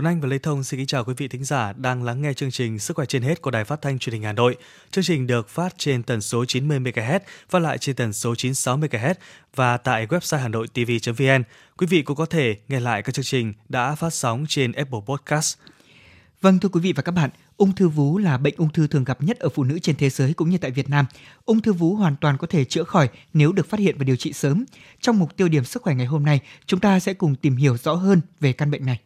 Tuấn 0.00 0.12
Anh 0.12 0.20
và 0.20 0.28
Lê 0.28 0.38
Thông 0.38 0.64
xin 0.64 0.80
kính 0.80 0.86
chào 0.86 1.04
quý 1.04 1.14
vị 1.16 1.28
thính 1.28 1.44
giả 1.44 1.72
đang 1.72 2.02
lắng 2.02 2.22
nghe 2.22 2.32
chương 2.32 2.50
trình 2.50 2.78
Sức 2.78 2.96
khỏe 2.96 3.06
trên 3.06 3.22
hết 3.22 3.42
của 3.42 3.50
Đài 3.50 3.64
Phát 3.64 3.82
thanh 3.82 3.98
Truyền 3.98 4.12
hình 4.12 4.22
Hà 4.22 4.32
Nội. 4.32 4.56
Chương 4.90 5.04
trình 5.04 5.26
được 5.26 5.48
phát 5.48 5.74
trên 5.78 6.02
tần 6.02 6.20
số 6.20 6.44
90 6.44 6.80
MHz, 6.80 7.20
phát 7.48 7.58
lại 7.58 7.78
trên 7.78 7.96
tần 7.96 8.12
số 8.12 8.34
96 8.34 8.78
MHz 8.78 9.14
và 9.54 9.76
tại 9.76 10.06
website 10.06 10.38
hanoitv.vn. 10.38 11.42
Quý 11.78 11.86
vị 11.86 12.02
cũng 12.02 12.16
có 12.16 12.26
thể 12.26 12.56
nghe 12.68 12.80
lại 12.80 13.02
các 13.02 13.14
chương 13.14 13.24
trình 13.24 13.52
đã 13.68 13.94
phát 13.94 14.14
sóng 14.14 14.44
trên 14.48 14.72
Apple 14.72 15.00
Podcast. 15.06 15.56
Vâng 16.40 16.58
thưa 16.58 16.68
quý 16.68 16.80
vị 16.80 16.92
và 16.92 17.02
các 17.02 17.12
bạn, 17.12 17.30
ung 17.56 17.74
thư 17.74 17.88
vú 17.88 18.18
là 18.18 18.38
bệnh 18.38 18.54
ung 18.56 18.72
thư 18.72 18.86
thường 18.86 19.04
gặp 19.04 19.22
nhất 19.22 19.38
ở 19.38 19.48
phụ 19.48 19.64
nữ 19.64 19.78
trên 19.78 19.96
thế 19.96 20.10
giới 20.10 20.34
cũng 20.34 20.50
như 20.50 20.58
tại 20.58 20.70
Việt 20.70 20.90
Nam. 20.90 21.06
Ung 21.44 21.60
thư 21.60 21.72
vú 21.72 21.94
hoàn 21.94 22.16
toàn 22.16 22.38
có 22.38 22.46
thể 22.46 22.64
chữa 22.64 22.84
khỏi 22.84 23.08
nếu 23.34 23.52
được 23.52 23.68
phát 23.68 23.80
hiện 23.80 23.98
và 23.98 24.04
điều 24.04 24.16
trị 24.16 24.32
sớm. 24.32 24.64
Trong 25.00 25.18
mục 25.18 25.36
tiêu 25.36 25.48
điểm 25.48 25.64
sức 25.64 25.82
khỏe 25.82 25.94
ngày 25.94 26.06
hôm 26.06 26.24
nay, 26.24 26.40
chúng 26.66 26.80
ta 26.80 27.00
sẽ 27.00 27.14
cùng 27.14 27.34
tìm 27.34 27.56
hiểu 27.56 27.76
rõ 27.76 27.94
hơn 27.94 28.20
về 28.40 28.52
căn 28.52 28.70
bệnh 28.70 28.86
này. 28.86 29.00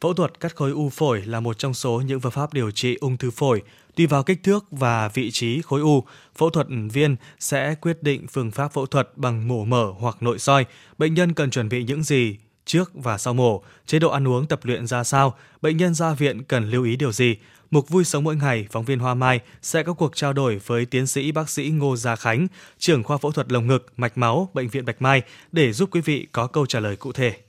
Phẫu 0.00 0.14
thuật 0.14 0.40
cắt 0.40 0.56
khối 0.56 0.70
u 0.70 0.88
phổi 0.88 1.22
là 1.22 1.40
một 1.40 1.58
trong 1.58 1.74
số 1.74 2.00
những 2.00 2.20
phương 2.20 2.32
pháp 2.32 2.54
điều 2.54 2.70
trị 2.70 2.96
ung 3.00 3.16
thư 3.16 3.30
phổi. 3.30 3.62
Tùy 3.96 4.06
vào 4.06 4.22
kích 4.22 4.42
thước 4.42 4.66
và 4.70 5.08
vị 5.08 5.30
trí 5.30 5.62
khối 5.62 5.80
u, 5.80 6.04
phẫu 6.36 6.50
thuật 6.50 6.66
viên 6.92 7.16
sẽ 7.38 7.74
quyết 7.74 8.02
định 8.02 8.26
phương 8.26 8.50
pháp 8.50 8.72
phẫu 8.72 8.86
thuật 8.86 9.10
bằng 9.16 9.48
mổ 9.48 9.64
mở 9.64 9.92
hoặc 9.98 10.22
nội 10.22 10.38
soi. 10.38 10.66
Bệnh 10.98 11.14
nhân 11.14 11.32
cần 11.32 11.50
chuẩn 11.50 11.68
bị 11.68 11.84
những 11.84 12.02
gì 12.02 12.36
trước 12.64 12.90
và 12.94 13.18
sau 13.18 13.34
mổ, 13.34 13.62
chế 13.86 13.98
độ 13.98 14.10
ăn 14.10 14.28
uống 14.28 14.46
tập 14.46 14.60
luyện 14.62 14.86
ra 14.86 15.04
sao, 15.04 15.34
bệnh 15.62 15.76
nhân 15.76 15.94
ra 15.94 16.14
viện 16.14 16.42
cần 16.44 16.70
lưu 16.70 16.84
ý 16.84 16.96
điều 16.96 17.12
gì. 17.12 17.36
Mục 17.70 17.88
Vui 17.88 18.04
Sống 18.04 18.24
Mỗi 18.24 18.36
Ngày, 18.36 18.66
phóng 18.70 18.84
viên 18.84 18.98
Hoa 18.98 19.14
Mai 19.14 19.40
sẽ 19.62 19.82
có 19.82 19.92
cuộc 19.92 20.16
trao 20.16 20.32
đổi 20.32 20.60
với 20.66 20.86
tiến 20.86 21.06
sĩ 21.06 21.32
bác 21.32 21.50
sĩ 21.50 21.70
Ngô 21.70 21.96
Gia 21.96 22.16
Khánh, 22.16 22.46
trưởng 22.78 23.02
khoa 23.02 23.16
phẫu 23.18 23.30
thuật 23.30 23.52
lồng 23.52 23.66
ngực, 23.66 23.86
mạch 23.96 24.18
máu, 24.18 24.50
Bệnh 24.54 24.68
viện 24.68 24.84
Bạch 24.84 25.02
Mai 25.02 25.22
để 25.52 25.72
giúp 25.72 25.88
quý 25.92 26.00
vị 26.00 26.26
có 26.32 26.46
câu 26.46 26.66
trả 26.66 26.80
lời 26.80 26.96
cụ 26.96 27.12
thể. 27.12 27.47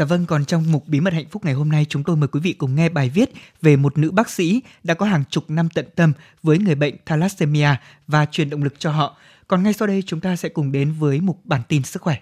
Dạ 0.00 0.06
vâng, 0.06 0.26
còn 0.26 0.44
trong 0.44 0.64
mục 0.72 0.88
Bí 0.88 1.00
mật 1.00 1.12
hạnh 1.12 1.24
phúc 1.30 1.44
ngày 1.44 1.54
hôm 1.54 1.68
nay 1.68 1.86
chúng 1.88 2.04
tôi 2.04 2.16
mời 2.16 2.28
quý 2.28 2.40
vị 2.40 2.52
cùng 2.52 2.74
nghe 2.74 2.88
bài 2.88 3.08
viết 3.08 3.30
về 3.62 3.76
một 3.76 3.98
nữ 3.98 4.10
bác 4.10 4.30
sĩ 4.30 4.62
đã 4.84 4.94
có 4.94 5.06
hàng 5.06 5.24
chục 5.30 5.44
năm 5.48 5.68
tận 5.74 5.86
tâm 5.96 6.12
với 6.42 6.58
người 6.58 6.74
bệnh 6.74 6.94
thalassemia 7.06 7.68
và 8.06 8.26
truyền 8.26 8.50
động 8.50 8.62
lực 8.62 8.74
cho 8.78 8.90
họ. 8.90 9.16
Còn 9.48 9.62
ngay 9.62 9.72
sau 9.72 9.88
đây 9.88 10.02
chúng 10.06 10.20
ta 10.20 10.36
sẽ 10.36 10.48
cùng 10.48 10.72
đến 10.72 10.92
với 10.98 11.20
mục 11.20 11.40
bản 11.44 11.60
tin 11.68 11.82
sức 11.82 12.02
khỏe. 12.02 12.16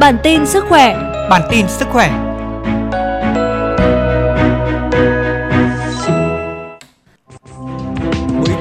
Bản 0.00 0.16
tin 0.22 0.46
sức 0.46 0.64
khỏe 0.68 0.94
Bản 1.30 1.42
tin 1.50 1.66
sức 1.68 1.88
khỏe 1.88 2.31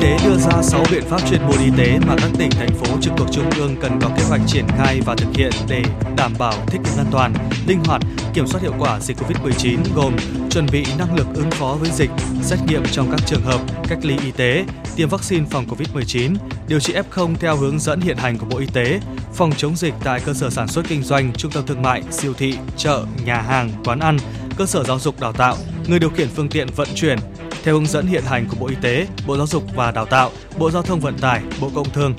tế 0.02 0.18
đưa 0.24 0.36
ra 0.36 0.62
6 0.62 0.84
biện 0.92 1.04
pháp 1.10 1.22
chuyên 1.30 1.42
môn 1.42 1.58
y 1.66 1.72
tế 1.78 2.00
mà 2.08 2.16
các 2.18 2.30
tỉnh, 2.38 2.52
thành 2.52 2.76
phố 2.76 2.98
trực 3.02 3.14
thuộc 3.18 3.28
trung 3.32 3.50
ương 3.58 3.76
cần 3.82 4.00
có 4.02 4.10
kế 4.18 4.24
hoạch 4.24 4.42
triển 4.48 4.66
khai 4.68 5.02
và 5.06 5.16
thực 5.16 5.28
hiện 5.34 5.52
để 5.68 5.84
đảm 6.18 6.34
bảo 6.40 6.54
thích 6.68 6.82
ứng 6.86 6.98
an 6.98 7.06
toàn, 7.12 7.34
linh 7.68 7.84
hoạt, 7.86 8.02
kiểm 8.34 8.48
soát 8.48 8.62
hiệu 8.62 8.74
quả 8.80 9.00
dịch 9.00 9.18
Covid-19 9.18 9.78
gồm 9.96 10.16
chuẩn 10.50 10.68
bị 10.72 10.86
năng 10.98 11.16
lực 11.16 11.28
ứng 11.34 11.52
phó 11.52 11.78
với 11.80 11.90
dịch, 11.92 12.10
xét 12.42 12.60
nghiệm 12.68 12.84
trong 12.92 13.12
các 13.12 13.20
trường 13.26 13.42
hợp, 13.42 13.62
cách 13.90 14.00
ly 14.02 14.18
y 14.24 14.32
tế, 14.32 14.66
tiêm 14.96 15.10
vaccine 15.10 15.46
phòng 15.50 15.66
Covid-19, 15.66 16.36
điều 16.68 16.80
trị 16.80 16.94
F0 16.94 17.36
theo 17.40 17.56
hướng 17.56 17.80
dẫn 17.80 18.02
hiện 18.02 18.18
hành 18.18 18.38
của 18.38 18.46
Bộ 18.46 18.58
Y 18.58 18.68
tế, 18.74 19.00
phòng 19.34 19.52
chống 19.58 19.76
dịch 19.76 19.94
tại 20.04 20.20
cơ 20.26 20.34
sở 20.34 20.50
sản 20.50 20.68
xuất 20.68 20.86
kinh 20.88 21.04
doanh, 21.04 21.34
trung 21.34 21.52
tâm 21.52 21.66
thương 21.68 21.82
mại, 21.82 22.04
siêu 22.12 22.34
thị, 22.38 22.58
chợ, 22.78 23.06
nhà 23.26 23.42
hàng, 23.42 23.72
quán 23.86 24.00
ăn, 24.00 24.18
cơ 24.58 24.66
sở 24.66 24.84
giáo 24.84 25.00
dục 25.00 25.20
đào 25.20 25.34
tạo, 25.34 25.58
người 25.88 26.00
điều 26.00 26.10
khiển 26.10 26.28
phương 26.36 26.50
tiện 26.50 26.68
vận 26.76 26.88
chuyển, 26.96 27.20
theo 27.64 27.76
hướng 27.76 27.88
dẫn 27.88 28.08
hiện 28.08 28.24
hành 28.24 28.48
của 28.50 28.56
Bộ 28.60 28.68
Y 28.68 28.76
tế, 28.82 29.08
Bộ 29.28 29.38
Giáo 29.38 29.48
dục 29.48 29.64
và 29.76 29.92
Đào 29.92 30.06
tạo, 30.06 30.32
Bộ 30.58 30.72
Giao 30.72 30.82
thông 30.82 31.00
Vận 31.00 31.18
tải, 31.18 31.42
Bộ 31.62 31.72
Công 31.76 31.90
Thương. 31.90 32.14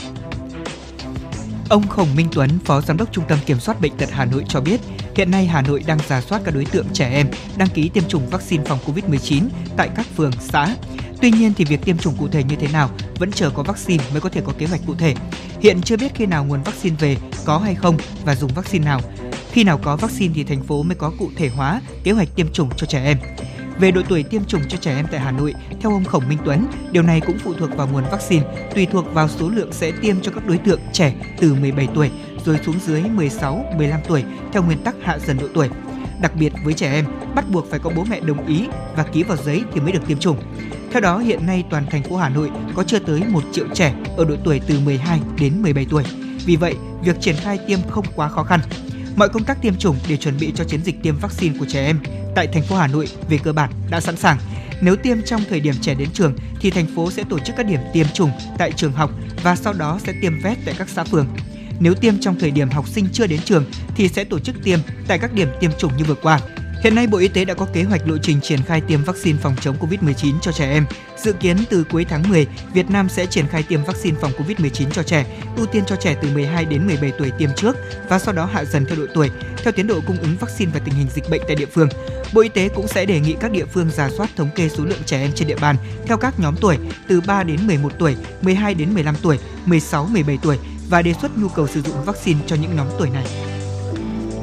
Ông 1.69 1.89
Khổng 1.89 2.17
Minh 2.17 2.29
Tuấn, 2.33 2.51
Phó 2.65 2.81
Giám 2.81 2.97
đốc 2.97 3.13
Trung 3.13 3.25
tâm 3.29 3.39
Kiểm 3.47 3.61
soát 3.61 3.81
Bệnh 3.81 3.97
tật 3.97 4.11
Hà 4.11 4.25
Nội 4.25 4.45
cho 4.49 4.61
biết, 4.61 4.81
hiện 5.15 5.31
nay 5.31 5.47
Hà 5.47 5.63
Nội 5.63 5.83
đang 5.87 5.99
giả 6.09 6.21
soát 6.21 6.43
các 6.45 6.55
đối 6.55 6.65
tượng 6.65 6.87
trẻ 6.93 7.11
em 7.11 7.27
đăng 7.57 7.69
ký 7.69 7.89
tiêm 7.89 8.05
chủng 8.09 8.29
vaccine 8.29 8.65
phòng 8.65 8.79
COVID-19 8.87 9.43
tại 9.77 9.91
các 9.97 10.07
phường, 10.17 10.33
xã. 10.41 10.77
Tuy 11.21 11.31
nhiên 11.31 11.53
thì 11.57 11.65
việc 11.65 11.81
tiêm 11.85 11.99
chủng 11.99 12.17
cụ 12.17 12.29
thể 12.29 12.45
như 12.45 12.57
thế 12.57 12.69
nào 12.73 12.91
vẫn 13.19 13.33
chờ 13.33 13.51
có 13.51 13.63
vaccine 13.63 14.05
mới 14.13 14.21
có 14.21 14.29
thể 14.29 14.41
có 14.45 14.53
kế 14.59 14.67
hoạch 14.67 14.81
cụ 14.87 14.95
thể. 14.95 15.15
Hiện 15.61 15.83
chưa 15.83 15.97
biết 15.97 16.15
khi 16.15 16.27
nào 16.27 16.45
nguồn 16.45 16.63
vaccine 16.63 16.97
về, 16.99 17.17
có 17.45 17.59
hay 17.59 17.75
không 17.75 17.97
và 18.25 18.35
dùng 18.35 18.55
vaccine 18.55 18.85
nào. 18.85 19.01
Khi 19.53 19.65
nào 19.65 19.79
có 19.83 19.97
vaccine 19.97 20.33
thì 20.35 20.45
thành 20.45 20.63
phố 20.63 20.83
mới 20.83 20.95
có 20.95 21.13
cụ 21.19 21.31
thể 21.37 21.49
hóa 21.49 21.81
kế 22.05 22.13
hoạch 22.13 22.29
tiêm 22.37 22.53
chủng 22.53 22.71
cho 22.77 22.87
trẻ 22.87 23.05
em. 23.05 23.19
Về 23.79 23.91
độ 23.91 24.03
tuổi 24.09 24.23
tiêm 24.23 24.45
chủng 24.45 24.63
cho 24.69 24.79
trẻ 24.79 24.97
em 24.97 25.07
tại 25.11 25.21
Hà 25.21 25.31
Nội, 25.31 25.55
theo 25.81 25.93
ông 25.93 26.05
Khổng 26.05 26.29
Minh 26.29 26.39
Tuấn, 26.45 26.67
điều 26.93 27.03
này 27.03 27.21
cũng 27.21 27.39
phụ 27.39 27.55
thuộc 27.55 27.77
vào 27.77 27.89
nguồn 27.93 28.05
vaccine, 28.11 28.45
tùy 28.75 28.87
thuộc 28.87 29.15
vào 29.15 29.29
số 29.29 29.49
lượng 29.49 29.73
sẽ 29.73 29.93
tiêm 30.03 30.21
cho 30.21 30.33
các 30.33 30.47
đối 30.47 30.59
tượng 30.59 30.81
trẻ 30.93 31.15
từ 31.41 31.55
17 31.55 31.89
tuổi 31.95 32.11
rồi 32.45 32.59
xuống 32.67 32.77
dưới 32.87 33.03
16, 33.03 33.65
15 33.77 34.01
tuổi 34.09 34.25
theo 34.53 34.63
nguyên 34.63 34.79
tắc 34.79 34.95
hạ 35.03 35.19
dần 35.19 35.39
độ 35.39 35.47
tuổi. 35.55 35.69
Đặc 36.21 36.33
biệt 36.37 36.53
với 36.65 36.75
trẻ 36.75 36.93
em, 36.93 37.05
bắt 37.35 37.45
buộc 37.51 37.71
phải 37.71 37.79
có 37.79 37.91
bố 37.97 38.05
mẹ 38.11 38.21
đồng 38.21 38.47
ý 38.47 38.67
và 38.97 39.03
ký 39.03 39.23
vào 39.23 39.37
giấy 39.37 39.63
thì 39.75 39.81
mới 39.81 39.93
được 39.93 40.07
tiêm 40.07 40.19
chủng. 40.19 40.37
Theo 40.93 41.01
đó, 41.01 41.19
hiện 41.19 41.47
nay 41.47 41.65
toàn 41.71 41.87
thành 41.91 42.03
phố 42.03 42.17
Hà 42.17 42.29
Nội 42.29 42.51
có 42.75 42.85
chưa 42.85 42.99
tới 42.99 43.23
1 43.29 43.41
triệu 43.53 43.67
trẻ 43.75 43.95
ở 44.17 44.25
độ 44.25 44.35
tuổi 44.45 44.61
từ 44.67 44.81
12 44.81 45.21
đến 45.41 45.63
17 45.63 45.87
tuổi. 45.91 46.05
Vì 46.47 46.57
vậy, 46.57 46.77
việc 47.05 47.21
triển 47.21 47.37
khai 47.37 47.59
tiêm 47.67 47.79
không 47.91 48.05
quá 48.15 48.29
khó 48.29 48.43
khăn. 48.45 48.61
Mọi 49.17 49.29
công 49.29 49.45
tác 49.45 49.63
tiêm 49.63 49.77
chủng 49.77 49.97
để 50.09 50.17
chuẩn 50.17 50.39
bị 50.41 50.53
cho 50.55 50.65
chiến 50.65 50.81
dịch 50.85 51.03
tiêm 51.03 51.17
vaccine 51.17 51.59
của 51.59 51.67
trẻ 51.69 51.87
em 51.87 51.99
tại 52.35 52.47
thành 52.47 52.63
phố 52.63 52.77
Hà 52.77 52.87
Nội, 52.87 53.09
về 53.29 53.39
cơ 53.43 53.53
bản 53.53 53.71
đã 53.91 54.01
sẵn 54.01 54.17
sàng. 54.17 54.39
Nếu 54.81 54.97
tiêm 54.97 55.23
trong 55.23 55.41
thời 55.49 55.61
điểm 55.61 55.75
trẻ 55.81 55.95
đến 55.95 56.09
trường, 56.13 56.37
thì 56.61 56.71
thành 56.71 56.87
phố 56.97 57.11
sẽ 57.11 57.25
tổ 57.31 57.39
chức 57.39 57.57
các 57.57 57.67
điểm 57.67 57.81
tiêm 57.93 58.07
chủng 58.15 58.31
tại 58.59 58.73
trường 58.77 58.93
học 58.93 59.11
và 59.43 59.57
sau 59.57 59.73
đó 59.73 59.99
sẽ 60.07 60.13
tiêm 60.23 60.39
vét 60.39 60.59
tại 60.65 60.75
các 60.79 60.89
xã 60.89 61.05
phường. 61.05 61.27
Nếu 61.81 61.95
tiêm 61.95 62.21
trong 62.21 62.39
thời 62.39 62.51
điểm 62.51 62.71
học 62.71 62.89
sinh 62.89 63.09
chưa 63.13 63.27
đến 63.27 63.41
trường, 63.45 63.65
thì 63.97 64.09
sẽ 64.09 64.25
tổ 64.25 64.39
chức 64.39 64.57
tiêm 64.65 64.79
tại 65.09 65.19
các 65.19 65.33
điểm 65.33 65.49
tiêm 65.61 65.71
chủng 65.79 65.97
như 65.97 66.05
vừa 66.05 66.15
qua. 66.15 66.41
Hiện 66.83 66.95
nay 66.95 67.07
Bộ 67.07 67.19
Y 67.19 67.29
tế 67.29 67.45
đã 67.45 67.55
có 67.55 67.67
kế 67.73 67.83
hoạch 67.83 68.09
lộ 68.09 68.19
trình 68.19 68.41
triển 68.41 68.63
khai 68.63 68.81
tiêm 68.81 69.05
vaccine 69.05 69.39
phòng 69.43 69.57
chống 69.61 69.77
COVID-19 69.81 70.41
cho 70.41 70.53
trẻ 70.53 70.73
em. 70.73 70.87
Dự 71.17 71.33
kiến 71.33 71.57
từ 71.71 71.85
cuối 71.91 72.07
tháng 72.09 72.29
10, 72.29 72.47
Việt 72.75 72.91
Nam 72.91 73.09
sẽ 73.09 73.27
triển 73.27 73.47
khai 73.47 73.63
tiêm 73.63 73.85
vaccine 73.85 74.17
phòng 74.21 74.33
COVID-19 74.39 74.91
cho 74.91 75.03
trẻ, 75.03 75.27
ưu 75.57 75.67
tiên 75.67 75.85
cho 75.87 75.97
trẻ 75.97 76.17
từ 76.23 76.29
12 76.35 76.65
đến 76.65 76.87
17 76.87 77.13
tuổi 77.19 77.31
tiêm 77.39 77.51
trước 77.57 77.77
và 78.09 78.19
sau 78.19 78.35
đó 78.35 78.49
hạ 78.53 78.65
dần 78.65 78.87
theo 78.87 78.97
độ 78.97 79.07
tuổi, 79.15 79.31
theo 79.63 79.73
tiến 79.73 79.87
độ 79.87 80.01
cung 80.07 80.17
ứng 80.17 80.37
vaccine 80.41 80.71
và 80.75 80.81
tình 80.85 80.95
hình 80.95 81.07
dịch 81.15 81.31
bệnh 81.31 81.41
tại 81.47 81.57
địa 81.57 81.67
phương. 81.67 81.89
Bộ 82.33 82.41
Y 82.41 82.49
tế 82.49 82.69
cũng 82.69 82.89
sẽ 82.89 83.07
đề 83.07 83.21
nghị 83.21 83.35
các 83.41 83.51
địa 83.51 83.65
phương 83.65 83.91
giả 83.91 84.11
soát 84.17 84.31
thống 84.37 84.51
kê 84.55 84.69
số 84.69 84.85
lượng 84.85 85.03
trẻ 85.07 85.21
em 85.21 85.31
trên 85.35 85.49
địa 85.49 85.59
bàn 85.61 85.77
theo 86.07 86.17
các 86.17 86.41
nhóm 86.41 86.55
tuổi 86.61 86.79
từ 87.09 87.21
3 87.21 87.43
đến 87.43 87.67
11 87.67 87.93
tuổi, 87.99 88.17
12 88.43 88.75
đến 88.75 88.95
15 88.95 89.15
tuổi, 89.23 89.39
16 89.65 90.07
17 90.07 90.39
tuổi 90.43 90.59
và 90.89 91.03
đề 91.03 91.15
xuất 91.23 91.39
nhu 91.39 91.49
cầu 91.49 91.67
sử 91.67 91.83
dụng 91.83 92.05
vaccine 92.05 92.41
cho 92.47 92.57
những 92.57 92.77
nhóm 92.77 92.87
tuổi 92.99 93.11
này. 93.11 93.25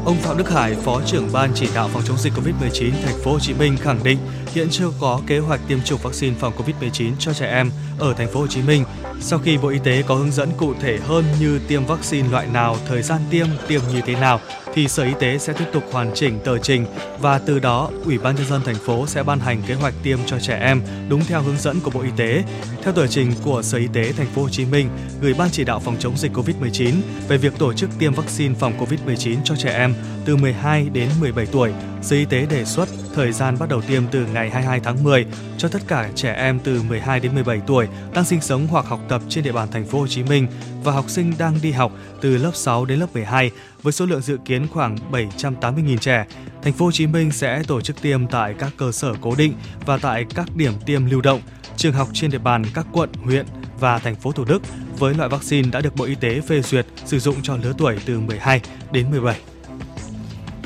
Ông 0.09 0.17
Phạm 0.17 0.37
Đức 0.37 0.49
Hải, 0.49 0.75
Phó 0.75 1.01
trưởng 1.05 1.29
Ban 1.33 1.51
chỉ 1.55 1.67
đạo 1.75 1.89
phòng 1.93 2.01
chống 2.05 2.17
dịch 2.17 2.33
COVID-19 2.33 2.91
thành 3.05 3.17
phố 3.23 3.31
Hồ 3.31 3.39
Chí 3.39 3.53
Minh 3.53 3.77
khẳng 3.77 4.03
định 4.03 4.17
hiện 4.53 4.67
chưa 4.71 4.91
có 4.99 5.21
kế 5.27 5.39
hoạch 5.39 5.59
tiêm 5.67 5.79
chủng 5.85 5.99
vaccine 6.03 6.35
phòng 6.39 6.53
COVID-19 6.57 7.11
cho 7.19 7.33
trẻ 7.33 7.51
em 7.51 7.71
ở 7.99 8.13
thành 8.13 8.27
phố 8.33 8.39
Hồ 8.39 8.47
Chí 8.47 8.61
Minh. 8.61 8.83
Sau 9.21 9.39
khi 9.39 9.57
Bộ 9.57 9.69
Y 9.69 9.79
tế 9.83 10.03
có 10.07 10.15
hướng 10.15 10.31
dẫn 10.31 10.49
cụ 10.57 10.73
thể 10.81 10.97
hơn 10.97 11.25
như 11.39 11.59
tiêm 11.67 11.85
vaccine 11.85 12.29
loại 12.29 12.47
nào, 12.53 12.77
thời 12.87 13.01
gian 13.01 13.21
tiêm, 13.29 13.47
tiêm 13.67 13.81
như 13.93 14.01
thế 14.05 14.13
nào 14.13 14.39
thì 14.73 14.87
Sở 14.87 15.03
Y 15.03 15.13
tế 15.19 15.37
sẽ 15.37 15.53
tiếp 15.53 15.65
tục 15.73 15.83
hoàn 15.91 16.11
chỉnh 16.15 16.39
tờ 16.45 16.57
trình 16.57 16.85
và 17.19 17.39
từ 17.39 17.59
đó 17.59 17.89
Ủy 18.05 18.17
ban 18.17 18.35
nhân 18.35 18.45
dân 18.45 18.61
thành 18.65 18.75
phố 18.75 19.07
sẽ 19.07 19.23
ban 19.23 19.39
hành 19.39 19.61
kế 19.67 19.73
hoạch 19.73 19.93
tiêm 20.03 20.19
cho 20.25 20.39
trẻ 20.39 20.59
em 20.61 20.81
đúng 21.09 21.25
theo 21.25 21.41
hướng 21.41 21.57
dẫn 21.57 21.79
của 21.79 21.91
Bộ 21.91 22.01
Y 22.01 22.09
tế. 22.17 22.43
Theo 22.83 22.93
tờ 22.93 23.07
trình 23.07 23.31
của 23.43 23.61
Sở 23.61 23.77
Y 23.77 23.87
tế 23.93 24.11
thành 24.11 24.27
phố 24.27 24.41
Hồ 24.41 24.49
Chí 24.49 24.65
Minh 24.65 24.89
gửi 25.21 25.33
Ban 25.33 25.49
chỉ 25.51 25.63
đạo 25.63 25.79
phòng 25.79 25.95
chống 25.99 26.17
dịch 26.17 26.31
COVID-19 26.33 26.93
về 27.27 27.37
việc 27.37 27.53
tổ 27.57 27.73
chức 27.73 27.89
tiêm 27.99 28.13
vaccine 28.13 28.55
phòng 28.59 28.73
COVID-19 28.79 29.37
cho 29.43 29.55
trẻ 29.55 29.73
em 29.77 29.93
từ 30.25 30.35
12 30.35 30.89
đến 30.93 31.09
17 31.19 31.45
tuổi, 31.45 31.71
Sở 32.01 32.15
Y 32.15 32.25
tế 32.25 32.45
đề 32.49 32.65
xuất 32.65 32.89
thời 33.15 33.31
gian 33.31 33.59
bắt 33.59 33.69
đầu 33.69 33.81
tiêm 33.81 34.03
từ 34.11 34.25
ngày 34.33 34.38
ngày 34.39 34.49
22 34.49 34.79
tháng 34.79 35.03
10 35.03 35.25
cho 35.57 35.67
tất 35.67 35.81
cả 35.87 36.09
trẻ 36.15 36.33
em 36.33 36.59
từ 36.63 36.81
12 36.81 37.19
đến 37.19 37.35
17 37.35 37.61
tuổi 37.67 37.87
đang 38.13 38.25
sinh 38.25 38.41
sống 38.41 38.67
hoặc 38.67 38.85
học 38.85 38.99
tập 39.09 39.21
trên 39.29 39.43
địa 39.43 39.51
bàn 39.51 39.67
thành 39.71 39.85
phố 39.85 39.99
Hồ 39.99 40.07
Chí 40.07 40.23
Minh 40.23 40.47
và 40.83 40.91
học 40.91 41.09
sinh 41.09 41.33
đang 41.37 41.59
đi 41.61 41.71
học 41.71 41.91
từ 42.21 42.37
lớp 42.37 42.51
6 42.53 42.85
đến 42.85 42.99
lớp 42.99 43.07
12 43.13 43.51
với 43.83 43.93
số 43.93 44.05
lượng 44.05 44.21
dự 44.21 44.37
kiến 44.45 44.67
khoảng 44.67 44.97
780.000 45.11 45.97
trẻ. 45.97 46.25
Thành 46.63 46.73
phố 46.73 46.85
Hồ 46.85 46.91
Chí 46.91 47.07
Minh 47.07 47.31
sẽ 47.31 47.63
tổ 47.67 47.81
chức 47.81 48.01
tiêm 48.01 48.27
tại 48.27 48.55
các 48.59 48.71
cơ 48.77 48.91
sở 48.91 49.13
cố 49.21 49.35
định 49.35 49.53
và 49.85 49.97
tại 49.97 50.25
các 50.35 50.55
điểm 50.55 50.73
tiêm 50.85 51.05
lưu 51.05 51.21
động, 51.21 51.41
trường 51.77 51.93
học 51.93 52.07
trên 52.13 52.31
địa 52.31 52.37
bàn 52.37 52.63
các 52.73 52.85
quận, 52.91 53.09
huyện 53.13 53.45
và 53.79 53.99
thành 53.99 54.15
phố 54.15 54.31
Thủ 54.31 54.45
Đức 54.45 54.61
với 54.99 55.13
loại 55.13 55.29
vaccine 55.29 55.69
đã 55.71 55.81
được 55.81 55.95
Bộ 55.95 56.05
Y 56.05 56.15
tế 56.15 56.41
phê 56.41 56.61
duyệt 56.61 56.85
sử 57.05 57.19
dụng 57.19 57.35
cho 57.43 57.57
lứa 57.63 57.73
tuổi 57.77 57.97
từ 58.05 58.19
12 58.19 58.61
đến 58.91 59.11
17. 59.11 59.39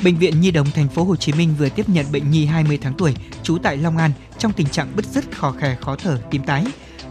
Bệnh 0.04 0.16
viện 0.16 0.40
Nhi 0.40 0.50
đồng 0.50 0.70
thành 0.70 0.88
phố 0.88 1.04
Hồ 1.04 1.16
Chí 1.16 1.32
Minh 1.32 1.54
vừa 1.58 1.68
tiếp 1.68 1.88
nhận 1.88 2.06
bệnh 2.12 2.30
nhi 2.30 2.46
20 2.46 2.78
tháng 2.82 2.94
tuổi 2.98 3.14
trú 3.42 3.58
tại 3.58 3.76
Long 3.76 3.96
An 3.96 4.10
trong 4.38 4.52
tình 4.52 4.66
trạng 4.66 4.96
bứt 4.96 5.04
rứt, 5.06 5.24
khó 5.30 5.50
khè, 5.50 5.76
khó 5.80 5.96
thở, 5.96 6.20
tím 6.30 6.42
tái. 6.42 6.64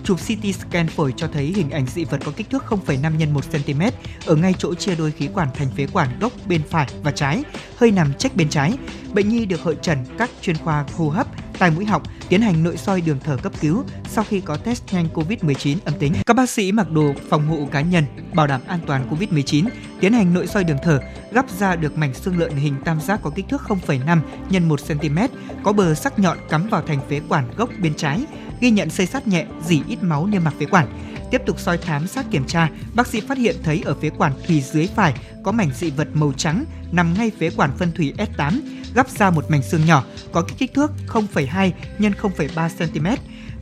Chụp 0.03 0.19
CT 0.19 0.55
scan 0.55 0.87
phổi 0.87 1.13
cho 1.17 1.27
thấy 1.27 1.53
hình 1.55 1.69
ảnh 1.69 1.85
dị 1.87 2.03
vật 2.03 2.21
có 2.25 2.31
kích 2.35 2.49
thước 2.49 2.63
0,5 2.67 3.19
x 3.19 3.29
1 3.33 3.41
cm 3.51 3.81
ở 4.25 4.35
ngay 4.35 4.53
chỗ 4.57 4.73
chia 4.73 4.95
đôi 4.95 5.11
khí 5.11 5.29
quản 5.33 5.47
thành 5.53 5.67
phế 5.77 5.87
quản 5.93 6.19
gốc 6.19 6.31
bên 6.47 6.61
phải 6.69 6.87
và 7.03 7.11
trái, 7.11 7.43
hơi 7.77 7.91
nằm 7.91 8.13
trách 8.13 8.35
bên 8.35 8.49
trái. 8.49 8.73
Bệnh 9.13 9.29
nhi 9.29 9.45
được 9.45 9.61
hội 9.61 9.77
trần 9.81 9.97
các 10.17 10.29
chuyên 10.41 10.57
khoa 10.57 10.85
hô 10.97 11.09
hấp, 11.09 11.27
tai 11.59 11.71
mũi 11.71 11.85
họng 11.85 12.03
tiến 12.29 12.41
hành 12.41 12.63
nội 12.63 12.77
soi 12.77 13.01
đường 13.01 13.19
thở 13.23 13.37
cấp 13.37 13.51
cứu 13.61 13.83
sau 14.09 14.23
khi 14.23 14.39
có 14.39 14.57
test 14.57 14.93
nhanh 14.93 15.07
COVID-19 15.13 15.77
âm 15.85 15.93
tính. 15.99 16.13
Các 16.25 16.35
bác 16.35 16.49
sĩ 16.49 16.71
mặc 16.71 16.91
đồ 16.91 17.13
phòng 17.29 17.47
hộ 17.47 17.67
cá 17.71 17.81
nhân, 17.81 18.05
bảo 18.33 18.47
đảm 18.47 18.61
an 18.67 18.79
toàn 18.87 19.09
COVID-19, 19.09 19.65
tiến 20.03 20.13
hành 20.13 20.33
nội 20.33 20.47
soi 20.47 20.63
đường 20.63 20.77
thở, 20.83 20.99
gắp 21.31 21.49
ra 21.49 21.75
được 21.75 21.97
mảnh 21.97 22.13
xương 22.13 22.39
lợn 22.39 22.51
hình 22.51 22.75
tam 22.85 23.01
giác 23.01 23.19
có 23.23 23.29
kích 23.29 23.45
thước 23.49 23.61
0,5 23.67 24.19
x 24.49 24.61
1 24.61 24.79
cm, 24.87 25.17
có 25.63 25.73
bờ 25.73 25.93
sắc 25.93 26.19
nhọn 26.19 26.37
cắm 26.49 26.67
vào 26.69 26.81
thành 26.81 26.99
phế 27.09 27.21
quản 27.29 27.51
gốc 27.55 27.69
bên 27.81 27.93
trái, 27.95 28.25
ghi 28.61 28.71
nhận 28.71 28.89
xây 28.89 29.05
sát 29.05 29.27
nhẹ, 29.27 29.45
dỉ 29.65 29.81
ít 29.87 30.03
máu 30.03 30.27
niêm 30.27 30.43
mạc 30.43 30.53
phế 30.59 30.65
quản. 30.65 30.87
Tiếp 31.31 31.41
tục 31.45 31.59
soi 31.59 31.77
thám 31.77 32.07
sát 32.07 32.25
kiểm 32.31 32.45
tra, 32.45 32.69
bác 32.93 33.07
sĩ 33.07 33.21
phát 33.21 33.37
hiện 33.37 33.55
thấy 33.63 33.81
ở 33.85 33.95
phế 34.01 34.09
quản 34.09 34.33
thùy 34.47 34.61
dưới 34.61 34.87
phải 34.95 35.13
có 35.43 35.51
mảnh 35.51 35.71
dị 35.75 35.89
vật 35.89 36.07
màu 36.13 36.33
trắng 36.37 36.65
nằm 36.91 37.13
ngay 37.13 37.31
phế 37.39 37.49
quản 37.49 37.77
phân 37.77 37.91
thủy 37.91 38.13
S8, 38.17 38.59
gắp 38.95 39.09
ra 39.09 39.29
một 39.29 39.51
mảnh 39.51 39.63
xương 39.63 39.85
nhỏ 39.85 40.03
có 40.31 40.43
kích 40.57 40.73
thước 40.73 40.91
0,2 41.07 41.71
x 41.99 42.01
0,3 42.01 42.69
cm. 42.77 43.07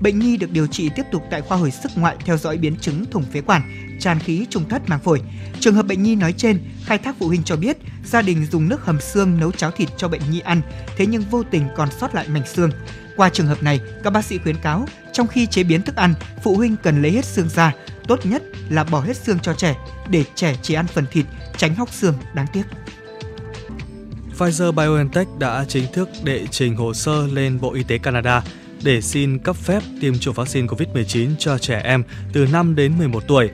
Bệnh 0.02 0.20
nhi 0.20 0.38
được 0.38 0.52
điều 0.52 0.68
trị 0.68 0.90
tiếp 0.96 1.04
tục 1.12 1.24
tại 1.32 1.42
khoa 1.42 1.58
hồi 1.58 1.72
sức 1.72 1.92
ngoại 1.96 2.16
theo 2.26 2.38
dõi 2.38 2.58
biến 2.58 2.76
chứng 2.82 3.06
thủng 3.12 3.24
phế 3.24 3.42
quản, 3.42 3.62
tràn 4.00 4.20
khí 4.20 4.46
trung 4.50 4.70
thất 4.70 4.90
màng 4.90 5.00
phổi. 5.00 5.22
Trường 5.60 5.76
hợp 5.76 5.86
bệnh 5.88 6.04
nhi 6.04 6.16
nói 6.16 6.34
trên, 6.38 6.60
khai 6.86 6.98
thác 6.98 7.16
phụ 7.20 7.28
huynh 7.28 7.44
cho 7.44 7.56
biết 7.56 7.78
gia 8.06 8.22
đình 8.22 8.46
dùng 8.52 8.70
nước 8.70 8.86
hầm 8.86 9.00
xương 9.02 9.40
nấu 9.40 9.52
cháo 9.52 9.72
thịt 9.72 9.90
cho 9.98 10.08
bệnh 10.08 10.22
nhi 10.32 10.40
ăn, 10.40 10.62
thế 10.98 11.06
nhưng 11.06 11.22
vô 11.22 11.44
tình 11.44 11.68
còn 11.76 11.90
sót 12.00 12.16
lại 12.16 12.28
mảnh 12.28 12.48
xương. 12.48 12.72
Qua 13.18 13.30
trường 13.30 13.48
hợp 13.48 13.64
này, 13.64 13.80
các 14.04 14.10
bác 14.10 14.26
sĩ 14.26 14.38
khuyến 14.38 14.58
cáo 14.58 14.86
trong 15.14 15.28
khi 15.28 15.48
chế 15.48 15.64
biến 15.64 15.82
thức 15.82 15.96
ăn, 15.96 16.14
phụ 16.44 16.56
huynh 16.56 16.76
cần 16.84 17.02
lấy 17.02 17.12
hết 17.12 17.26
xương 17.26 17.50
ra, 17.50 17.74
tốt 18.08 18.26
nhất 18.26 18.44
là 18.70 18.84
bỏ 18.84 19.02
hết 19.02 19.18
xương 19.18 19.40
cho 19.40 19.54
trẻ 19.54 19.76
để 20.10 20.24
trẻ 20.36 20.56
chỉ 20.62 20.74
ăn 20.74 20.88
phần 20.88 21.06
thịt, 21.12 21.26
tránh 21.58 21.76
hóc 21.76 21.94
xương 21.94 22.16
đáng 22.34 22.48
tiếc. 22.54 22.64
Pfizer 24.38 24.72
BioNTech 24.72 25.28
đã 25.40 25.66
chính 25.68 25.86
thức 25.94 26.10
đệ 26.24 26.48
trình 26.52 26.76
hồ 26.76 26.94
sơ 26.94 27.28
lên 27.28 27.60
Bộ 27.62 27.74
Y 27.74 27.84
tế 27.84 27.98
Canada 27.98 28.44
để 28.84 29.02
xin 29.02 29.40
cấp 29.40 29.56
phép 29.56 29.84
tiêm 30.02 30.20
chủng 30.20 30.34
vaccine 30.34 30.68
COVID-19 30.68 31.30
cho 31.40 31.58
trẻ 31.58 31.82
em 31.84 32.04
từ 32.34 32.48
5 32.52 32.76
đến 32.76 32.98
11 32.98 33.24
tuổi. 33.28 33.50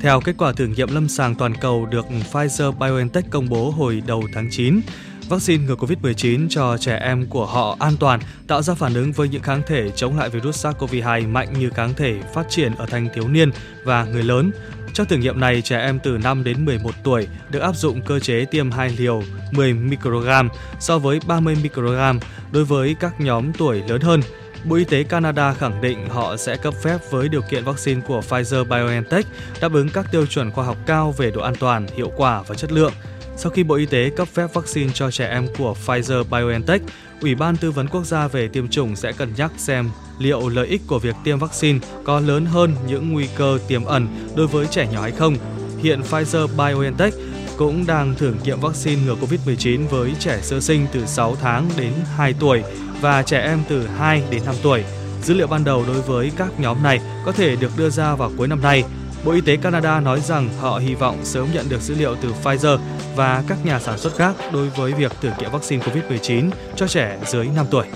Theo 0.00 0.20
kết 0.20 0.34
quả 0.38 0.52
thử 0.52 0.66
nghiệm 0.66 0.94
lâm 0.94 1.08
sàng 1.08 1.34
toàn 1.34 1.54
cầu 1.60 1.86
được 1.86 2.06
Pfizer 2.32 2.72
BioNTech 2.72 3.30
công 3.30 3.48
bố 3.48 3.70
hồi 3.70 4.02
đầu 4.06 4.22
tháng 4.34 4.48
9, 4.50 4.80
vaccine 5.28 5.64
ngừa 5.64 5.74
COVID-19 5.74 6.48
cho 6.50 6.78
trẻ 6.78 6.98
em 7.02 7.26
của 7.26 7.46
họ 7.46 7.76
an 7.78 7.96
toàn, 8.00 8.20
tạo 8.46 8.62
ra 8.62 8.74
phản 8.74 8.94
ứng 8.94 9.12
với 9.12 9.28
những 9.28 9.42
kháng 9.42 9.62
thể 9.66 9.90
chống 9.90 10.18
lại 10.18 10.28
virus 10.28 10.66
SARS-CoV-2 10.66 11.28
mạnh 11.28 11.48
như 11.58 11.70
kháng 11.70 11.94
thể 11.94 12.18
phát 12.34 12.46
triển 12.48 12.74
ở 12.74 12.86
thanh 12.86 13.08
thiếu 13.14 13.28
niên 13.28 13.50
và 13.84 14.04
người 14.04 14.22
lớn. 14.22 14.50
Trong 14.94 15.06
thử 15.06 15.16
nghiệm 15.16 15.40
này, 15.40 15.62
trẻ 15.62 15.78
em 15.78 15.98
từ 16.02 16.18
5 16.18 16.44
đến 16.44 16.64
11 16.64 16.90
tuổi 17.04 17.28
được 17.50 17.58
áp 17.58 17.76
dụng 17.76 18.02
cơ 18.02 18.18
chế 18.18 18.44
tiêm 18.44 18.70
2 18.70 18.90
liều 18.98 19.22
10 19.50 19.74
microgram 19.74 20.48
so 20.80 20.98
với 20.98 21.20
30 21.26 21.56
microgram 21.62 22.20
đối 22.52 22.64
với 22.64 22.96
các 23.00 23.20
nhóm 23.20 23.52
tuổi 23.52 23.82
lớn 23.88 24.00
hơn. 24.00 24.20
Bộ 24.68 24.76
Y 24.76 24.84
tế 24.84 25.02
Canada 25.02 25.52
khẳng 25.52 25.80
định 25.80 26.08
họ 26.08 26.36
sẽ 26.36 26.56
cấp 26.56 26.74
phép 26.82 26.98
với 27.10 27.28
điều 27.28 27.42
kiện 27.50 27.64
vaccine 27.64 28.00
của 28.06 28.20
Pfizer-BioNTech 28.28 29.22
đáp 29.60 29.72
ứng 29.72 29.88
các 29.88 30.06
tiêu 30.12 30.26
chuẩn 30.26 30.50
khoa 30.50 30.64
học 30.64 30.76
cao 30.86 31.14
về 31.18 31.30
độ 31.30 31.40
an 31.40 31.54
toàn, 31.60 31.86
hiệu 31.96 32.12
quả 32.16 32.42
và 32.46 32.54
chất 32.54 32.72
lượng. 32.72 32.92
Sau 33.36 33.52
khi 33.52 33.62
Bộ 33.62 33.74
Y 33.74 33.86
tế 33.86 34.10
cấp 34.16 34.28
phép 34.28 34.46
vaccine 34.54 34.90
cho 34.94 35.10
trẻ 35.10 35.28
em 35.28 35.46
của 35.58 35.74
Pfizer-BioNTech, 35.86 36.78
Ủy 37.20 37.34
ban 37.34 37.56
Tư 37.56 37.70
vấn 37.70 37.88
Quốc 37.88 38.04
gia 38.04 38.28
về 38.28 38.48
tiêm 38.48 38.68
chủng 38.68 38.96
sẽ 38.96 39.12
cân 39.12 39.32
nhắc 39.36 39.52
xem 39.56 39.90
liệu 40.18 40.48
lợi 40.48 40.66
ích 40.66 40.82
của 40.86 40.98
việc 40.98 41.16
tiêm 41.24 41.38
vaccine 41.38 41.78
có 42.04 42.20
lớn 42.20 42.46
hơn 42.46 42.74
những 42.86 43.12
nguy 43.12 43.28
cơ 43.36 43.58
tiềm 43.68 43.84
ẩn 43.84 44.08
đối 44.36 44.46
với 44.46 44.66
trẻ 44.66 44.88
nhỏ 44.92 45.02
hay 45.02 45.12
không. 45.12 45.36
Hiện 45.82 46.02
Pfizer-BioNTech 46.10 47.10
cũng 47.56 47.86
đang 47.86 48.14
thử 48.14 48.34
nghiệm 48.44 48.60
vaccine 48.60 49.02
ngừa 49.06 49.14
COVID-19 49.14 49.88
với 49.88 50.12
trẻ 50.18 50.38
sơ 50.42 50.60
sinh 50.60 50.86
từ 50.92 51.06
6 51.06 51.36
tháng 51.36 51.70
đến 51.76 51.92
2 52.16 52.34
tuổi 52.40 52.62
và 53.00 53.22
trẻ 53.22 53.38
em 53.38 53.62
từ 53.68 53.86
2 53.86 54.22
đến 54.30 54.42
5 54.46 54.54
tuổi. 54.62 54.84
Dữ 55.22 55.34
liệu 55.34 55.46
ban 55.46 55.64
đầu 55.64 55.84
đối 55.86 56.02
với 56.02 56.32
các 56.36 56.60
nhóm 56.60 56.82
này 56.82 57.00
có 57.24 57.32
thể 57.32 57.56
được 57.56 57.70
đưa 57.76 57.90
ra 57.90 58.14
vào 58.14 58.30
cuối 58.36 58.48
năm 58.48 58.62
nay. 58.62 58.84
Bộ 59.24 59.32
Y 59.32 59.40
tế 59.40 59.56
Canada 59.56 60.00
nói 60.00 60.20
rằng 60.20 60.48
họ 60.60 60.78
hy 60.78 60.94
vọng 60.94 61.18
sớm 61.24 61.48
nhận 61.54 61.68
được 61.68 61.80
dữ 61.80 61.94
liệu 61.94 62.16
từ 62.22 62.32
Pfizer 62.42 62.78
và 63.16 63.44
các 63.48 63.58
nhà 63.64 63.80
sản 63.80 63.98
xuất 63.98 64.16
khác 64.16 64.34
đối 64.52 64.68
với 64.68 64.92
việc 64.92 65.12
thử 65.20 65.30
nghiệm 65.38 65.50
vaccine 65.50 65.84
COVID-19 65.84 66.50
cho 66.76 66.88
trẻ 66.88 67.18
dưới 67.26 67.48
5 67.56 67.66
tuổi. 67.70 67.86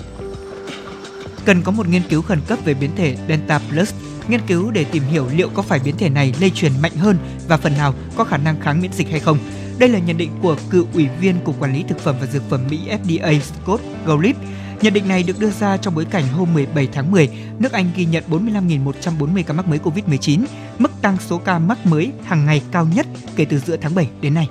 Cần 1.45 1.61
có 1.61 1.71
một 1.71 1.87
nghiên 1.87 2.01
cứu 2.09 2.21
khẩn 2.21 2.39
cấp 2.47 2.59
về 2.65 2.73
biến 2.73 2.91
thể 2.95 3.17
Delta 3.27 3.59
Plus, 3.69 3.93
nghiên 4.27 4.41
cứu 4.47 4.71
để 4.71 4.83
tìm 4.83 5.03
hiểu 5.03 5.27
liệu 5.35 5.49
có 5.53 5.61
phải 5.61 5.79
biến 5.85 5.97
thể 5.97 6.09
này 6.09 6.33
lây 6.41 6.49
truyền 6.49 6.71
mạnh 6.81 6.95
hơn 6.95 7.17
và 7.47 7.57
phần 7.57 7.73
nào 7.77 7.93
có 8.15 8.23
khả 8.23 8.37
năng 8.37 8.59
kháng 8.61 8.81
miễn 8.81 8.93
dịch 8.93 9.09
hay 9.09 9.19
không. 9.19 9.37
Đây 9.79 9.89
là 9.89 9.99
nhận 9.99 10.17
định 10.17 10.31
của 10.41 10.55
cựu 10.69 10.87
ủy 10.93 11.07
viên 11.19 11.39
Cục 11.43 11.59
Quản 11.59 11.73
lý 11.73 11.83
Thực 11.87 11.99
phẩm 11.99 12.15
và 12.19 12.27
Dược 12.27 12.49
phẩm 12.49 12.61
Mỹ 12.69 12.79
FDA 13.03 13.39
Scott 13.39 13.81
Gottlieb 14.05 14.35
Nhận 14.81 14.93
định 14.93 15.07
này 15.07 15.23
được 15.23 15.39
đưa 15.39 15.49
ra 15.49 15.77
trong 15.77 15.95
bối 15.95 16.05
cảnh 16.05 16.27
hôm 16.27 16.53
17 16.53 16.87
tháng 16.93 17.11
10, 17.11 17.29
nước 17.59 17.71
Anh 17.71 17.91
ghi 17.95 18.05
nhận 18.05 18.23
45.140 18.29 19.43
ca 19.43 19.53
mắc 19.53 19.67
mới 19.67 19.79
COVID-19, 19.79 20.45
mức 20.79 20.91
tăng 21.01 21.17
số 21.19 21.37
ca 21.37 21.59
mắc 21.59 21.85
mới 21.85 22.11
hàng 22.23 22.45
ngày 22.45 22.61
cao 22.71 22.87
nhất 22.95 23.07
kể 23.35 23.45
từ 23.45 23.59
giữa 23.59 23.77
tháng 23.77 23.95
7 23.95 24.09
đến 24.21 24.33
nay. 24.33 24.47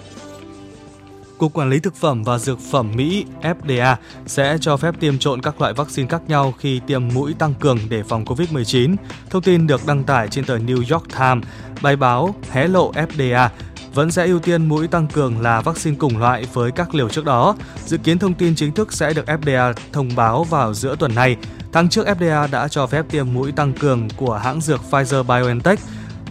Cục 1.39 1.53
Quản 1.53 1.71
lý 1.71 1.81
Thực 1.81 1.97
phẩm 1.97 2.25
và 2.25 2.39
Dược 2.39 2.59
phẩm 2.71 2.93
Mỹ 2.97 3.25
FDA 3.43 3.97
sẽ 4.27 4.59
cho 4.61 4.77
phép 4.77 4.95
tiêm 5.01 5.19
trộn 5.19 5.43
các 5.43 5.61
loại 5.61 5.73
vaccine 5.73 6.09
khác 6.09 6.23
nhau 6.29 6.55
khi 6.59 6.81
tiêm 6.87 7.09
mũi 7.15 7.35
tăng 7.39 7.55
cường 7.55 7.79
để 7.89 8.03
phòng 8.03 8.25
COVID-19. 8.25 8.97
Thông 9.31 9.43
tin 9.43 9.67
được 9.67 9.87
đăng 9.87 10.05
tải 10.05 10.29
trên 10.29 10.45
tờ 10.45 10.59
New 10.59 10.95
York 10.95 11.09
Times. 11.19 11.45
Bài 11.83 11.97
báo 11.97 12.35
hé 12.51 12.69
lộ 12.69 12.93
FDA 12.93 13.49
vẫn 13.95 14.11
sẽ 14.11 14.27
ưu 14.27 14.39
tiên 14.39 14.67
mũi 14.67 14.89
tăng 14.89 15.07
cường 15.09 15.41
là 15.41 15.61
vaccine 15.61 15.97
cùng 15.97 16.19
loại 16.19 16.47
với 16.53 16.71
các 16.71 16.95
liều 16.95 17.09
trước 17.09 17.25
đó. 17.25 17.57
Dự 17.87 17.99
kiến 17.99 18.19
thông 18.19 18.35
tin 18.35 18.55
chính 18.55 18.73
thức 18.73 18.93
sẽ 18.93 19.13
được 19.13 19.27
FDA 19.27 19.73
thông 19.93 20.09
báo 20.17 20.45
vào 20.45 20.75
giữa 20.75 20.97
tuần 20.99 21.15
này. 21.15 21.37
Tháng 21.73 21.89
trước 21.89 22.07
FDA 22.07 22.51
đã 22.51 22.69
cho 22.69 22.87
phép 22.87 23.05
tiêm 23.11 23.27
mũi 23.35 23.53
tăng 23.53 23.73
cường 23.73 24.09
của 24.17 24.37
hãng 24.37 24.61
dược 24.61 24.81
Pfizer-BioNTech 24.91 25.77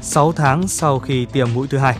6 0.01 0.31
tháng 0.31 0.67
sau 0.67 1.00
khi 1.00 1.25
tiêm 1.25 1.47
mũi 1.53 1.67
thứ 1.67 1.77
hai. 1.77 1.97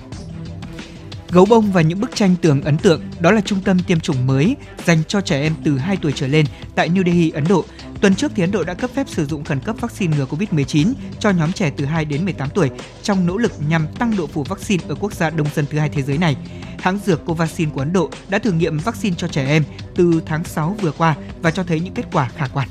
Gấu 1.32 1.46
bông 1.46 1.72
và 1.72 1.82
những 1.82 2.00
bức 2.00 2.16
tranh 2.16 2.36
tường 2.42 2.62
ấn 2.62 2.78
tượng 2.78 3.02
đó 3.20 3.32
là 3.32 3.42
trung 3.42 3.60
tâm 3.66 3.80
tiêm 3.88 4.00
chủng 4.00 4.28
mới 4.28 4.56
dành 4.86 5.04
cho 5.08 5.22
trẻ 5.22 5.42
em 5.42 5.54
từ 5.64 5.78
2 5.78 5.98
tuổi 6.02 6.12
trở 6.16 6.28
lên 6.28 6.46
tại 6.76 6.90
New 6.90 7.04
Delhi, 7.06 7.32
Ấn 7.32 7.44
Độ. 7.50 7.66
Tuần 8.02 8.16
trước 8.16 8.32
thì 8.36 8.44
Ấn 8.44 8.52
Độ 8.52 8.64
đã 8.64 8.74
cấp 8.74 8.90
phép 8.94 9.10
sử 9.10 9.26
dụng 9.26 9.44
khẩn 9.44 9.60
cấp 9.60 9.76
vaccine 9.82 10.18
ngừa 10.18 10.26
Covid-19 10.26 10.94
cho 11.20 11.30
nhóm 11.30 11.52
trẻ 11.52 11.72
từ 11.78 11.86
2 11.86 12.06
đến 12.06 12.26
18 12.26 12.50
tuổi 12.50 12.70
trong 13.04 13.26
nỗ 13.26 13.38
lực 13.38 13.52
nhằm 13.70 13.88
tăng 14.00 14.18
độ 14.18 14.28
phủ 14.28 14.44
vaccine 14.44 14.84
ở 14.88 14.96
quốc 14.96 15.14
gia 15.14 15.30
đông 15.30 15.48
dân 15.56 15.66
thứ 15.70 15.80
hai 15.80 15.90
thế 15.90 16.02
giới 16.02 16.18
này. 16.18 16.36
Hãng 16.80 17.00
dược 17.06 17.26
Covaxin 17.26 17.70
của 17.70 17.80
Ấn 17.80 17.94
Độ 17.94 18.10
đã 18.30 18.40
thử 18.40 18.52
nghiệm 18.52 18.78
vaccine 18.78 19.16
cho 19.18 19.28
trẻ 19.28 19.48
em 19.48 19.64
từ 19.96 20.22
tháng 20.26 20.44
6 20.44 20.76
vừa 20.82 20.92
qua 20.92 21.16
và 21.42 21.52
cho 21.52 21.64
thấy 21.64 21.80
những 21.80 21.94
kết 21.94 22.06
quả 22.12 22.30
khả 22.38 22.48
quan. 22.48 22.68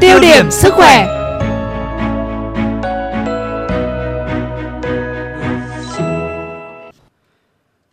Tiêu 0.00 0.20
điểm 0.20 0.50
sức 0.50 0.74
khỏe 0.74 1.21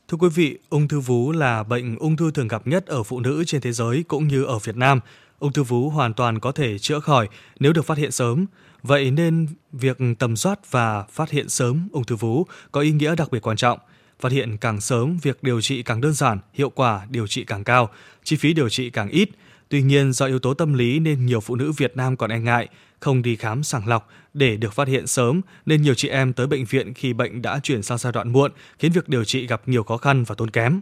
Thưa 0.09 0.17
quý 0.17 0.29
vị, 0.29 0.57
ung 0.69 0.87
thư 0.87 0.99
vú 0.99 1.31
là 1.31 1.63
bệnh 1.63 1.95
ung 1.95 2.15
thư 2.15 2.31
thường 2.31 2.47
gặp 2.47 2.67
nhất 2.67 2.85
ở 2.87 3.03
phụ 3.03 3.19
nữ 3.19 3.43
trên 3.47 3.61
thế 3.61 3.71
giới 3.71 4.03
cũng 4.07 4.27
như 4.27 4.43
ở 4.43 4.59
Việt 4.59 4.75
Nam. 4.75 4.99
Ung 5.39 5.53
thư 5.53 5.63
vú 5.63 5.89
hoàn 5.89 6.13
toàn 6.13 6.39
có 6.39 6.51
thể 6.51 6.79
chữa 6.79 6.99
khỏi 6.99 7.27
nếu 7.59 7.73
được 7.73 7.85
phát 7.85 7.97
hiện 7.97 8.11
sớm. 8.11 8.45
Vậy 8.83 9.11
nên 9.11 9.47
việc 9.71 9.97
tầm 10.19 10.35
soát 10.35 10.71
và 10.71 11.03
phát 11.03 11.31
hiện 11.31 11.49
sớm 11.49 11.87
ung 11.91 12.03
thư 12.03 12.15
vú 12.15 12.45
có 12.71 12.81
ý 12.81 12.91
nghĩa 12.91 13.15
đặc 13.15 13.31
biệt 13.31 13.47
quan 13.47 13.57
trọng. 13.57 13.79
Phát 14.19 14.31
hiện 14.31 14.57
càng 14.57 14.81
sớm, 14.81 15.17
việc 15.21 15.43
điều 15.43 15.61
trị 15.61 15.83
càng 15.83 16.01
đơn 16.01 16.13
giản, 16.13 16.39
hiệu 16.53 16.69
quả 16.69 17.05
điều 17.09 17.27
trị 17.27 17.43
càng 17.43 17.63
cao, 17.63 17.89
chi 18.23 18.35
phí 18.35 18.53
điều 18.53 18.69
trị 18.69 18.89
càng 18.89 19.09
ít. 19.09 19.29
Tuy 19.69 19.81
nhiên 19.81 20.13
do 20.13 20.25
yếu 20.25 20.39
tố 20.39 20.53
tâm 20.53 20.73
lý 20.73 20.99
nên 20.99 21.25
nhiều 21.25 21.39
phụ 21.39 21.55
nữ 21.55 21.71
Việt 21.71 21.97
Nam 21.97 22.17
còn 22.17 22.31
e 22.31 22.39
ngại, 22.39 22.67
không 22.99 23.21
đi 23.21 23.35
khám 23.35 23.63
sàng 23.63 23.87
lọc 23.87 24.09
để 24.33 24.57
được 24.57 24.73
phát 24.73 24.87
hiện 24.87 25.07
sớm 25.07 25.41
nên 25.65 25.81
nhiều 25.81 25.93
chị 25.93 26.07
em 26.07 26.33
tới 26.33 26.47
bệnh 26.47 26.65
viện 26.65 26.93
khi 26.93 27.13
bệnh 27.13 27.41
đã 27.41 27.59
chuyển 27.63 27.83
sang 27.83 27.97
giai 27.97 28.13
đoạn 28.13 28.31
muộn, 28.31 28.51
khiến 28.79 28.91
việc 28.91 29.09
điều 29.09 29.23
trị 29.23 29.47
gặp 29.47 29.61
nhiều 29.65 29.83
khó 29.83 29.97
khăn 29.97 30.23
và 30.23 30.35
tốn 30.35 30.49
kém. 30.49 30.81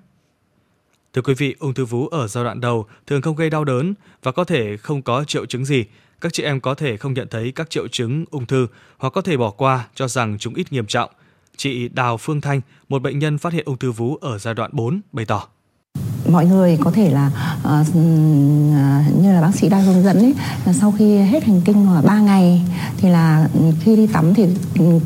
Thưa 1.14 1.22
quý 1.22 1.34
vị, 1.34 1.56
ung 1.60 1.74
thư 1.74 1.86
vú 1.86 2.08
ở 2.08 2.28
giai 2.28 2.44
đoạn 2.44 2.62
đầu 2.62 2.86
thường 3.08 3.22
không 3.22 3.36
gây 3.36 3.50
đau 3.50 3.64
đớn 3.64 3.94
và 4.24 4.32
có 4.32 4.44
thể 4.44 4.78
không 4.78 5.02
có 5.02 5.24
triệu 5.24 5.46
chứng 5.46 5.66
gì. 5.66 5.86
Các 6.22 6.34
chị 6.34 6.44
em 6.44 6.60
có 6.60 6.76
thể 6.76 6.98
không 6.98 7.14
nhận 7.14 7.28
thấy 7.28 7.52
các 7.52 7.70
triệu 7.70 7.88
chứng 7.88 8.26
ung 8.32 8.46
thư 8.46 8.68
hoặc 8.98 9.10
có 9.10 9.22
thể 9.22 9.38
bỏ 9.38 9.52
qua 9.52 9.88
cho 9.96 10.08
rằng 10.08 10.38
chúng 10.40 10.54
ít 10.54 10.72
nghiêm 10.72 10.86
trọng. 10.86 11.12
Chị 11.58 11.88
Đào 11.88 12.18
Phương 12.18 12.42
Thanh, 12.42 12.62
một 12.90 13.02
bệnh 13.02 13.20
nhân 13.20 13.38
phát 13.38 13.54
hiện 13.54 13.66
ung 13.66 13.78
thư 13.78 13.92
vú 13.92 14.16
ở 14.16 14.38
giai 14.38 14.54
đoạn 14.54 14.72
4, 14.74 15.02
bày 15.12 15.26
tỏ 15.26 15.48
mọi 16.32 16.46
người 16.46 16.78
có 16.82 16.92
thể 16.92 17.10
là 17.10 17.32
uh, 17.64 17.96
như 19.22 19.34
là 19.34 19.42
bác 19.42 19.56
sĩ 19.56 19.70
đang 19.70 19.84
hướng 19.84 20.04
dẫn 20.04 20.18
ấy 20.18 20.34
là 20.66 20.74
sau 20.74 20.94
khi 20.98 21.18
hết 21.18 21.44
hành 21.44 21.62
kinh 21.66 21.86
khoảng 21.86 22.06
3 22.06 22.20
ngày 22.20 22.62
thì 22.98 23.10
là 23.10 23.48
khi 23.80 23.96
đi 23.96 24.08
tắm 24.08 24.34
thì 24.34 24.46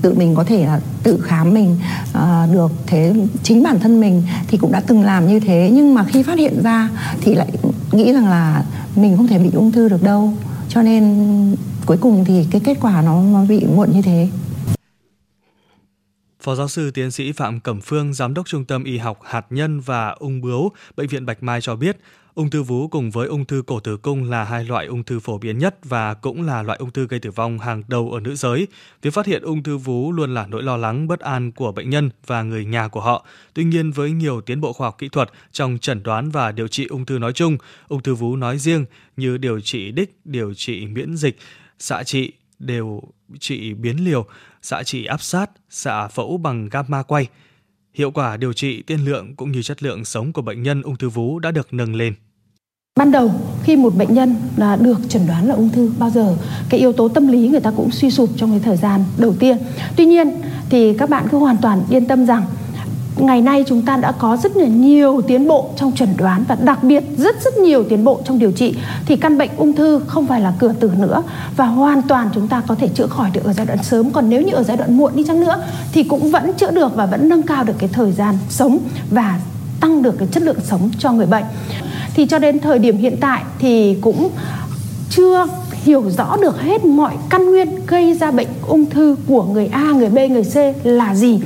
tự 0.01 0.13
mình 0.13 0.35
có 0.35 0.43
thể 0.43 0.65
là 0.65 0.79
tự 1.03 1.21
khám 1.21 1.53
mình 1.53 1.77
uh, 2.17 2.53
được. 2.53 2.71
Thế 2.87 3.13
chính 3.43 3.63
bản 3.63 3.79
thân 3.79 3.99
mình 3.99 4.23
thì 4.47 4.57
cũng 4.57 4.71
đã 4.71 4.81
từng 4.87 5.03
làm 5.03 5.27
như 5.27 5.39
thế 5.39 5.69
nhưng 5.73 5.93
mà 5.93 6.03
khi 6.03 6.23
phát 6.23 6.39
hiện 6.39 6.63
ra 6.63 6.89
thì 7.21 7.35
lại 7.35 7.47
nghĩ 7.91 8.13
rằng 8.13 8.27
là 8.27 8.63
mình 8.95 9.17
không 9.17 9.27
thể 9.27 9.39
bị 9.39 9.49
ung 9.53 9.71
thư 9.71 9.89
được 9.89 10.03
đâu. 10.03 10.33
Cho 10.69 10.81
nên 10.81 11.55
cuối 11.85 11.97
cùng 11.97 12.25
thì 12.25 12.45
cái 12.51 12.61
kết 12.63 12.77
quả 12.81 13.01
nó 13.01 13.21
nó 13.23 13.45
bị 13.45 13.65
muộn 13.75 13.91
như 13.91 14.01
thế. 14.01 14.27
Phó 16.41 16.55
giáo 16.55 16.67
sư 16.67 16.91
tiến 16.91 17.12
sĩ 17.12 17.31
Phạm 17.31 17.60
Cẩm 17.60 17.81
Phương, 17.81 18.13
Giám 18.13 18.33
đốc 18.33 18.48
Trung 18.48 18.65
tâm 18.65 18.83
Y 18.83 18.98
học 18.98 19.19
Hạt 19.24 19.45
nhân 19.50 19.79
và 19.79 20.10
ung 20.10 20.41
bướu 20.41 20.71
Bệnh 20.95 21.07
viện 21.07 21.25
Bạch 21.25 21.43
Mai 21.43 21.62
cho 21.62 21.75
biết, 21.75 21.98
ung 22.33 22.50
thư 22.50 22.63
vú 22.63 22.88
cùng 22.88 23.12
với 23.12 23.27
ung 23.27 23.45
thư 23.45 23.63
cổ 23.67 23.79
tử 23.79 23.98
cung 23.98 24.29
là 24.29 24.43
hai 24.43 24.63
loại 24.63 24.86
ung 24.86 25.03
thư 25.03 25.19
phổ 25.19 25.38
biến 25.38 25.57
nhất 25.57 25.75
và 25.83 26.13
cũng 26.13 26.41
là 26.41 26.63
loại 26.63 26.77
ung 26.79 26.91
thư 26.91 27.07
gây 27.07 27.19
tử 27.19 27.31
vong 27.31 27.60
hàng 27.60 27.83
đầu 27.88 28.12
ở 28.12 28.19
nữ 28.19 28.36
giới. 28.36 28.67
Việc 29.01 29.13
phát 29.13 29.25
hiện 29.25 29.41
ung 29.41 29.63
thư 29.63 29.77
vú 29.77 30.12
luôn 30.12 30.33
là 30.33 30.48
nỗi 30.48 30.63
lo 30.63 30.77
lắng 30.77 31.07
bất 31.07 31.19
an 31.19 31.51
của 31.51 31.71
bệnh 31.71 31.89
nhân 31.89 32.10
và 32.25 32.43
người 32.43 32.65
nhà 32.65 32.88
của 32.88 33.01
họ. 33.01 33.25
Tuy 33.53 33.63
nhiên 33.63 33.91
với 33.91 34.12
nhiều 34.12 34.41
tiến 34.41 34.62
bộ 34.62 34.74
khoa 34.74 34.88
học 34.88 34.95
kỹ 34.98 35.10
thuật 35.10 35.29
trong 35.51 35.77
chẩn 35.81 36.03
đoán 36.03 36.29
và 36.29 36.51
điều 36.51 36.67
trị 36.67 36.86
ung 36.86 37.05
thư 37.05 37.19
nói 37.19 37.33
chung, 37.33 37.57
ung 37.88 38.01
thư 38.01 38.15
vú 38.15 38.36
nói 38.36 38.57
riêng 38.57 38.86
như 39.17 39.38
điều 39.38 39.60
trị 39.62 39.91
đích, 39.91 40.17
điều 40.25 40.53
trị 40.53 40.86
miễn 40.86 41.15
dịch, 41.17 41.38
xạ 41.79 42.03
trị, 42.03 42.31
đều 42.60 43.01
trị 43.39 43.74
biến 43.74 44.05
liều, 44.05 44.25
xạ 44.62 44.84
trị 44.84 45.06
áp 45.06 45.22
sát, 45.22 45.51
xạ 45.70 46.08
phẫu 46.08 46.38
bằng 46.38 46.70
gamma 46.70 47.03
quay. 47.03 47.27
Hiệu 47.94 48.12
quả 48.12 48.38
điều 48.38 48.53
trị, 48.53 48.82
tiên 48.82 49.00
lượng 49.06 49.36
cũng 49.36 49.51
như 49.51 49.62
chất 49.62 49.84
lượng 49.84 50.06
sống 50.06 50.34
của 50.34 50.41
bệnh 50.41 50.63
nhân 50.63 50.82
ung 50.82 50.98
thư 50.98 51.10
vú 51.10 51.39
đã 51.39 51.51
được 51.51 51.74
nâng 51.74 51.96
lên. 51.96 52.13
Ban 53.00 53.12
đầu 53.12 53.32
khi 53.63 53.75
một 53.75 53.96
bệnh 53.96 54.13
nhân 54.13 54.36
là 54.58 54.75
được 54.75 54.98
chẩn 55.10 55.27
đoán 55.27 55.48
là 55.48 55.56
ung 55.56 55.70
thư 55.70 55.91
bao 56.00 56.10
giờ 56.10 56.38
cái 56.70 56.80
yếu 56.80 56.94
tố 56.94 57.08
tâm 57.08 57.27
lý 57.27 57.48
người 57.48 57.60
ta 57.60 57.72
cũng 57.77 57.91
suy 57.91 58.12
sụp 58.12 58.30
trong 58.38 58.51
cái 58.51 58.60
thời 58.60 58.77
gian 58.77 59.03
đầu 59.18 59.36
tiên. 59.39 59.58
Tuy 59.96 60.06
nhiên 60.06 60.41
thì 60.70 60.98
các 60.98 61.10
bạn 61.10 61.27
cứ 61.32 61.38
hoàn 61.38 61.58
toàn 61.62 61.84
yên 61.89 62.06
tâm 62.06 62.25
rằng 62.25 62.46
ngày 63.25 63.41
nay 63.41 63.63
chúng 63.67 63.81
ta 63.81 63.97
đã 63.97 64.11
có 64.11 64.37
rất 64.37 64.57
là 64.57 64.67
nhiều 64.67 65.21
tiến 65.27 65.47
bộ 65.47 65.69
trong 65.75 65.91
chẩn 65.91 66.09
đoán 66.17 66.43
và 66.47 66.57
đặc 66.61 66.83
biệt 66.83 67.03
rất 67.17 67.43
rất 67.43 67.57
nhiều 67.57 67.83
tiến 67.83 68.03
bộ 68.03 68.21
trong 68.25 68.39
điều 68.39 68.51
trị. 68.51 68.75
Thì 69.05 69.15
căn 69.15 69.37
bệnh 69.37 69.49
ung 69.57 69.73
thư 69.73 70.01
không 70.07 70.27
phải 70.27 70.41
là 70.41 70.53
cửa 70.59 70.73
tử 70.79 70.91
nữa 70.97 71.23
và 71.55 71.65
hoàn 71.65 72.01
toàn 72.01 72.29
chúng 72.35 72.47
ta 72.47 72.61
có 72.67 72.75
thể 72.75 72.87
chữa 72.87 73.07
khỏi 73.07 73.29
được 73.33 73.43
ở 73.43 73.53
giai 73.53 73.65
đoạn 73.65 73.83
sớm. 73.83 74.11
Còn 74.11 74.29
nếu 74.29 74.41
như 74.41 74.53
ở 74.53 74.63
giai 74.63 74.77
đoạn 74.77 74.97
muộn 74.97 75.11
đi 75.15 75.23
chăng 75.27 75.39
nữa 75.39 75.63
thì 75.91 76.03
cũng 76.03 76.31
vẫn 76.31 76.51
chữa 76.53 76.71
được 76.71 76.95
và 76.95 77.05
vẫn 77.05 77.29
nâng 77.29 77.43
cao 77.43 77.63
được 77.63 77.75
cái 77.79 77.89
thời 77.93 78.11
gian 78.11 78.37
sống 78.49 78.77
và 79.09 79.39
tăng 79.79 80.01
được 80.01 80.15
cái 80.19 80.27
chất 80.31 80.43
lượng 80.43 80.59
sống 80.63 80.89
cho 80.99 81.11
người 81.11 81.25
bệnh. 81.25 81.43
Thì 82.13 82.25
cho 82.25 82.39
đến 82.39 82.59
thời 82.59 82.79
điểm 82.79 82.97
hiện 82.97 83.17
tại 83.21 83.43
thì 83.59 83.97
cũng 84.01 84.29
chưa 85.09 85.47
hiểu 85.83 86.03
rõ 86.17 86.38
được 86.41 86.61
hết 86.61 86.85
mọi 86.85 87.13
căn 87.29 87.45
nguyên 87.45 87.85
gây 87.88 88.13
ra 88.13 88.31
bệnh 88.31 88.47
ung 88.67 88.85
thư 88.85 89.15
của 89.27 89.43
người 89.43 89.69
A, 89.71 89.91
người 89.91 90.09
B, 90.09 90.17
người 90.31 90.43
C 90.43 90.85
là 90.85 91.15
gì. 91.15 91.41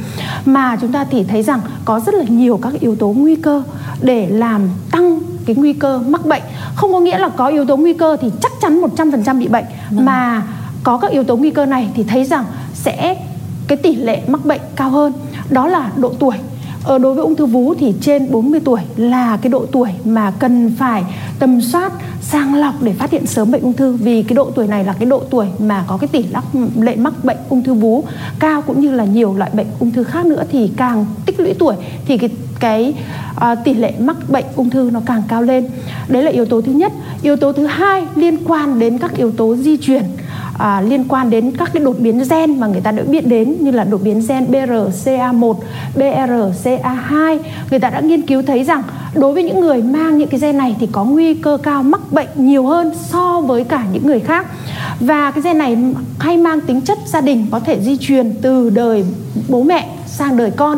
Mà 0.45 0.77
chúng 0.81 0.91
ta 0.91 1.05
thì 1.11 1.23
thấy 1.23 1.43
rằng 1.43 1.59
có 1.85 1.99
rất 1.99 2.15
là 2.15 2.25
nhiều 2.27 2.59
các 2.61 2.73
yếu 2.79 2.95
tố 2.95 3.07
nguy 3.07 3.35
cơ 3.35 3.63
để 4.01 4.27
làm 4.29 4.69
tăng 4.91 5.19
cái 5.45 5.55
nguy 5.55 5.73
cơ 5.73 5.99
mắc 5.99 6.25
bệnh. 6.25 6.43
Không 6.75 6.93
có 6.93 6.99
nghĩa 6.99 7.17
là 7.17 7.29
có 7.29 7.47
yếu 7.47 7.65
tố 7.65 7.77
nguy 7.77 7.93
cơ 7.93 8.17
thì 8.21 8.31
chắc 8.41 8.51
chắn 8.61 8.81
100% 8.81 9.39
bị 9.39 9.47
bệnh. 9.47 9.65
Vâng. 9.91 10.05
mà 10.05 10.43
có 10.83 10.97
các 10.97 11.11
yếu 11.11 11.23
tố 11.23 11.37
nguy 11.37 11.51
cơ 11.51 11.65
này 11.65 11.89
thì 11.95 12.03
thấy 12.03 12.25
rằng 12.25 12.45
sẽ 12.73 13.17
cái 13.67 13.77
tỷ 13.77 13.95
lệ 13.95 14.21
mắc 14.27 14.45
bệnh 14.45 14.61
cao 14.75 14.89
hơn. 14.89 15.13
Đó 15.49 15.67
là 15.67 15.91
độ 15.95 16.13
tuổi 16.19 16.35
ở 16.85 16.97
đối 16.97 17.13
với 17.13 17.23
ung 17.23 17.35
thư 17.35 17.45
vú 17.45 17.73
thì 17.73 17.93
trên 18.01 18.31
40 18.31 18.59
tuổi 18.59 18.79
là 18.95 19.37
cái 19.41 19.49
độ 19.49 19.65
tuổi 19.71 19.89
mà 20.05 20.33
cần 20.39 20.75
phải 20.77 21.03
tầm 21.39 21.61
soát 21.61 21.93
sàng 22.21 22.55
lọc 22.55 22.73
để 22.81 22.93
phát 22.93 23.11
hiện 23.11 23.25
sớm 23.25 23.51
bệnh 23.51 23.61
ung 23.61 23.73
thư. 23.73 23.93
Vì 23.93 24.23
cái 24.23 24.35
độ 24.35 24.51
tuổi 24.55 24.67
này 24.67 24.83
là 24.83 24.93
cái 24.99 25.05
độ 25.05 25.23
tuổi 25.29 25.47
mà 25.59 25.83
có 25.87 25.97
cái 25.97 26.07
tỷ 26.07 26.25
lệ 26.75 26.95
mắc 26.95 27.13
bệnh 27.23 27.37
ung 27.49 27.63
thư 27.63 27.73
vú 27.73 28.03
cao 28.39 28.61
cũng 28.61 28.81
như 28.81 28.91
là 28.91 29.05
nhiều 29.05 29.33
loại 29.33 29.51
bệnh 29.53 29.67
ung 29.79 29.91
thư 29.91 30.03
khác 30.03 30.25
nữa 30.25 30.43
thì 30.51 30.71
càng 30.77 31.05
tích 31.25 31.39
lũy 31.39 31.53
tuổi 31.53 31.75
thì 32.05 32.17
cái 32.17 32.29
cái 32.59 32.93
uh, 33.35 33.57
tỷ 33.63 33.73
lệ 33.73 33.93
mắc 33.99 34.17
bệnh 34.29 34.45
ung 34.55 34.69
thư 34.69 34.89
nó 34.93 35.01
càng 35.05 35.23
cao 35.27 35.41
lên. 35.41 35.67
Đấy 36.07 36.23
là 36.23 36.31
yếu 36.31 36.45
tố 36.45 36.61
thứ 36.61 36.71
nhất. 36.71 36.91
Yếu 37.21 37.35
tố 37.35 37.51
thứ 37.51 37.65
hai 37.65 38.03
liên 38.15 38.37
quan 38.45 38.79
đến 38.79 38.97
các 38.97 39.15
yếu 39.17 39.31
tố 39.31 39.55
di 39.55 39.77
truyền 39.77 40.03
à, 40.57 40.81
liên 40.81 41.07
quan 41.07 41.29
đến 41.29 41.51
các 41.57 41.69
cái 41.73 41.83
đột 41.83 41.99
biến 41.99 42.23
gen 42.29 42.59
mà 42.59 42.67
người 42.67 42.81
ta 42.81 42.91
đã 42.91 43.03
biết 43.03 43.27
đến 43.27 43.55
như 43.59 43.71
là 43.71 43.83
đột 43.83 44.01
biến 44.03 44.21
gen 44.27 44.45
BRCA1, 44.51 45.55
BRCA2. 45.95 47.39
Người 47.69 47.79
ta 47.79 47.89
đã 47.89 47.99
nghiên 47.99 48.21
cứu 48.21 48.41
thấy 48.41 48.63
rằng 48.63 48.83
đối 49.13 49.33
với 49.33 49.43
những 49.43 49.59
người 49.59 49.81
mang 49.81 50.17
những 50.17 50.29
cái 50.29 50.39
gen 50.39 50.57
này 50.57 50.75
thì 50.79 50.87
có 50.91 51.03
nguy 51.03 51.33
cơ 51.33 51.57
cao 51.63 51.83
mắc 51.83 52.01
bệnh 52.11 52.29
nhiều 52.35 52.65
hơn 52.65 52.91
so 52.95 53.41
với 53.41 53.63
cả 53.63 53.85
những 53.91 54.05
người 54.07 54.19
khác. 54.19 54.47
Và 54.99 55.31
cái 55.31 55.41
gen 55.41 55.57
này 55.57 55.77
hay 56.19 56.37
mang 56.37 56.61
tính 56.61 56.81
chất 56.81 56.97
gia 57.05 57.21
đình 57.21 57.47
có 57.51 57.59
thể 57.59 57.81
di 57.81 57.97
truyền 57.97 58.33
từ 58.41 58.69
đời 58.69 59.05
bố 59.49 59.63
mẹ 59.63 59.97
sang 60.05 60.37
đời 60.37 60.51
con. 60.57 60.77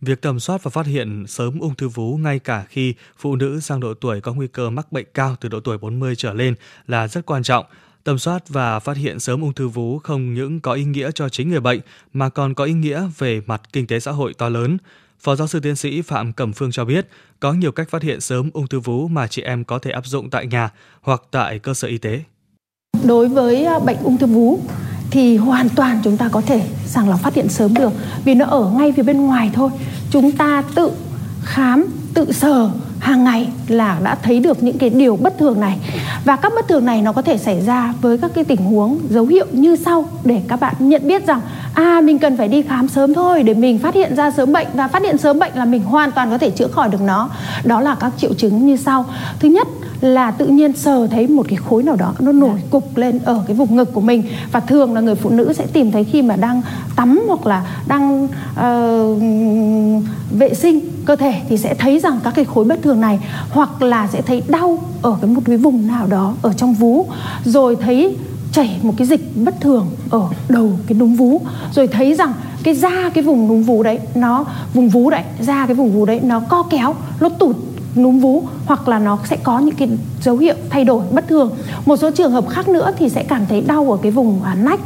Việc 0.00 0.22
tầm 0.22 0.40
soát 0.40 0.62
và 0.62 0.70
phát 0.70 0.86
hiện 0.86 1.24
sớm 1.28 1.60
ung 1.60 1.74
thư 1.74 1.88
vú 1.88 2.16
ngay 2.16 2.38
cả 2.38 2.64
khi 2.68 2.94
phụ 3.18 3.36
nữ 3.36 3.60
sang 3.60 3.80
độ 3.80 3.94
tuổi 3.94 4.20
có 4.20 4.32
nguy 4.34 4.46
cơ 4.46 4.70
mắc 4.70 4.92
bệnh 4.92 5.06
cao 5.14 5.36
từ 5.40 5.48
độ 5.48 5.60
tuổi 5.60 5.78
40 5.78 6.14
trở 6.16 6.32
lên 6.32 6.54
là 6.86 7.08
rất 7.08 7.26
quan 7.26 7.42
trọng. 7.42 7.66
Tầm 8.08 8.18
soát 8.18 8.48
và 8.48 8.78
phát 8.78 8.96
hiện 8.96 9.20
sớm 9.20 9.40
ung 9.40 9.52
thư 9.52 9.68
vú 9.68 9.98
không 9.98 10.34
những 10.34 10.60
có 10.60 10.72
ý 10.72 10.84
nghĩa 10.84 11.10
cho 11.14 11.28
chính 11.28 11.50
người 11.50 11.60
bệnh 11.60 11.80
mà 12.12 12.28
còn 12.28 12.54
có 12.54 12.64
ý 12.64 12.72
nghĩa 12.72 13.02
về 13.18 13.40
mặt 13.46 13.62
kinh 13.72 13.86
tế 13.86 14.00
xã 14.00 14.10
hội 14.10 14.34
to 14.38 14.48
lớn. 14.48 14.78
Phó 15.20 15.36
giáo 15.36 15.48
sư 15.48 15.60
tiến 15.60 15.76
sĩ 15.76 16.02
Phạm 16.02 16.32
Cẩm 16.32 16.52
Phương 16.52 16.70
cho 16.72 16.84
biết, 16.84 17.08
có 17.40 17.52
nhiều 17.52 17.72
cách 17.72 17.90
phát 17.90 18.02
hiện 18.02 18.20
sớm 18.20 18.50
ung 18.54 18.66
thư 18.66 18.80
vú 18.80 19.08
mà 19.08 19.26
chị 19.26 19.42
em 19.42 19.64
có 19.64 19.78
thể 19.78 19.90
áp 19.90 20.06
dụng 20.06 20.30
tại 20.30 20.46
nhà 20.46 20.70
hoặc 21.02 21.22
tại 21.30 21.58
cơ 21.58 21.74
sở 21.74 21.88
y 21.88 21.98
tế. 21.98 22.20
Đối 23.04 23.28
với 23.28 23.64
à, 23.64 23.78
bệnh 23.78 23.98
ung 24.02 24.16
thư 24.16 24.26
vú 24.26 24.60
thì 25.10 25.36
hoàn 25.36 25.68
toàn 25.68 26.00
chúng 26.04 26.16
ta 26.16 26.28
có 26.32 26.40
thể 26.40 26.68
sàng 26.84 27.08
lọc 27.08 27.20
phát 27.20 27.34
hiện 27.34 27.48
sớm 27.48 27.74
được 27.74 27.92
vì 28.24 28.34
nó 28.34 28.44
ở 28.44 28.70
ngay 28.78 28.92
phía 28.92 29.02
bên 29.02 29.16
ngoài 29.16 29.50
thôi. 29.54 29.70
Chúng 30.10 30.32
ta 30.32 30.62
tự 30.74 30.90
khám, 31.42 31.86
tự 32.14 32.32
sờ 32.32 32.70
hàng 32.98 33.24
ngày 33.24 33.48
là 33.68 34.00
đã 34.02 34.14
thấy 34.14 34.40
được 34.40 34.62
những 34.62 34.78
cái 34.78 34.90
điều 34.90 35.16
bất 35.16 35.38
thường 35.38 35.60
này. 35.60 35.78
Và 36.24 36.36
các 36.36 36.52
bất 36.56 36.68
thường 36.68 36.84
này 36.84 37.02
nó 37.02 37.12
có 37.12 37.22
thể 37.22 37.38
xảy 37.38 37.60
ra 37.60 37.94
với 38.00 38.18
các 38.18 38.30
cái 38.34 38.44
tình 38.44 38.60
huống 38.60 38.98
dấu 39.10 39.26
hiệu 39.26 39.46
như 39.52 39.76
sau 39.76 40.04
để 40.24 40.40
các 40.48 40.60
bạn 40.60 40.74
nhận 40.78 41.08
biết 41.08 41.26
rằng 41.26 41.40
à 41.74 42.00
mình 42.04 42.18
cần 42.18 42.36
phải 42.36 42.48
đi 42.48 42.62
khám 42.62 42.88
sớm 42.88 43.14
thôi 43.14 43.42
để 43.42 43.54
mình 43.54 43.78
phát 43.78 43.94
hiện 43.94 44.16
ra 44.16 44.30
sớm 44.30 44.52
bệnh. 44.52 44.66
Và 44.74 44.88
phát 44.88 45.02
hiện 45.02 45.18
sớm 45.18 45.38
bệnh 45.38 45.52
là 45.54 45.64
mình 45.64 45.82
hoàn 45.82 46.12
toàn 46.12 46.30
có 46.30 46.38
thể 46.38 46.50
chữa 46.50 46.68
khỏi 46.68 46.88
được 46.88 47.00
nó. 47.00 47.30
Đó 47.64 47.80
là 47.80 47.94
các 47.94 48.12
triệu 48.16 48.34
chứng 48.34 48.66
như 48.66 48.76
sau. 48.76 49.04
Thứ 49.40 49.48
nhất 49.48 49.68
là 50.00 50.30
tự 50.30 50.46
nhiên 50.46 50.72
sờ 50.72 51.06
thấy 51.06 51.26
một 51.28 51.46
cái 51.48 51.56
khối 51.56 51.82
nào 51.82 51.96
đó 51.96 52.14
nó 52.18 52.32
nổi 52.32 52.60
cục 52.70 52.96
lên 52.96 53.18
ở 53.24 53.42
cái 53.46 53.56
vùng 53.56 53.76
ngực 53.76 53.92
của 53.94 54.00
mình. 54.00 54.22
Và 54.52 54.60
thường 54.60 54.94
là 54.94 55.00
người 55.00 55.14
phụ 55.14 55.30
nữ 55.30 55.52
sẽ 55.52 55.66
tìm 55.72 55.92
thấy 55.92 56.04
khi 56.04 56.22
mà 56.22 56.36
đang 56.36 56.62
tắm 56.96 57.20
hoặc 57.28 57.46
là 57.46 57.64
đang 57.86 58.24
uh, 58.24 59.22
vệ 60.38 60.54
sinh 60.54 60.80
cơ 61.04 61.16
thể 61.16 61.34
thì 61.48 61.58
sẽ 61.58 61.74
thấy 61.74 61.98
rằng 61.98 62.20
các 62.24 62.34
cái 62.34 62.44
khối 62.44 62.64
bất 62.64 62.82
thường 62.82 62.87
này 62.94 63.18
hoặc 63.50 63.82
là 63.82 64.06
sẽ 64.06 64.22
thấy 64.22 64.42
đau 64.48 64.78
ở 65.02 65.16
cái 65.20 65.30
một 65.30 65.40
cái 65.44 65.56
vùng 65.56 65.86
nào 65.86 66.06
đó 66.06 66.34
ở 66.42 66.52
trong 66.52 66.74
vú 66.74 67.06
rồi 67.44 67.76
thấy 67.76 68.16
chảy 68.52 68.78
một 68.82 68.94
cái 68.96 69.06
dịch 69.06 69.36
bất 69.36 69.60
thường 69.60 69.86
ở 70.10 70.22
đầu 70.48 70.70
cái 70.86 70.98
núm 70.98 71.14
vú 71.14 71.40
rồi 71.72 71.86
thấy 71.86 72.14
rằng 72.14 72.32
cái 72.62 72.74
da 72.74 73.10
cái 73.14 73.24
vùng 73.24 73.48
núm 73.48 73.62
vú 73.62 73.82
đấy 73.82 73.98
nó 74.14 74.44
vùng 74.74 74.88
vú 74.88 75.10
đấy 75.10 75.22
da 75.40 75.66
cái 75.66 75.74
vùng 75.74 75.92
vú 75.92 76.04
đấy 76.04 76.20
nó 76.22 76.40
co 76.40 76.62
kéo 76.62 76.94
nó 77.20 77.28
tụt 77.28 77.56
núm 77.96 78.18
vú 78.18 78.42
hoặc 78.66 78.88
là 78.88 78.98
nó 78.98 79.18
sẽ 79.24 79.36
có 79.36 79.58
những 79.58 79.74
cái 79.74 79.88
dấu 80.22 80.36
hiệu 80.36 80.54
thay 80.70 80.84
đổi 80.84 81.02
bất 81.12 81.28
thường. 81.28 81.50
Một 81.86 81.96
số 81.96 82.10
trường 82.10 82.32
hợp 82.32 82.48
khác 82.48 82.68
nữa 82.68 82.90
thì 82.98 83.08
sẽ 83.08 83.22
cảm 83.22 83.46
thấy 83.46 83.60
đau 83.60 83.92
ở 83.92 83.98
cái 84.02 84.12
vùng 84.12 84.42
à, 84.42 84.54
nách 84.54 84.80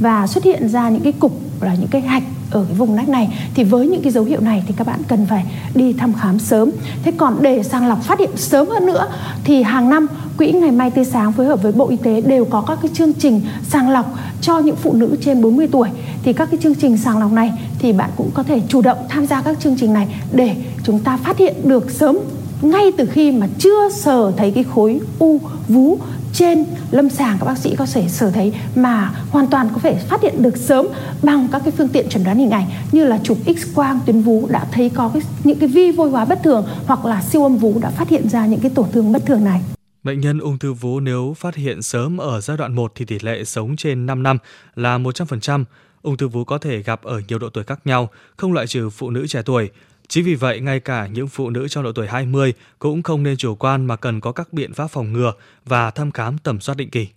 và 0.00 0.26
xuất 0.26 0.44
hiện 0.44 0.68
ra 0.68 0.88
những 0.88 1.02
cái 1.02 1.12
cục 1.12 1.32
là 1.60 1.74
những 1.74 1.88
cái 1.88 2.00
hạch 2.00 2.22
ở 2.50 2.64
cái 2.64 2.74
vùng 2.74 2.96
nách 2.96 3.08
này, 3.08 3.28
thì 3.54 3.64
với 3.64 3.86
những 3.86 4.02
cái 4.02 4.12
dấu 4.12 4.24
hiệu 4.24 4.40
này 4.40 4.62
thì 4.66 4.74
các 4.76 4.86
bạn 4.86 5.00
cần 5.08 5.26
phải 5.26 5.44
đi 5.74 5.92
thăm 5.92 6.12
khám 6.12 6.38
sớm. 6.38 6.70
Thế 7.02 7.12
còn 7.16 7.36
để 7.40 7.62
sàng 7.62 7.86
lọc 7.86 8.02
phát 8.02 8.18
hiện 8.18 8.30
sớm 8.36 8.68
hơn 8.68 8.86
nữa, 8.86 9.06
thì 9.44 9.62
hàng 9.62 9.90
năm, 9.90 10.06
Quỹ 10.38 10.52
Ngày 10.52 10.70
Mai 10.70 10.90
Tươi 10.90 11.04
Sáng 11.04 11.32
phối 11.32 11.46
hợp 11.46 11.62
với 11.62 11.72
Bộ 11.72 11.88
Y 11.88 11.96
tế 11.96 12.20
đều 12.20 12.44
có 12.44 12.60
các 12.60 12.78
cái 12.82 12.90
chương 12.94 13.12
trình 13.12 13.40
sàng 13.68 13.90
lọc 13.90 14.18
cho 14.40 14.58
những 14.58 14.76
phụ 14.76 14.92
nữ 14.92 15.16
trên 15.20 15.42
40 15.42 15.68
tuổi. 15.72 15.88
Thì 16.22 16.32
các 16.32 16.48
cái 16.50 16.60
chương 16.62 16.74
trình 16.74 16.96
sàng 16.96 17.18
lọc 17.18 17.32
này 17.32 17.52
thì 17.78 17.92
bạn 17.92 18.10
cũng 18.16 18.30
có 18.34 18.42
thể 18.42 18.60
chủ 18.68 18.82
động 18.82 18.98
tham 19.08 19.26
gia 19.26 19.42
các 19.42 19.60
chương 19.60 19.76
trình 19.76 19.92
này 19.92 20.08
để 20.32 20.56
chúng 20.82 20.98
ta 20.98 21.16
phát 21.16 21.38
hiện 21.38 21.54
được 21.64 21.90
sớm 21.90 22.18
ngay 22.62 22.92
từ 22.96 23.06
khi 23.06 23.32
mà 23.32 23.46
chưa 23.58 23.88
sờ 23.90 24.32
thấy 24.36 24.50
cái 24.50 24.64
khối 24.64 25.00
u 25.18 25.40
vú 25.68 25.98
trên 26.38 26.64
lâm 26.90 27.10
sàng 27.10 27.36
các 27.40 27.46
bác 27.46 27.58
sĩ 27.58 27.76
có 27.76 27.86
thể 27.86 28.08
sở 28.08 28.30
thấy 28.30 28.52
mà 28.76 29.12
hoàn 29.30 29.46
toàn 29.46 29.68
có 29.74 29.80
thể 29.80 29.94
phát 30.08 30.22
hiện 30.22 30.42
được 30.42 30.56
sớm 30.56 30.86
bằng 31.22 31.48
các 31.52 31.62
cái 31.64 31.72
phương 31.78 31.88
tiện 31.88 32.08
chẩn 32.08 32.24
đoán 32.24 32.38
hình 32.38 32.50
ảnh 32.50 32.66
như 32.92 33.04
là 33.04 33.18
chụp 33.22 33.38
x 33.46 33.74
quang 33.74 34.00
tuyến 34.06 34.20
vú 34.20 34.48
đã 34.50 34.66
thấy 34.72 34.90
có 34.94 35.10
cái, 35.14 35.22
những 35.44 35.58
cái 35.58 35.68
vi 35.68 35.90
vôi 35.90 36.10
hóa 36.10 36.24
bất 36.24 36.38
thường 36.44 36.66
hoặc 36.86 37.04
là 37.04 37.22
siêu 37.22 37.42
âm 37.42 37.56
vú 37.56 37.78
đã 37.80 37.90
phát 37.90 38.08
hiện 38.08 38.28
ra 38.28 38.46
những 38.46 38.60
cái 38.60 38.70
tổn 38.74 38.86
thương 38.92 39.12
bất 39.12 39.26
thường 39.26 39.44
này. 39.44 39.60
Bệnh 40.02 40.20
nhân 40.20 40.38
ung 40.38 40.58
thư 40.58 40.72
vú 40.72 41.00
nếu 41.00 41.34
phát 41.38 41.54
hiện 41.54 41.82
sớm 41.82 42.18
ở 42.18 42.40
giai 42.40 42.56
đoạn 42.56 42.74
1 42.74 42.92
thì 42.94 43.04
tỷ 43.04 43.18
lệ 43.18 43.44
sống 43.44 43.76
trên 43.76 44.06
5 44.06 44.22
năm 44.22 44.38
là 44.74 44.98
100%. 44.98 45.64
Ung 46.02 46.16
thư 46.16 46.28
vú 46.28 46.44
có 46.44 46.58
thể 46.58 46.82
gặp 46.82 47.02
ở 47.02 47.20
nhiều 47.28 47.38
độ 47.38 47.48
tuổi 47.48 47.64
khác 47.64 47.80
nhau, 47.84 48.08
không 48.36 48.52
loại 48.52 48.66
trừ 48.66 48.90
phụ 48.90 49.10
nữ 49.10 49.26
trẻ 49.26 49.42
tuổi. 49.44 49.70
Chính 50.08 50.24
vì 50.24 50.34
vậy, 50.34 50.60
ngay 50.60 50.80
cả 50.80 51.06
những 51.06 51.28
phụ 51.28 51.50
nữ 51.50 51.68
trong 51.68 51.84
độ 51.84 51.92
tuổi 51.92 52.06
20 52.06 52.54
cũng 52.78 53.02
không 53.02 53.22
nên 53.22 53.36
chủ 53.36 53.54
quan 53.54 53.86
mà 53.86 53.96
cần 53.96 54.20
có 54.20 54.32
các 54.32 54.52
biện 54.52 54.74
pháp 54.74 54.86
phòng 54.86 55.12
ngừa 55.12 55.32
và 55.64 55.90
thăm 55.90 56.10
khám 56.10 56.38
tầm 56.38 56.60
soát 56.60 56.74
định 56.74 56.90
kỳ. 56.90 57.08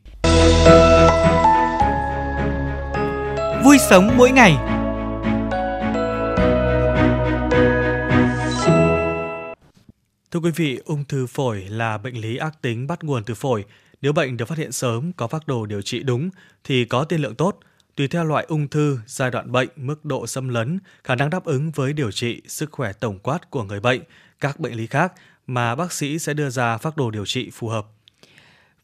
Vui 3.65 3.77
sống 3.89 4.17
mỗi 4.17 4.31
ngày 4.31 4.55
Thưa 10.31 10.39
quý 10.39 10.51
vị, 10.55 10.79
ung 10.85 11.03
thư 11.05 11.27
phổi 11.27 11.65
là 11.69 11.97
bệnh 11.97 12.21
lý 12.21 12.37
ác 12.37 12.61
tính 12.61 12.87
bắt 12.87 13.03
nguồn 13.03 13.23
từ 13.23 13.33
phổi. 13.33 13.65
Nếu 14.01 14.13
bệnh 14.13 14.37
được 14.37 14.45
phát 14.45 14.57
hiện 14.57 14.71
sớm, 14.71 15.11
có 15.13 15.27
phác 15.27 15.47
đồ 15.47 15.65
điều 15.65 15.81
trị 15.81 16.03
đúng 16.03 16.29
thì 16.63 16.85
có 16.85 17.03
tiên 17.03 17.21
lượng 17.21 17.35
tốt– 17.35 17.59
tùy 18.01 18.07
theo 18.07 18.23
loại 18.23 18.45
ung 18.47 18.67
thư, 18.67 18.99
giai 19.07 19.31
đoạn 19.31 19.51
bệnh, 19.51 19.69
mức 19.75 20.05
độ 20.05 20.27
xâm 20.27 20.49
lấn, 20.49 20.79
khả 21.03 21.15
năng 21.15 21.29
đáp 21.29 21.45
ứng 21.45 21.71
với 21.71 21.93
điều 21.93 22.11
trị, 22.11 22.41
sức 22.47 22.71
khỏe 22.71 22.93
tổng 22.93 23.19
quát 23.19 23.49
của 23.49 23.63
người 23.63 23.79
bệnh, 23.79 24.01
các 24.39 24.59
bệnh 24.59 24.73
lý 24.73 24.87
khác 24.87 25.13
mà 25.47 25.75
bác 25.75 25.93
sĩ 25.93 26.19
sẽ 26.19 26.33
đưa 26.33 26.49
ra 26.49 26.77
phác 26.77 26.97
đồ 26.97 27.11
điều 27.11 27.25
trị 27.25 27.49
phù 27.53 27.67
hợp. 27.67 27.85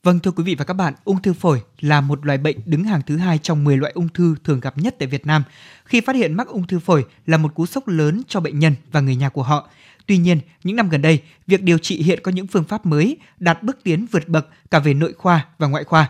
Vâng 0.04 0.20
thưa 0.20 0.32
quý 0.32 0.44
vị 0.44 0.56
và 0.56 0.66
các 0.66 0.74
bạn, 0.74 0.94
ung 1.04 1.22
thư 1.22 1.34
phổi 1.34 1.62
là 1.80 2.02
một 2.02 2.26
loại 2.26 2.38
bệnh 2.38 2.58
đứng 2.66 2.84
hàng 2.84 3.02
thứ 3.08 3.18
hai 3.18 3.38
trong 3.38 3.64
10 3.64 3.78
loại 3.78 3.94
ung 3.96 4.10
thư 4.10 4.36
thường 4.44 4.60
gặp 4.60 4.78
nhất 4.78 4.96
tại 5.00 5.08
Việt 5.08 5.26
Nam. 5.26 5.44
Khi 5.86 6.02
phát 6.02 6.16
hiện 6.16 6.34
mắc 6.34 6.48
ung 6.48 6.68
thư 6.68 6.80
phổi 6.80 7.06
là 7.26 7.38
một 7.38 7.56
cú 7.56 7.66
sốc 7.66 7.88
lớn 7.88 8.22
cho 8.28 8.40
bệnh 8.40 8.60
nhân 8.60 8.76
và 8.92 9.00
người 9.00 9.16
nhà 9.16 9.30
của 9.30 9.44
họ. 9.44 9.70
Tuy 10.06 10.18
nhiên, 10.18 10.40
những 10.64 10.76
năm 10.76 10.90
gần 10.90 11.02
đây, 11.02 11.22
việc 11.48 11.64
điều 11.64 11.78
trị 11.78 12.04
hiện 12.04 12.20
có 12.24 12.32
những 12.32 12.48
phương 12.48 12.64
pháp 12.64 12.86
mới 12.86 13.18
đạt 13.40 13.64
bước 13.64 13.78
tiến 13.84 14.06
vượt 14.12 14.28
bậc 14.28 14.48
cả 14.72 14.80
về 14.80 14.94
nội 14.94 15.14
khoa 15.14 15.46
và 15.58 15.68
ngoại 15.68 15.84
khoa. 15.84 16.10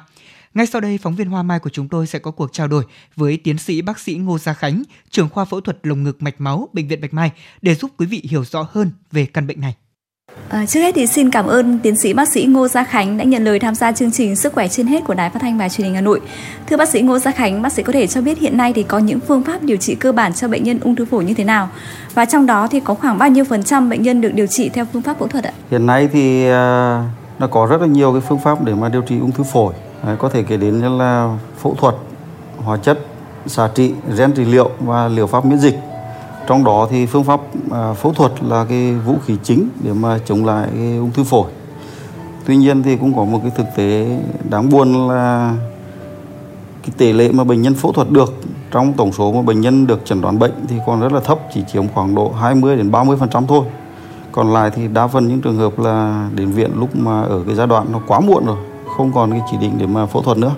Ngay 0.54 0.66
sau 0.66 0.82
đây, 0.82 1.00
phóng 1.02 1.16
viên 1.16 1.30
Hoa 1.30 1.44
Mai 1.44 1.60
của 1.60 1.70
chúng 1.70 1.88
tôi 1.88 2.08
sẽ 2.08 2.20
có 2.20 2.32
cuộc 2.32 2.54
trao 2.54 2.68
đổi 2.68 2.84
với 3.16 3.38
tiến 3.44 3.58
sĩ 3.58 3.82
bác 3.82 4.00
sĩ 4.00 4.16
Ngô 4.16 4.38
Gia 4.38 4.54
Khánh, 4.54 4.84
trưởng 5.10 5.30
khoa 5.30 5.46
phẫu 5.46 5.62
thuật 5.62 5.78
lồng 5.84 6.04
ngực 6.04 6.22
mạch 6.22 6.42
máu 6.42 6.70
Bệnh 6.74 6.88
viện 6.88 7.02
Bạch 7.02 7.14
Mai 7.14 7.32
để 7.62 7.76
giúp 7.76 7.92
quý 7.98 8.06
vị 8.06 8.22
hiểu 8.30 8.46
rõ 8.46 8.68
hơn 8.72 8.92
về 9.12 9.26
căn 9.26 9.48
bệnh 9.48 9.62
này. 9.62 9.76
À, 10.50 10.66
trước 10.66 10.80
hết 10.80 10.96
thì 10.96 11.08
xin 11.08 11.32
cảm 11.32 11.46
ơn 11.46 11.80
tiến 11.80 11.96
sĩ 11.96 12.14
bác 12.14 12.30
sĩ 12.34 12.46
Ngô 12.46 12.68
Gia 12.68 12.84
Khánh 12.84 13.18
đã 13.18 13.24
nhận 13.24 13.44
lời 13.44 13.60
tham 13.60 13.76
gia 13.76 13.92
chương 13.92 14.12
trình 14.12 14.36
Sức 14.36 14.54
khỏe 14.54 14.68
trên 14.68 14.88
hết 14.88 15.04
của 15.04 15.14
Đài 15.14 15.30
Phát 15.30 15.40
thanh 15.42 15.58
và 15.58 15.70
Truyền 15.70 15.86
hình 15.86 15.96
Hà 15.96 16.02
Nội. 16.02 16.22
Thưa 16.68 16.78
bác 16.78 16.90
sĩ 16.90 17.02
Ngô 17.02 17.20
Gia 17.20 17.32
Khánh, 17.32 17.62
bác 17.62 17.74
sĩ 17.74 17.84
có 17.84 17.94
thể 17.94 18.08
cho 18.08 18.22
biết 18.22 18.40
hiện 18.40 18.58
nay 18.58 18.74
thì 18.74 18.84
có 18.84 19.00
những 19.00 19.20
phương 19.20 19.44
pháp 19.44 19.64
điều 19.64 19.78
trị 19.78 19.96
cơ 19.96 20.12
bản 20.12 20.34
cho 20.34 20.48
bệnh 20.48 20.64
nhân 20.64 20.80
ung 20.80 20.96
thư 20.96 21.06
phổi 21.06 21.26
như 21.26 21.34
thế 21.34 21.44
nào? 21.44 21.70
Và 22.14 22.26
trong 22.26 22.46
đó 22.46 22.68
thì 22.68 22.80
có 22.80 22.94
khoảng 22.94 23.18
bao 23.18 23.30
nhiêu 23.30 23.46
phần 23.46 23.64
trăm 23.64 23.90
bệnh 23.90 24.02
nhân 24.02 24.22
được 24.22 24.34
điều 24.34 24.48
trị 24.48 24.70
theo 24.70 24.86
phương 24.94 25.02
pháp 25.02 25.20
phẫu 25.20 25.28
thuật 25.28 25.44
ạ? 25.44 25.54
Hiện 25.72 25.86
nay 25.86 26.10
thì 26.14 26.48
à, 26.50 27.04
nó 27.40 27.48
có 27.48 27.66
rất 27.66 27.82
là 27.82 27.88
nhiều 27.88 28.12
cái 28.12 28.22
phương 28.30 28.40
pháp 28.40 28.64
để 28.64 28.74
mà 28.74 28.90
điều 28.90 29.02
trị 29.02 29.20
ung 29.20 29.32
thư 29.32 29.44
phổi 29.44 29.74
có 30.16 30.30
thể 30.30 30.44
kể 30.44 30.58
đến 30.58 30.82
như 30.82 30.98
là 30.98 31.38
phẫu 31.58 31.76
thuật, 31.76 31.96
hóa 32.58 32.78
chất, 32.78 33.00
xạ 33.46 33.70
trị, 33.76 33.94
gen 34.18 34.32
trị 34.32 34.46
liệu 34.46 34.70
và 34.80 35.08
liệu 35.08 35.28
pháp 35.28 35.46
miễn 35.46 35.60
dịch. 35.60 35.80
Trong 36.48 36.64
đó 36.64 36.88
thì 36.92 37.06
phương 37.06 37.24
pháp 37.24 37.40
à, 37.72 37.94
phẫu 37.94 38.14
thuật 38.14 38.32
là 38.44 38.66
cái 38.70 38.94
vũ 38.94 39.16
khí 39.26 39.38
chính 39.44 39.70
để 39.84 39.94
mà 39.94 40.20
chống 40.26 40.46
lại 40.46 40.68
cái 40.74 40.98
ung 40.98 41.12
thư 41.12 41.24
phổi. 41.24 41.52
Tuy 42.46 42.58
nhiên 42.58 42.84
thì 42.84 42.98
cũng 42.98 43.14
có 43.16 43.24
một 43.24 43.40
cái 43.42 43.52
thực 43.56 43.68
tế 43.76 44.20
đáng 44.50 44.70
buồn 44.70 45.08
là 45.08 45.56
cái 46.82 46.92
tỷ 46.98 47.14
lệ 47.14 47.32
mà 47.32 47.44
bệnh 47.44 47.62
nhân 47.62 47.74
phẫu 47.74 47.92
thuật 47.92 48.10
được 48.10 48.34
trong 48.72 48.94
tổng 48.94 49.12
số 49.12 49.32
mà 49.32 49.42
bệnh 49.42 49.62
nhân 49.62 49.88
được 49.88 50.06
chẩn 50.06 50.22
đoán 50.22 50.40
bệnh 50.40 50.54
thì 50.68 50.76
còn 50.86 51.00
rất 51.02 51.12
là 51.12 51.20
thấp 51.20 51.40
chỉ 51.54 51.64
chiếm 51.74 51.88
khoảng 51.88 52.16
độ 52.16 52.32
20 52.32 52.78
đến 52.78 52.92
30 52.92 53.18
phần 53.20 53.30
trăm 53.30 53.48
thôi. 53.48 53.66
Còn 54.32 54.54
lại 54.54 54.72
thì 54.76 54.88
đa 54.88 55.08
phần 55.08 55.28
những 55.28 55.42
trường 55.42 55.58
hợp 55.58 55.80
là 55.80 56.28
đến 56.36 56.52
viện 56.52 56.72
lúc 56.76 56.96
mà 56.96 57.22
ở 57.22 57.44
cái 57.46 57.56
giai 57.56 57.68
đoạn 57.68 57.86
nó 57.92 58.00
quá 58.08 58.20
muộn 58.20 58.46
rồi 58.46 58.58
không 58.96 59.12
còn 59.14 59.32
cái 59.32 59.42
chỉ 59.52 59.58
định 59.58 59.72
để 59.78 59.86
mà 59.86 60.06
phẫu 60.06 60.22
thuật 60.22 60.38
nữa 60.38 60.56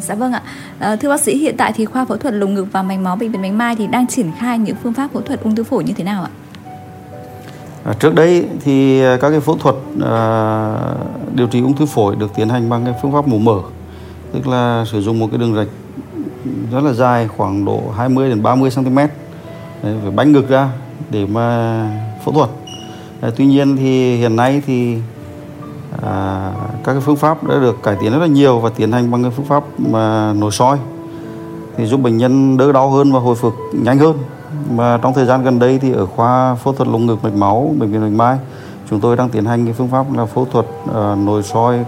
Dạ 0.00 0.14
vâng 0.14 0.32
ạ. 0.32 0.42
À, 0.78 0.96
thưa 0.96 1.08
bác 1.08 1.20
sĩ, 1.20 1.38
hiện 1.38 1.54
tại 1.58 1.72
thì 1.76 1.84
khoa 1.84 2.04
phẫu 2.04 2.16
thuật 2.16 2.34
lồng 2.34 2.54
ngực 2.54 2.66
và 2.72 2.82
mạch 2.82 2.98
máu 2.98 3.16
bệnh 3.16 3.32
viện 3.32 3.42
Bạch 3.42 3.52
Mai 3.52 3.76
thì 3.76 3.86
đang 3.86 4.06
triển 4.06 4.30
khai 4.38 4.58
những 4.58 4.76
phương 4.82 4.92
pháp 4.92 5.12
phẫu 5.12 5.22
thuật 5.22 5.42
ung 5.42 5.54
thư 5.54 5.64
phổi 5.64 5.84
như 5.84 5.92
thế 5.96 6.04
nào 6.04 6.22
ạ? 6.22 6.30
À, 7.84 7.92
trước 8.00 8.14
đây 8.14 8.48
thì 8.64 9.02
các 9.20 9.30
cái 9.30 9.40
phẫu 9.40 9.56
thuật 9.56 9.74
à, 10.04 10.74
điều 11.34 11.46
trị 11.46 11.60
ung 11.60 11.76
thư 11.76 11.86
phổi 11.86 12.16
được 12.16 12.34
tiến 12.34 12.48
hành 12.48 12.68
bằng 12.68 12.84
cái 12.84 12.94
phương 13.02 13.12
pháp 13.12 13.28
mổ 13.28 13.38
mở, 13.38 13.60
tức 14.32 14.48
là 14.48 14.84
sử 14.92 15.00
dụng 15.00 15.18
một 15.18 15.28
cái 15.30 15.38
đường 15.38 15.54
rạch 15.54 15.68
rất 16.72 16.80
là 16.84 16.92
dài 16.92 17.28
khoảng 17.28 17.64
độ 17.64 17.82
20 17.96 18.28
đến 18.28 18.42
30 18.42 18.70
cm 18.76 18.98
Đấy, 19.82 19.94
phải 20.02 20.10
bánh 20.10 20.32
ngực 20.32 20.48
ra 20.48 20.68
để 21.10 21.26
mà 21.26 21.86
phẫu 22.24 22.34
thuật. 22.34 22.50
À, 23.20 23.30
tuy 23.36 23.46
nhiên 23.46 23.76
thì 23.76 24.16
hiện 24.16 24.36
nay 24.36 24.62
thì 24.66 24.96
à, 26.02 26.52
các 26.84 26.92
cái 26.92 27.00
phương 27.00 27.16
pháp 27.16 27.44
đã 27.44 27.54
được 27.54 27.82
cải 27.82 27.96
tiến 28.00 28.12
rất 28.12 28.18
là 28.18 28.26
nhiều 28.26 28.58
và 28.58 28.70
tiến 28.76 28.92
hành 28.92 29.10
bằng 29.10 29.22
cái 29.22 29.32
phương 29.36 29.46
pháp 29.46 29.64
mà 29.78 30.32
nội 30.32 30.50
soi. 30.50 30.78
Thì 31.76 31.86
giúp 31.86 32.00
bệnh 32.00 32.18
nhân 32.18 32.56
đỡ 32.56 32.72
đau 32.72 32.90
hơn 32.90 33.12
và 33.12 33.20
hồi 33.20 33.34
phục 33.34 33.54
nhanh 33.72 33.98
hơn. 33.98 34.16
Mà 34.70 34.98
trong 35.02 35.14
thời 35.14 35.26
gian 35.26 35.44
gần 35.44 35.58
đây 35.58 35.78
thì 35.78 35.92
ở 35.92 36.06
khoa 36.06 36.54
phẫu 36.54 36.72
thuật 36.72 36.88
lồng 36.88 37.06
ngực 37.06 37.24
mạch 37.24 37.34
máu 37.34 37.74
bệnh 37.78 37.92
viện 37.92 38.00
Bạch 38.00 38.12
Mai 38.12 38.38
chúng 38.90 39.00
tôi 39.00 39.16
đang 39.16 39.28
tiến 39.28 39.44
hành 39.44 39.64
cái 39.64 39.74
phương 39.74 39.88
pháp 39.88 40.06
là 40.16 40.24
phẫu 40.24 40.44
thuật 40.44 40.66
à, 40.94 41.14
nội 41.14 41.42
soi 41.42 41.78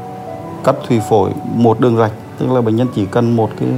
cắt 0.64 0.74
thủy 0.88 1.00
phổi 1.08 1.30
một 1.54 1.80
đường 1.80 1.96
rạch. 1.96 2.12
Tức 2.38 2.52
là 2.52 2.60
bệnh 2.60 2.76
nhân 2.76 2.86
chỉ 2.94 3.06
cần 3.06 3.36
một 3.36 3.50
cái 3.60 3.68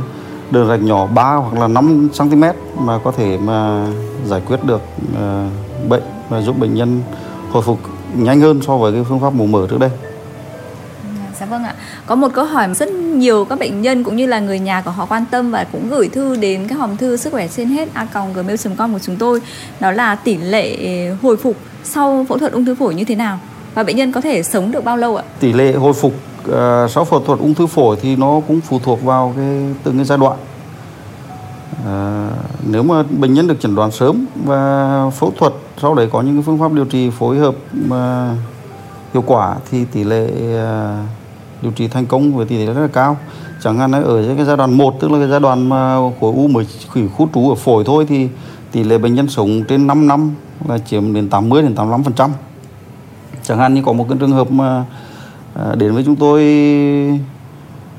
đường 0.51 0.69
rạch 0.69 0.83
nhỏ 0.83 1.07
3 1.07 1.35
hoặc 1.35 1.61
là 1.61 1.69
5 1.69 2.09
cm 2.19 2.45
mà 2.79 2.99
có 3.05 3.13
thể 3.13 3.39
mà 3.39 3.87
giải 4.27 4.41
quyết 4.49 4.65
được 4.65 4.83
à, 5.17 5.49
bệnh 5.89 6.03
và 6.29 6.43
giúp 6.43 6.59
bệnh 6.59 6.75
nhân 6.75 7.01
hồi 7.51 7.63
phục 7.63 7.79
nhanh 8.15 8.41
hơn 8.41 8.61
so 8.63 8.77
với 8.77 8.93
cái 8.93 9.05
phương 9.05 9.21
pháp 9.21 9.35
mổ 9.35 9.47
mở 9.47 9.67
trước 9.71 9.79
đây. 9.81 9.91
Có 12.13 12.17
một 12.17 12.29
câu 12.35 12.45
hỏi 12.45 12.75
rất 12.75 12.93
nhiều 12.93 13.45
các 13.45 13.59
bệnh 13.59 13.83
nhân 13.83 14.05
cũng 14.05 14.17
như 14.17 14.27
là 14.27 14.41
người 14.41 14.59
nhà 14.59 14.81
của 14.81 14.91
họ 14.91 15.07
quan 15.07 15.25
tâm 15.31 15.51
và 15.51 15.67
cũng 15.73 15.89
gửi 15.91 16.09
thư 16.09 16.37
đến 16.37 16.69
cái 16.69 16.79
hòm 16.79 16.97
thư 16.97 17.17
sức 17.17 17.33
khỏe 17.33 17.49
trên 17.49 17.69
hết 17.69 17.89
a 17.95 18.07
gmail.com 18.35 18.93
của 18.93 18.99
chúng 18.99 19.17
tôi 19.17 19.41
đó 19.81 19.91
là 19.91 20.15
tỷ 20.15 20.37
lệ 20.37 20.77
hồi 21.23 21.37
phục 21.37 21.57
sau 21.85 22.27
phẫu 22.29 22.39
thuật 22.39 22.53
ung 22.53 22.65
thư 22.65 22.75
phổi 22.75 22.95
như 22.95 23.05
thế 23.05 23.15
nào 23.15 23.39
và 23.75 23.83
bệnh 23.83 23.97
nhân 23.97 24.13
có 24.13 24.21
thể 24.21 24.43
sống 24.43 24.73
được 24.73 24.85
bao 24.85 24.97
lâu 24.97 25.17
ạ? 25.17 25.25
Tỷ 25.41 25.53
lệ 25.53 25.73
hồi 25.73 25.93
phục 25.93 26.13
uh, 26.49 26.55
sau 26.91 27.05
phẫu 27.05 27.21
thuật 27.21 27.39
ung 27.39 27.55
thư 27.55 27.67
phổi 27.67 27.97
thì 28.03 28.17
nó 28.17 28.41
cũng 28.49 28.61
phụ 28.61 28.79
thuộc 28.85 29.03
vào 29.03 29.33
cái 29.37 29.75
từng 29.85 29.97
cái 29.97 30.05
giai 30.05 30.19
đoạn. 30.19 30.39
À, 31.87 32.29
nếu 32.71 32.83
mà 32.83 33.03
bệnh 33.03 33.35
nhân 33.35 33.47
được 33.47 33.61
chẩn 33.61 33.75
đoán 33.75 33.91
sớm 33.91 34.27
và 34.45 35.11
phẫu 35.11 35.33
thuật 35.39 35.53
sau 35.83 35.95
đấy 35.95 36.09
có 36.13 36.23
những 36.23 36.43
phương 36.43 36.59
pháp 36.59 36.73
điều 36.73 36.85
trị 36.85 37.11
phối 37.19 37.39
hợp 37.39 37.55
mà 37.73 38.35
hiệu 39.13 39.25
quả 39.27 39.57
thì 39.71 39.85
tỷ 39.85 40.05
lệ 40.05 40.27
uh, 40.27 41.22
điều 41.63 41.73
trị 41.73 41.89
thành 41.89 42.07
công 42.07 42.37
với 42.37 42.47
tỷ 42.47 42.59
lệ 42.59 42.67
rất 42.67 42.83
là 42.83 42.89
cao 42.93 43.17
chẳng 43.63 43.79
hạn 43.79 43.93
ở 43.93 44.35
cái 44.37 44.45
giai 44.45 44.57
đoạn 44.57 44.75
1 44.75 45.01
tức 45.01 45.11
là 45.11 45.19
cái 45.19 45.29
giai 45.29 45.41
đoạn 45.41 45.69
mà 45.69 45.97
khối 46.21 46.33
u 46.37 46.49
mới 46.49 46.67
khủy 46.89 47.09
khu 47.09 47.29
trú 47.35 47.51
ở 47.51 47.55
phổi 47.55 47.85
thôi 47.85 48.07
thì 48.09 48.29
tỷ 48.73 48.85
lệ 48.85 48.99
bệnh 48.99 49.15
nhân 49.15 49.29
sống 49.29 49.65
trên 49.69 49.87
5 49.87 50.07
năm 50.07 50.35
là 50.69 50.79
chiếm 50.79 51.15
đến 51.15 51.29
80 51.29 51.63
đến 51.63 51.75
85 51.75 52.03
phần 52.03 52.13
trăm 52.13 52.31
chẳng 53.43 53.59
hạn 53.59 53.75
như 53.75 53.83
có 53.87 53.93
một 53.93 54.07
cái 54.09 54.19
trường 54.21 54.33
hợp 54.33 54.51
mà 54.51 54.85
à, 55.55 55.75
đến 55.75 55.95
với 55.95 56.03
chúng 56.05 56.17
tôi 56.17 56.43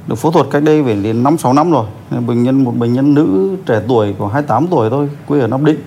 được 0.08 0.15
phẫu 0.15 0.32
thuật 0.32 0.47
cách 0.52 0.63
đây 0.63 0.82
về 0.82 0.95
đến 0.95 1.23
5 1.23 1.38
6 1.38 1.54
năm 1.54 1.71
rồi. 1.71 1.86
Bệnh 2.28 2.43
nhân 2.43 2.63
một 2.63 2.71
bệnh 2.78 2.93
nhân 2.93 3.13
nữ 3.13 3.58
trẻ 3.65 3.82
tuổi 3.88 4.15
khoảng 4.17 4.34
28 4.34 4.67
tuổi 4.67 4.89
thôi, 4.89 5.10
quê 5.28 5.39
ở 5.39 5.47
Nam 5.47 5.65
Định. 5.65 5.80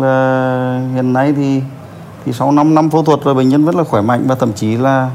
Là 0.00 0.88
hiện 0.94 1.12
nay 1.12 1.32
thì 1.36 1.60
thì 2.24 2.32
sau 2.32 2.52
5 2.52 2.74
năm 2.74 2.90
phẫu 2.90 3.02
thuật 3.02 3.24
rồi 3.24 3.34
bệnh 3.34 3.48
nhân 3.48 3.64
rất 3.64 3.74
là 3.74 3.84
khỏe 3.84 4.00
mạnh 4.00 4.24
và 4.26 4.34
thậm 4.34 4.52
chí 4.52 4.76
là 4.76 5.10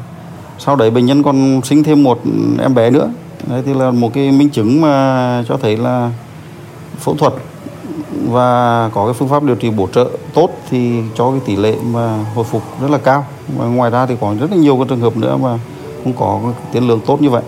sau 0.60 0.76
đấy 0.76 0.92
bệnh 0.92 1.06
nhân 1.06 1.24
còn 1.24 1.62
sinh 1.64 1.84
thêm 1.84 2.04
một 2.04 2.22
em 2.62 2.76
bé 2.76 2.90
nữa 2.90 3.10
đấy 3.48 3.62
thì 3.66 3.74
là 3.74 3.92
một 3.92 4.14
cái 4.14 4.32
minh 4.32 4.50
chứng 4.50 4.82
mà 4.82 5.44
cho 5.48 5.58
thấy 5.62 5.78
là 5.78 6.12
phẫu 7.00 7.16
thuật 7.16 7.34
và 8.28 8.90
có 8.94 9.06
cái 9.06 9.14
phương 9.14 9.30
pháp 9.30 9.44
điều 9.44 9.56
trị 9.56 9.70
bổ 9.70 9.88
trợ 9.88 10.10
tốt 10.34 10.50
thì 10.70 11.02
cho 11.16 11.32
cái 11.32 11.40
tỷ 11.46 11.56
lệ 11.56 11.76
mà 11.94 12.26
hồi 12.36 12.46
phục 12.52 12.62
rất 12.82 12.92
là 12.92 12.98
cao 12.98 13.26
và 13.58 13.66
ngoài 13.66 13.92
ra 13.92 14.06
thì 14.06 14.16
còn 14.22 14.38
rất 14.38 14.52
là 14.52 14.58
nhiều 14.58 14.78
cái 14.78 14.86
trường 14.90 15.00
hợp 15.00 15.18
nữa 15.18 15.38
mà 15.38 15.60
không 16.04 16.14
có 16.14 16.54
tiến 16.72 16.88
lượng 16.88 17.00
tốt 17.06 17.22
như 17.22 17.30
vậy 17.30 17.44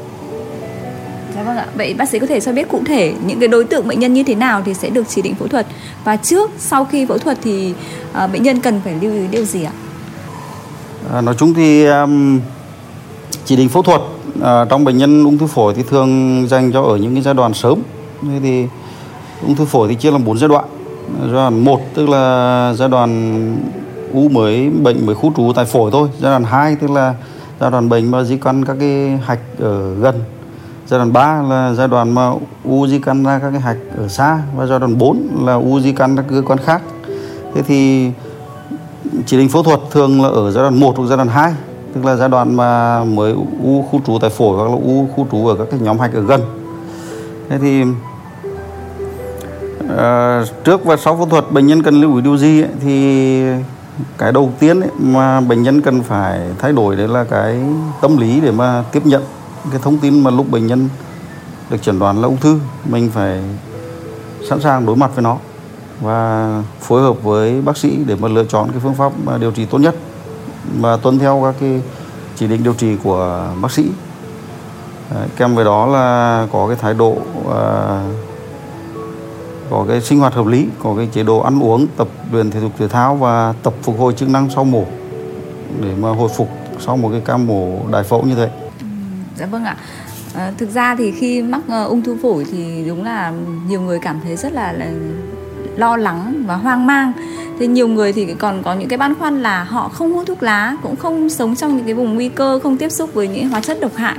Dạ 1.36 1.43
vâng 1.43 1.58
ạ. 1.58 1.65
Vậy 1.76 1.93
bác 1.93 2.10
sĩ 2.10 2.19
có 2.19 2.28
thể 2.28 2.39
cho 2.39 2.54
biết 2.54 2.69
cụ 2.69 2.82
thể 2.86 3.13
những 3.26 3.39
cái 3.39 3.48
đối 3.48 3.63
tượng 3.63 3.88
bệnh 3.88 4.00
nhân 4.00 4.13
như 4.13 4.24
thế 4.24 4.36
nào 4.36 4.62
thì 4.65 4.74
sẽ 4.74 4.89
được 4.89 5.08
chỉ 5.08 5.22
định 5.22 5.36
phẫu 5.36 5.48
thuật 5.48 5.67
và 6.04 6.15
trước 6.15 6.52
sau 6.58 6.86
khi 6.86 7.06
phẫu 7.06 7.17
thuật 7.17 7.38
thì 7.41 7.74
uh, 8.24 8.32
bệnh 8.32 8.43
nhân 8.43 8.60
cần 8.60 8.82
phải 8.84 8.95
lưu 9.02 9.13
ý 9.13 9.28
điều 9.32 9.45
gì 9.45 9.63
ạ? 9.63 9.72
À, 11.13 11.22
nói 11.22 11.36
chung 11.38 11.54
thì 11.54 11.86
um, 11.86 12.39
chỉ 13.50 13.56
định 13.56 13.70
phẫu 13.70 13.84
thuật 13.84 14.02
à, 14.42 14.66
trong 14.66 14.84
bệnh 14.84 14.98
nhân 14.98 15.24
ung 15.24 15.38
thư 15.38 15.48
phổi 15.48 15.74
thì 15.74 15.84
thường 15.84 16.46
dành 16.48 16.72
cho 16.72 16.82
ở 16.82 16.98
những 16.98 17.14
cái 17.14 17.24
giai 17.24 17.34
đoạn 17.34 17.54
sớm. 17.54 17.80
Thế 18.22 18.40
thì 18.44 18.68
ung 19.46 19.56
thư 19.56 19.66
phổi 19.66 19.88
thì 19.88 19.96
chia 19.96 20.12
làm 20.12 20.26
bốn 20.26 20.38
giai 20.38 20.50
đoạn. 20.50 20.66
Giai 21.22 21.32
đoạn 21.32 21.64
một 21.64 21.82
tức 21.94 22.10
là 22.10 22.74
giai 22.78 22.90
đoạn 22.90 23.58
u 24.14 24.30
mới 24.30 24.70
bệnh 24.70 25.06
mới 25.06 25.16
khu 25.16 25.34
trú 25.38 25.54
tại 25.56 25.66
phổi 25.66 25.92
thôi. 25.92 26.10
Giai 26.20 26.32
đoạn 26.32 26.44
2 26.44 26.76
tức 26.76 26.92
là 26.92 27.16
giai 27.60 27.72
đoạn 27.72 27.90
bệnh 27.90 28.12
mà 28.12 28.24
di 28.24 28.38
căn 28.38 28.66
các 28.66 28.78
cái 28.80 29.20
hạch 29.26 29.40
ở 29.60 29.96
gần. 29.96 30.16
Giai 30.88 30.98
đoạn 30.98 31.14
3 31.14 31.42
là 31.42 31.74
giai 31.74 31.88
đoạn 31.88 32.16
mà 32.16 32.32
u 32.64 32.88
di 32.88 33.00
căn 33.00 33.24
ra 33.24 33.40
các 33.40 33.52
cái 33.52 33.62
hạch 33.62 33.78
ở 33.98 34.08
xa. 34.08 34.42
Và 34.56 34.66
giai 34.66 34.80
đoạn 34.80 34.98
4 34.98 35.28
là 35.46 35.54
u 35.54 35.80
di 35.80 35.92
căn 35.92 36.16
các 36.16 36.26
cơ 36.30 36.42
quan 36.46 36.60
khác. 36.60 36.82
Thế 37.56 37.62
thì 37.62 38.10
chỉ 39.26 39.38
định 39.38 39.50
phẫu 39.50 39.64
thuật 39.64 39.80
thường 39.92 40.22
là 40.22 40.30
ở 40.30 40.52
giai 40.52 40.64
đoạn 40.64 40.80
1 40.80 40.98
hoặc 40.98 41.06
giai 41.08 41.18
đoạn 41.18 41.28
2 41.28 41.54
tức 41.93 42.06
là 42.06 42.15
giai 42.15 42.30
đoạn 42.30 42.56
mà 42.56 43.04
mới 43.04 43.32
u 43.63 43.86
khu 43.91 44.02
trú 44.08 44.19
tại 44.21 44.30
phổi 44.30 44.58
hoặc 44.58 44.63
là 44.63 44.75
u 44.75 45.08
khu 45.15 45.28
trú 45.32 45.47
ở 45.47 45.56
các 45.56 45.67
cái 45.71 45.80
nhóm 45.80 45.99
hạch 45.99 46.13
ở 46.13 46.21
gần. 46.21 46.41
Thế 47.49 47.58
thì 47.60 47.84
uh, 49.84 50.63
trước 50.63 50.86
và 50.86 50.97
sau 50.97 51.17
phẫu 51.17 51.25
thuật 51.25 51.52
bệnh 51.52 51.67
nhân 51.67 51.84
cần 51.84 52.02
lưu 52.02 52.15
ý 52.15 52.21
điều 52.21 52.38
gì 52.38 52.62
ấy, 52.62 52.69
thì 52.82 53.41
cái 54.17 54.32
đầu 54.32 54.52
tiên 54.60 54.80
ấy, 54.80 54.89
mà 54.99 55.41
bệnh 55.41 55.63
nhân 55.63 55.82
cần 55.82 56.04
phải 56.04 56.39
thay 56.60 56.71
đổi 56.71 56.95
đấy 56.95 57.08
là 57.08 57.23
cái 57.23 57.60
tâm 58.02 58.17
lý 58.17 58.41
để 58.41 58.52
mà 58.52 58.84
tiếp 58.91 59.06
nhận 59.06 59.23
cái 59.71 59.80
thông 59.84 59.97
tin 59.97 60.23
mà 60.23 60.32
lúc 60.32 60.52
bệnh 60.52 60.67
nhân 60.67 60.89
được 61.69 61.82
chẩn 61.82 61.99
đoán 61.99 62.21
là 62.21 62.28
ung 62.28 62.38
thư 62.38 62.60
mình 62.86 63.10
phải 63.13 63.39
sẵn 64.49 64.60
sàng 64.62 64.86
đối 64.86 64.95
mặt 64.95 65.12
với 65.15 65.23
nó 65.23 65.38
và 66.02 66.63
phối 66.80 67.02
hợp 67.02 67.23
với 67.23 67.62
bác 67.62 67.78
sĩ 67.78 67.97
để 68.08 68.15
mà 68.19 68.28
lựa 68.28 68.43
chọn 68.43 68.71
cái 68.71 68.80
phương 68.84 68.93
pháp 68.93 69.12
điều 69.39 69.52
trị 69.52 69.65
tốt 69.65 69.78
nhất 69.78 69.95
và 70.80 70.98
tuân 70.98 71.20
theo 71.20 71.42
các 71.44 71.56
cái 71.60 71.82
chỉ 72.36 72.48
định 72.48 72.64
điều 72.64 72.74
trị 72.74 72.96
của 73.04 73.48
bác 73.62 73.72
sĩ 73.72 73.86
Đấy, 75.16 75.28
kèm 75.38 75.56
với 75.56 75.66
đó 75.66 75.86
là 75.86 76.48
có 76.52 76.68
cái 76.68 76.78
thái 76.82 76.94
độ 76.94 77.18
à, 77.56 78.04
có 79.70 79.86
cái 79.88 80.02
sinh 80.02 80.20
hoạt 80.20 80.34
hợp 80.34 80.48
lý 80.48 80.68
có 80.84 80.94
cái 80.98 81.08
chế 81.12 81.24
độ 81.24 81.40
ăn 81.40 81.64
uống 81.64 81.88
tập 81.98 82.08
luyện 82.32 82.52
thể 82.52 82.60
dục 82.60 82.72
thể 82.78 82.88
thao 82.88 83.16
và 83.16 83.54
tập 83.64 83.74
phục 83.82 84.00
hồi 84.00 84.14
chức 84.14 84.30
năng 84.30 84.50
sau 84.50 84.64
mổ 84.64 84.84
để 85.82 85.94
mà 86.00 86.10
hồi 86.10 86.30
phục 86.38 86.50
sau 86.80 86.98
một 86.98 87.10
cái 87.12 87.22
ca 87.26 87.38
mổ 87.38 87.80
đại 87.92 88.04
phẫu 88.04 88.24
như 88.24 88.36
thế. 88.36 88.50
Ừ, 88.80 88.86
dạ 89.38 89.46
vâng 89.46 89.64
ạ. 89.64 89.78
À, 90.34 90.52
thực 90.58 90.70
ra 90.70 90.96
thì 90.96 91.12
khi 91.12 91.42
mắc 91.42 91.62
uh, 91.68 91.90
ung 91.90 92.02
thư 92.02 92.18
phổi 92.22 92.46
thì 92.52 92.84
đúng 92.88 93.04
là 93.04 93.34
nhiều 93.68 93.82
người 93.82 94.00
cảm 94.02 94.20
thấy 94.24 94.36
rất 94.36 94.54
là, 94.54 94.72
là 94.72 94.88
lo 95.76 95.98
lắng 95.98 96.44
và 96.48 96.56
hoang 96.56 96.86
mang. 96.86 97.14
Thì 97.60 97.67
nhiều 97.67 97.88
người 97.88 98.13
thì 98.13 98.34
còn 98.34 98.63
có 98.63 98.74
những 98.74 98.89
cái 98.89 98.98
băn 98.98 99.15
khoăn 99.15 99.41
là 99.41 99.63
họ 99.63 99.89
không 99.89 100.13
hút 100.13 100.28
thuốc 100.28 100.43
lá, 100.43 100.78
cũng 100.84 100.95
không 100.95 101.30
sống 101.30 101.56
trong 101.56 101.78
những 101.78 101.86
cái 101.86 101.93
vùng 101.93 102.15
nguy 102.15 102.30
cơ, 102.30 102.60
không 102.63 102.78
tiếp 102.78 102.89
xúc 102.89 103.13
với 103.13 103.28
những 103.28 103.50
hóa 103.50 103.62
chất 103.62 103.78
độc 103.82 103.95
hại. 103.95 104.17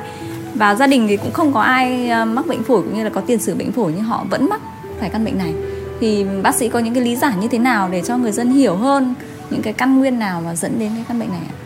Và 0.54 0.74
gia 0.74 0.86
đình 0.86 1.08
thì 1.08 1.16
cũng 1.16 1.32
không 1.32 1.52
có 1.52 1.60
ai 1.60 2.08
ờ, 2.08 2.24
mắc 2.24 2.46
bệnh 2.46 2.62
phổi 2.62 2.82
cũng 2.82 2.94
như 2.94 3.04
là 3.04 3.10
có 3.10 3.20
tiền 3.20 3.38
sử 3.38 3.54
bệnh 3.54 3.72
phổi 3.72 3.92
nhưng 3.96 4.04
họ 4.04 4.24
vẫn 4.30 4.48
mắc 4.48 4.60
phải 5.00 5.10
căn 5.10 5.24
bệnh 5.24 5.38
này. 5.38 5.54
Thì 6.00 6.26
bác 6.42 6.54
sĩ 6.54 6.68
có 6.68 6.78
những 6.78 6.94
cái 6.94 7.04
lý 7.04 7.16
giải 7.16 7.32
như 7.40 7.48
thế 7.48 7.58
nào 7.58 7.88
để 7.92 8.02
cho 8.06 8.16
người 8.16 8.32
dân 8.32 8.50
hiểu 8.50 8.76
hơn 8.76 9.14
những 9.50 9.62
cái 9.62 9.72
căn 9.72 9.98
nguyên 9.98 10.18
nào 10.18 10.42
mà 10.44 10.54
dẫn 10.54 10.78
đến 10.78 10.90
cái 10.94 11.04
căn 11.08 11.18
bệnh 11.18 11.28
này 11.28 11.42
ạ? 11.48 11.56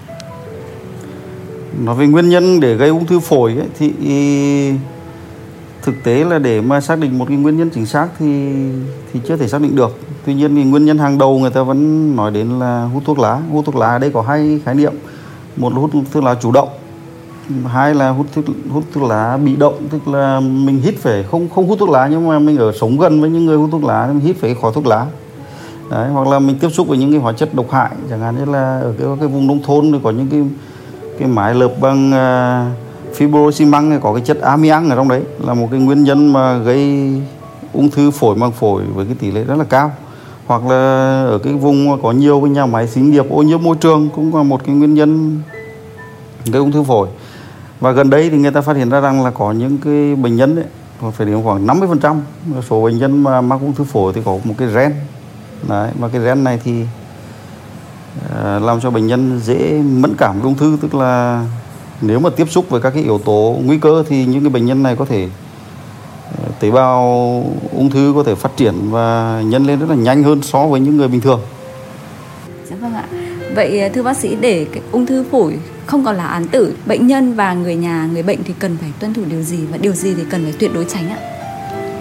nói 1.84 1.96
về 1.96 2.06
nguyên 2.06 2.28
nhân 2.28 2.60
để 2.60 2.74
gây 2.74 2.88
ung 2.88 3.06
thư 3.06 3.20
phổi 3.20 3.52
ấy, 3.52 3.66
thì 3.78 3.92
thực 5.82 5.94
tế 6.04 6.24
là 6.24 6.38
để 6.38 6.60
mà 6.60 6.80
xác 6.80 6.98
định 6.98 7.18
một 7.18 7.24
cái 7.28 7.37
nguyên 7.37 7.56
nhân 7.56 7.70
chính 7.74 7.87
xác 7.87 8.08
thì 8.18 8.52
thì 9.12 9.20
chưa 9.28 9.37
thể 9.37 9.48
xác 9.48 9.60
định 9.60 9.76
được 9.76 9.98
tuy 10.26 10.34
nhiên 10.34 10.54
thì 10.56 10.64
nguyên 10.64 10.84
nhân 10.84 10.98
hàng 10.98 11.18
đầu 11.18 11.38
người 11.38 11.50
ta 11.50 11.62
vẫn 11.62 12.16
nói 12.16 12.30
đến 12.30 12.58
là 12.58 12.84
hút 12.84 13.02
thuốc 13.06 13.18
lá. 13.18 13.40
Hút 13.52 13.64
thuốc 13.64 13.76
lá 13.76 13.87
ở 13.87 13.98
đây 13.98 14.10
có 14.10 14.22
hai 14.22 14.60
khái 14.64 14.74
niệm. 14.74 14.92
Một 15.56 15.72
là 15.72 15.78
hút 15.78 15.90
thuốc 16.12 16.24
lá 16.24 16.34
chủ 16.40 16.52
động 16.52 16.68
hai 17.66 17.94
là 17.94 18.10
hút 18.10 18.26
thuốc, 18.34 18.44
hút 18.70 18.84
thuốc 18.94 19.10
lá 19.10 19.37
bị 19.37 19.56
động 19.56 19.74
tức 19.90 20.08
là 20.08 20.40
mình 20.40 20.80
hít 20.80 20.94
phải 20.98 21.24
không 21.30 21.48
không 21.54 21.68
hút 21.68 21.78
thuốc 21.78 21.88
lá 21.88 22.08
nhưng 22.10 22.28
mà 22.28 22.38
mình 22.38 22.56
ở 22.56 22.72
sống 22.72 22.98
gần 22.98 23.20
với 23.20 23.30
những 23.30 23.46
người 23.46 23.56
hút 23.56 23.68
thuốc 23.72 23.84
lá 23.84 24.06
mình 24.06 24.20
hít 24.20 24.37
phải 24.37 24.54
khói 24.62 24.72
thuốc 24.74 24.87
lá. 24.87 25.06
Đấy 25.90 26.10
hoặc 26.10 26.28
là 26.28 26.38
mình 26.38 26.58
tiếp 26.58 26.68
xúc 26.68 26.88
với 26.88 26.98
những 26.98 27.10
cái 27.10 27.20
hóa 27.20 27.32
chất 27.32 27.54
độc 27.54 27.70
hại 27.70 27.90
chẳng 28.10 28.20
hạn 28.20 28.37
như 28.37 28.44
là 28.44 28.80
ở 28.80 28.94
cái, 28.98 29.08
cái 29.20 29.28
vùng 29.28 29.46
nông 29.46 29.62
thôn 29.62 29.92
thì 29.92 29.98
có 30.02 30.10
những 30.10 30.28
cái 30.30 30.42
cái 31.18 31.28
mái 31.28 31.54
lợp 31.54 31.72
bằng 31.80 32.08
uh, 32.08 33.18
fibro 33.18 33.50
xi 33.50 33.64
măng 33.64 34.00
có 34.00 34.14
cái 34.14 34.22
chất 34.22 34.40
amiang 34.40 34.90
ở 34.90 34.96
trong 34.96 35.08
đấy 35.08 35.22
là 35.38 35.54
một 35.54 35.68
cái 35.70 35.80
nguyên 35.80 36.04
nhân 36.04 36.32
mà 36.32 36.58
gây 36.58 37.12
ung 37.72 37.90
thư 37.90 38.10
phổi 38.10 38.37
màng 38.37 38.52
phổi 38.52 38.82
với 38.94 39.06
cái 39.06 39.14
tỷ 39.20 39.30
lệ 39.30 39.44
rất 39.44 39.54
là 39.54 39.64
cao 39.64 39.92
hoặc 40.46 40.66
là 40.66 40.74
ở 41.24 41.38
cái 41.38 41.52
vùng 41.52 42.02
có 42.02 42.12
nhiều 42.12 42.40
cái 42.40 42.50
nhà 42.50 42.66
máy 42.66 42.88
xí 42.88 43.00
nghiệp 43.00 43.24
ô 43.30 43.42
nhiễm 43.42 43.62
môi 43.62 43.76
trường 43.76 44.09
cũng 44.14 44.37
là 44.37 44.42
một 44.42 44.64
cái 44.66 44.74
nguyên 44.74 44.94
nhân 44.94 45.40
gây 46.46 46.61
ung 46.61 46.72
thư 46.72 46.83
phổi. 46.83 47.09
Và 47.80 47.92
gần 47.92 48.11
đây 48.11 48.30
thì 48.30 48.38
người 48.38 48.50
ta 48.50 48.61
phát 48.61 48.76
hiện 48.76 48.90
ra 48.90 49.00
rằng 49.00 49.24
là 49.24 49.30
có 49.30 49.52
những 49.52 49.78
cái 49.78 50.14
bệnh 50.14 50.37
nhân 50.37 50.57
đấy 50.57 50.64
phải 51.12 51.26
đến 51.26 51.42
khoảng 51.44 51.66
50% 51.66 52.16
số 52.68 52.85
bệnh 52.85 52.98
nhân 52.98 53.22
mà 53.22 53.40
mắc 53.40 53.61
ung 53.61 53.72
thư 53.72 53.85
phổi 53.85 54.12
thì 54.12 54.20
có 54.24 54.38
một 54.44 54.54
cái 54.59 54.68
gen. 54.74 54.94
Đấy 55.68 55.90
và 55.98 56.09
cái 56.09 56.20
gen 56.20 56.44
này 56.44 56.61
thì 56.64 56.85
ờ, 58.30 58.59
làm 58.59 58.80
cho 58.80 58.90
bệnh 58.90 59.07
nhân 59.07 59.40
dễ 59.44 59.83
mẫn 59.83 60.14
cảm 60.18 60.35
với 60.35 60.42
ung 60.42 60.54
thư. 60.54 60.76
Tức 60.80 60.94
là 60.94 61.44
nếu 62.00 62.20
mà 62.20 62.30
tiếp 62.30 62.50
xúc 62.50 62.70
với 62.70 62.80
các 62.80 62.90
cái 62.90 63.02
yếu 63.02 63.18
tố 63.18 63.59
nguy 63.64 63.78
cơ 63.78 64.04
thì 64.09 64.26
những 64.26 64.40
cái 64.40 64.50
bệnh 64.50 64.66
nhân 64.66 64.83
này 64.83 64.96
có 64.96 65.04
thể 65.04 65.28
tế 66.61 66.70
bào 66.70 67.01
ung 67.73 67.90
thư 67.90 68.12
có 68.16 68.23
thể 68.23 68.35
phát 68.35 68.57
triển 68.57 68.75
và 68.90 69.40
nhân 69.47 69.66
lên 69.66 69.79
rất 69.79 69.88
là 69.88 69.94
nhanh 69.94 70.23
hơn 70.23 70.42
so 70.42 70.66
với 70.66 70.81
những 70.81 70.97
người 70.97 71.09
bình 71.09 71.20
thường. 71.20 71.40
Dạ 72.70 72.77
vâng 72.81 72.94
ạ. 72.94 73.05
Vậy 73.55 73.81
ờ, 73.81 73.88
thưa 73.88 74.03
bác 74.03 74.16
sĩ 74.16 74.37
để 74.40 74.66
cái 74.73 74.83
ung 74.92 75.07
thư 75.07 75.25
phổi 75.31 75.59
không 75.87 76.05
còn 76.05 76.16
là 76.16 76.27
án 76.27 76.49
tử, 76.49 76.75
bệnh 76.87 77.07
nhân 77.07 77.35
và 77.35 77.55
người 77.55 77.77
nhà 77.77 78.09
người 78.12 78.23
bệnh 78.23 78.44
thì 78.44 78.55
cần 78.59 78.77
phải 78.81 78.90
tuân 79.01 79.14
thủ 79.14 79.23
điều 79.31 79.42
gì 79.42 79.59
và 79.70 79.77
điều 79.77 79.92
gì 79.92 80.14
thì 80.14 80.23
cần 80.31 80.44
phải 80.44 80.53
tuyệt 80.59 80.75
đối 80.75 80.85
tránh 80.85 81.11
ạ? 81.11 81.18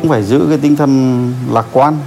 Cũng 0.01 0.09
phải 0.09 0.23
giữ 0.23 0.45
cái 0.49 0.57
tinh 0.57 0.75
thần 0.75 1.33
lạc 1.51 1.65
quan, 1.71 1.97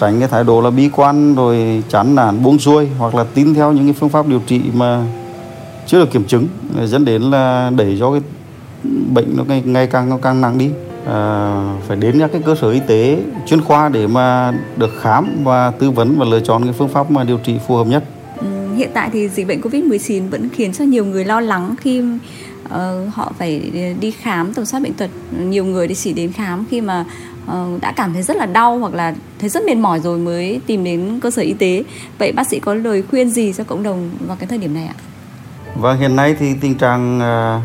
tránh 0.00 0.18
cái 0.18 0.28
thái 0.28 0.44
độ 0.44 0.60
là 0.60 0.70
bi 0.70 0.88
quan 0.96 1.34
rồi 1.34 1.82
chán 1.88 2.14
nản 2.14 2.42
buông 2.42 2.58
xuôi 2.58 2.88
hoặc 2.98 3.14
là 3.14 3.24
tin 3.34 3.54
theo 3.54 3.72
những 3.72 3.84
cái 3.84 3.94
phương 4.00 4.08
pháp 4.08 4.28
điều 4.28 4.40
trị 4.46 4.60
mà 4.74 5.04
chưa 5.86 6.00
được 6.00 6.12
kiểm 6.12 6.24
chứng 6.24 6.48
dẫn 6.84 7.04
đến 7.04 7.22
là 7.22 7.70
đẩy 7.76 7.96
cho 8.00 8.12
cái 8.12 8.20
bệnh 9.14 9.36
nó 9.36 9.44
ngày, 9.44 9.62
ngày 9.66 9.86
càng 9.86 10.10
nó 10.10 10.18
càng 10.22 10.40
nặng 10.40 10.58
đi 10.58 10.70
à, 11.06 11.60
phải 11.88 11.96
đến 11.96 12.18
các 12.18 12.30
cái 12.32 12.42
cơ 12.44 12.54
sở 12.54 12.70
y 12.70 12.80
tế 12.86 13.18
chuyên 13.46 13.60
khoa 13.60 13.88
để 13.88 14.06
mà 14.06 14.52
được 14.76 14.90
khám 15.00 15.44
và 15.44 15.70
tư 15.70 15.90
vấn 15.90 16.18
và 16.18 16.24
lựa 16.24 16.40
chọn 16.40 16.64
cái 16.64 16.72
phương 16.72 16.88
pháp 16.88 17.10
mà 17.10 17.24
điều 17.24 17.38
trị 17.38 17.58
phù 17.66 17.76
hợp 17.76 17.86
nhất. 17.86 18.04
Ừ, 18.40 18.74
hiện 18.76 18.90
tại 18.94 19.10
thì 19.12 19.28
dịch 19.28 19.46
bệnh 19.46 19.60
Covid-19 19.60 20.30
vẫn 20.30 20.48
khiến 20.48 20.72
cho 20.72 20.84
nhiều 20.84 21.04
người 21.04 21.24
lo 21.24 21.40
lắng 21.40 21.74
khi 21.80 22.02
uh, 22.64 22.70
họ 23.12 23.32
phải 23.38 23.70
đi 24.00 24.10
khám 24.10 24.54
tầm 24.54 24.64
soát 24.64 24.80
bệnh 24.80 24.94
tật. 24.94 25.10
Nhiều 25.38 25.64
người 25.64 25.88
thì 25.88 25.94
chỉ 25.94 26.12
đến 26.12 26.32
khám 26.32 26.64
khi 26.70 26.80
mà 26.80 27.04
uh, 27.46 27.80
đã 27.80 27.92
cảm 27.92 28.12
thấy 28.12 28.22
rất 28.22 28.36
là 28.36 28.46
đau 28.46 28.78
hoặc 28.78 28.94
là 28.94 29.14
thấy 29.38 29.48
rất 29.48 29.64
mệt 29.64 29.76
mỏi 29.76 30.00
rồi 30.00 30.18
mới 30.18 30.60
tìm 30.66 30.84
đến 30.84 31.20
cơ 31.22 31.30
sở 31.30 31.42
y 31.42 31.52
tế. 31.52 31.84
Vậy 32.18 32.32
bác 32.32 32.46
sĩ 32.46 32.60
có 32.60 32.74
lời 32.74 33.02
khuyên 33.10 33.30
gì 33.30 33.52
cho 33.52 33.64
cộng 33.64 33.82
đồng 33.82 34.10
vào 34.26 34.36
cái 34.36 34.46
thời 34.46 34.58
điểm 34.58 34.74
này 34.74 34.86
ạ? 34.86 34.94
Và 35.76 35.94
hiện 35.94 36.16
nay 36.16 36.36
thì 36.38 36.54
tình 36.60 36.74
trạng 36.74 37.18
uh, 37.18 37.62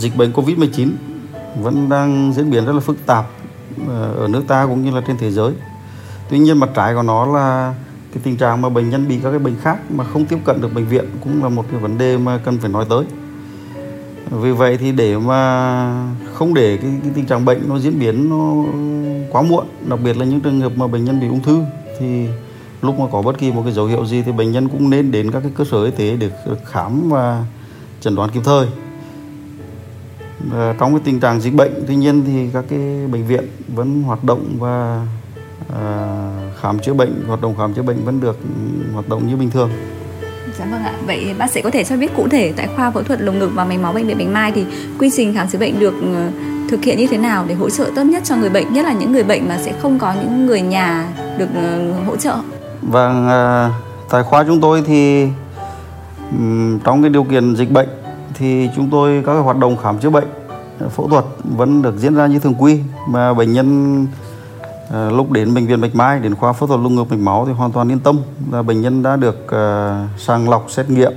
dịch 0.00 0.16
bệnh 0.16 0.32
Covid-19 0.32 0.88
vẫn 1.56 1.88
đang 1.88 2.32
diễn 2.36 2.50
biến 2.50 2.64
rất 2.64 2.72
là 2.72 2.80
phức 2.80 3.06
tạp 3.06 3.26
ờ, 3.88 4.14
ở 4.14 4.28
nước 4.28 4.42
ta 4.48 4.66
cũng 4.66 4.84
như 4.84 4.90
là 4.90 5.00
trên 5.06 5.16
thế 5.18 5.30
giới. 5.30 5.52
Tuy 6.30 6.38
nhiên 6.38 6.58
mặt 6.58 6.70
trái 6.74 6.94
của 6.94 7.02
nó 7.02 7.26
là 7.26 7.74
cái 8.14 8.20
tình 8.22 8.36
trạng 8.36 8.62
mà 8.62 8.68
bệnh 8.68 8.90
nhân 8.90 9.08
bị 9.08 9.18
các 9.22 9.30
cái 9.30 9.38
bệnh 9.38 9.56
khác 9.62 9.78
mà 9.90 10.04
không 10.04 10.24
tiếp 10.24 10.38
cận 10.44 10.60
được 10.60 10.74
bệnh 10.74 10.86
viện 10.86 11.04
cũng 11.24 11.42
là 11.42 11.48
một 11.48 11.64
cái 11.70 11.80
vấn 11.80 11.98
đề 11.98 12.18
mà 12.18 12.38
cần 12.44 12.58
phải 12.58 12.70
nói 12.70 12.86
tới 12.88 13.04
vì 14.30 14.52
vậy 14.52 14.76
thì 14.76 14.92
để 14.92 15.18
mà 15.18 16.04
không 16.34 16.54
để 16.54 16.76
cái, 16.76 16.90
cái 17.02 17.12
tình 17.14 17.26
trạng 17.26 17.44
bệnh 17.44 17.68
nó 17.68 17.78
diễn 17.78 17.98
biến 17.98 18.30
nó 18.30 18.64
quá 19.30 19.42
muộn 19.42 19.66
đặc 19.88 19.98
biệt 20.04 20.16
là 20.16 20.24
những 20.24 20.40
trường 20.40 20.60
hợp 20.60 20.72
mà 20.76 20.86
bệnh 20.86 21.04
nhân 21.04 21.20
bị 21.20 21.28
ung 21.28 21.42
thư 21.42 21.62
thì 21.98 22.26
lúc 22.82 22.98
mà 22.98 23.06
có 23.12 23.22
bất 23.22 23.38
kỳ 23.38 23.52
một 23.52 23.62
cái 23.64 23.72
dấu 23.72 23.86
hiệu 23.86 24.06
gì 24.06 24.22
thì 24.22 24.32
bệnh 24.32 24.52
nhân 24.52 24.68
cũng 24.68 24.90
nên 24.90 25.12
đến 25.12 25.30
các 25.30 25.40
cái 25.40 25.52
cơ 25.56 25.64
sở 25.70 25.84
y 25.84 25.90
tế 25.90 26.16
để 26.16 26.30
khám 26.64 27.08
và 27.10 27.44
chẩn 28.00 28.14
đoán 28.14 28.30
kịp 28.30 28.40
thời 28.44 28.66
và 30.48 30.74
trong 30.78 30.92
cái 30.92 31.00
tình 31.04 31.20
trạng 31.20 31.40
dịch 31.40 31.54
bệnh 31.54 31.84
tuy 31.86 31.96
nhiên 31.96 32.22
thì 32.26 32.48
các 32.52 32.64
cái 32.68 32.78
bệnh 33.12 33.26
viện 33.26 33.44
vẫn 33.74 34.02
hoạt 34.02 34.24
động 34.24 34.56
và 34.58 35.06
à, 35.74 36.06
khám 36.60 36.78
chữa 36.78 36.94
bệnh 36.94 37.24
hoạt 37.26 37.40
động 37.40 37.54
khám 37.58 37.74
chữa 37.74 37.82
bệnh 37.82 38.04
vẫn 38.04 38.20
được 38.20 38.38
hoạt 38.92 39.08
động 39.08 39.28
như 39.28 39.36
bình 39.36 39.50
thường 39.50 39.70
Dạ 40.58 40.66
vâng 40.70 40.82
ạ. 40.82 40.92
Vậy 41.06 41.34
bác 41.38 41.50
sĩ 41.50 41.62
có 41.62 41.70
thể 41.70 41.84
cho 41.84 41.96
biết 41.96 42.16
cụ 42.16 42.28
thể 42.28 42.52
tại 42.56 42.68
khoa 42.76 42.90
phẫu 42.90 43.02
thuật 43.02 43.20
lồng 43.20 43.38
ngực 43.38 43.50
và 43.54 43.64
mạch 43.64 43.80
máu 43.80 43.92
bệnh 43.92 44.06
viện 44.06 44.18
Bạch 44.18 44.28
Mai 44.28 44.52
thì 44.52 44.64
quy 44.98 45.10
trình 45.10 45.34
khám 45.34 45.48
chữa 45.48 45.58
bệnh 45.58 45.78
được 45.78 45.94
ờ, 46.14 46.30
thực 46.70 46.84
hiện 46.84 46.98
như 46.98 47.06
thế 47.06 47.18
nào 47.18 47.44
để 47.48 47.54
hỗ 47.54 47.70
trợ 47.70 47.90
tốt 47.96 48.02
nhất 48.02 48.22
cho 48.24 48.36
người 48.36 48.50
bệnh, 48.50 48.72
nhất 48.72 48.84
là 48.84 48.92
những 48.92 49.12
người 49.12 49.22
bệnh 49.22 49.48
mà 49.48 49.58
sẽ 49.58 49.72
không 49.82 49.98
có 49.98 50.14
những 50.22 50.46
người 50.46 50.60
nhà 50.60 51.08
được 51.38 51.48
ờ, 51.54 51.92
hỗ 52.06 52.16
trợ? 52.16 52.36
Vâng, 52.82 53.28
à, 53.28 53.70
tại 54.10 54.22
khoa 54.22 54.44
chúng 54.44 54.60
tôi 54.60 54.82
thì 54.86 55.26
trong 56.84 57.02
cái 57.02 57.10
điều 57.10 57.24
kiện 57.24 57.56
dịch 57.56 57.70
bệnh 57.70 57.88
thì 58.34 58.70
chúng 58.76 58.90
tôi 58.90 59.22
các 59.26 59.32
hoạt 59.32 59.56
động 59.56 59.76
khám 59.76 59.98
chữa 59.98 60.10
bệnh 60.10 60.28
ờ, 60.78 60.88
phẫu 60.88 61.08
thuật 61.08 61.24
vẫn 61.56 61.82
được 61.82 61.98
diễn 61.98 62.14
ra 62.14 62.26
như 62.26 62.38
thường 62.38 62.54
quy. 62.58 62.80
Mà 63.08 63.34
bệnh 63.34 63.52
nhân 63.52 64.06
À, 64.92 65.10
lúc 65.10 65.32
đến 65.32 65.54
bệnh 65.54 65.66
viện 65.66 65.80
Bạch 65.80 65.94
Mai 65.94 66.20
đến 66.20 66.34
khoa 66.34 66.52
phẫu 66.52 66.68
thuật 66.68 66.80
lồng 66.80 66.94
ngực 66.94 67.10
mạch 67.10 67.18
máu 67.18 67.46
thì 67.46 67.52
hoàn 67.52 67.72
toàn 67.72 67.90
yên 67.90 68.00
tâm 68.00 68.18
là 68.52 68.62
bệnh 68.62 68.80
nhân 68.80 69.02
đã 69.02 69.16
được 69.16 69.46
ờ, 69.48 70.06
sàng 70.18 70.48
lọc 70.48 70.66
xét 70.70 70.90
nghiệm 70.90 71.12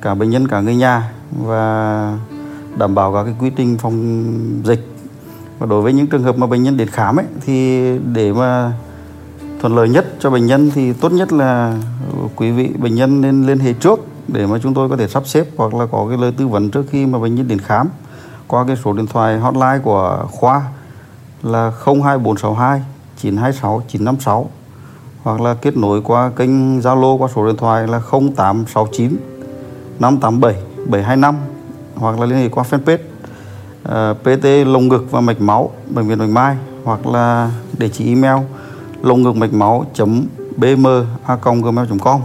cả 0.00 0.14
bệnh 0.14 0.30
nhân 0.30 0.48
cả 0.48 0.60
người 0.60 0.76
nhà 0.76 1.12
và 1.44 2.18
đảm 2.78 2.94
bảo 2.94 3.12
các 3.12 3.24
cái 3.24 3.34
quy 3.40 3.50
trình 3.56 3.78
phòng 3.78 4.26
dịch. 4.64 4.88
Và 5.58 5.66
đối 5.66 5.82
với 5.82 5.92
những 5.92 6.06
trường 6.06 6.22
hợp 6.22 6.38
mà 6.38 6.46
bệnh 6.46 6.62
nhân 6.62 6.76
đến 6.76 6.88
khám 6.88 7.16
ấy 7.16 7.26
thì 7.46 7.80
để 7.98 8.32
mà 8.32 8.72
thuận 9.60 9.76
lợi 9.76 9.88
nhất 9.88 10.06
cho 10.20 10.30
bệnh 10.30 10.46
nhân 10.46 10.70
thì 10.74 10.92
tốt 10.92 11.12
nhất 11.12 11.32
là 11.32 11.76
quý 12.36 12.50
vị 12.50 12.70
bệnh 12.78 12.94
nhân 12.94 13.20
nên 13.20 13.46
liên 13.46 13.58
hệ 13.58 13.72
trước 13.72 14.00
để 14.32 14.46
mà 14.46 14.58
chúng 14.62 14.74
tôi 14.74 14.88
có 14.88 14.96
thể 14.96 15.08
sắp 15.08 15.26
xếp 15.26 15.46
hoặc 15.56 15.74
là 15.74 15.86
có 15.86 16.06
cái 16.08 16.18
lời 16.18 16.32
tư 16.36 16.48
vấn 16.48 16.70
trước 16.70 16.86
khi 16.90 17.06
mà 17.06 17.18
bệnh 17.18 17.34
nhân 17.34 17.48
đến 17.48 17.58
khám. 17.58 17.88
Qua 18.46 18.64
cái 18.66 18.76
số 18.84 18.92
điện 18.92 19.06
thoại 19.06 19.38
hotline 19.38 19.78
của 19.82 20.26
khoa 20.30 20.62
là 21.42 21.72
02462 21.84 22.82
926 23.16 23.82
956 23.88 24.50
hoặc 25.22 25.40
là 25.40 25.54
kết 25.54 25.76
nối 25.76 26.02
qua 26.02 26.30
kênh 26.36 26.80
Zalo 26.80 27.18
qua 27.18 27.28
số 27.34 27.46
điện 27.46 27.56
thoại 27.56 27.86
là 27.86 28.00
0869 28.10 29.16
587 29.98 30.62
725 30.86 31.36
hoặc 31.94 32.20
là 32.20 32.26
liên 32.26 32.38
hệ 32.38 32.48
qua 32.48 32.64
fanpage 32.70 32.98
ờ, 33.82 34.10
uh, 34.10 34.16
PT 34.22 34.44
lồng 34.66 34.88
ngực 34.88 35.06
và 35.10 35.20
mạch 35.20 35.40
máu 35.40 35.70
bệnh 35.90 36.08
viện 36.08 36.18
Bạch 36.18 36.28
Mai 36.28 36.56
hoặc 36.84 37.06
là 37.06 37.50
địa 37.78 37.88
chỉ 37.88 38.08
email 38.08 38.44
lồng 39.02 39.22
ngực 39.22 39.36
mạch 39.36 39.52
máu 39.52 39.86
bm@gmail.com 40.56 42.20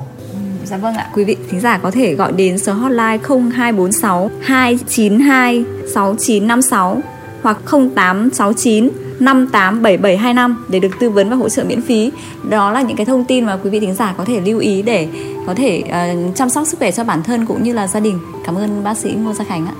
Dạ 0.65 0.77
vâng 0.77 0.95
ạ, 0.95 1.09
quý 1.13 1.23
vị 1.23 1.37
thính 1.49 1.59
giả 1.59 1.77
có 1.77 1.91
thể 1.91 2.15
gọi 2.15 2.31
đến 2.31 2.57
số 2.57 2.73
hotline 2.73 3.17
0246 3.27 4.31
292 4.41 5.65
6956 5.93 7.01
hoặc 7.41 7.57
0869 7.65 8.89
587725 9.19 10.65
để 10.69 10.79
được 10.79 10.91
tư 10.99 11.09
vấn 11.09 11.29
và 11.29 11.35
hỗ 11.35 11.49
trợ 11.49 11.63
miễn 11.63 11.81
phí. 11.81 12.11
Đó 12.49 12.71
là 12.71 12.81
những 12.81 12.97
cái 12.97 13.05
thông 13.05 13.25
tin 13.25 13.45
mà 13.45 13.59
quý 13.63 13.69
vị 13.69 13.79
thính 13.79 13.93
giả 13.93 14.13
có 14.17 14.25
thể 14.25 14.41
lưu 14.41 14.59
ý 14.59 14.81
để 14.81 15.07
có 15.47 15.53
thể 15.53 15.83
uh, 15.85 16.35
chăm 16.35 16.49
sóc 16.49 16.67
sức 16.67 16.79
khỏe 16.79 16.91
cho 16.91 17.03
bản 17.03 17.23
thân 17.23 17.45
cũng 17.45 17.63
như 17.63 17.73
là 17.73 17.87
gia 17.87 17.99
đình. 17.99 18.19
Cảm 18.45 18.55
ơn 18.55 18.83
bác 18.83 18.97
sĩ 18.97 19.11
Ngô 19.11 19.33
Gia 19.33 19.45
Khánh 19.45 19.65
ạ. 19.65 19.73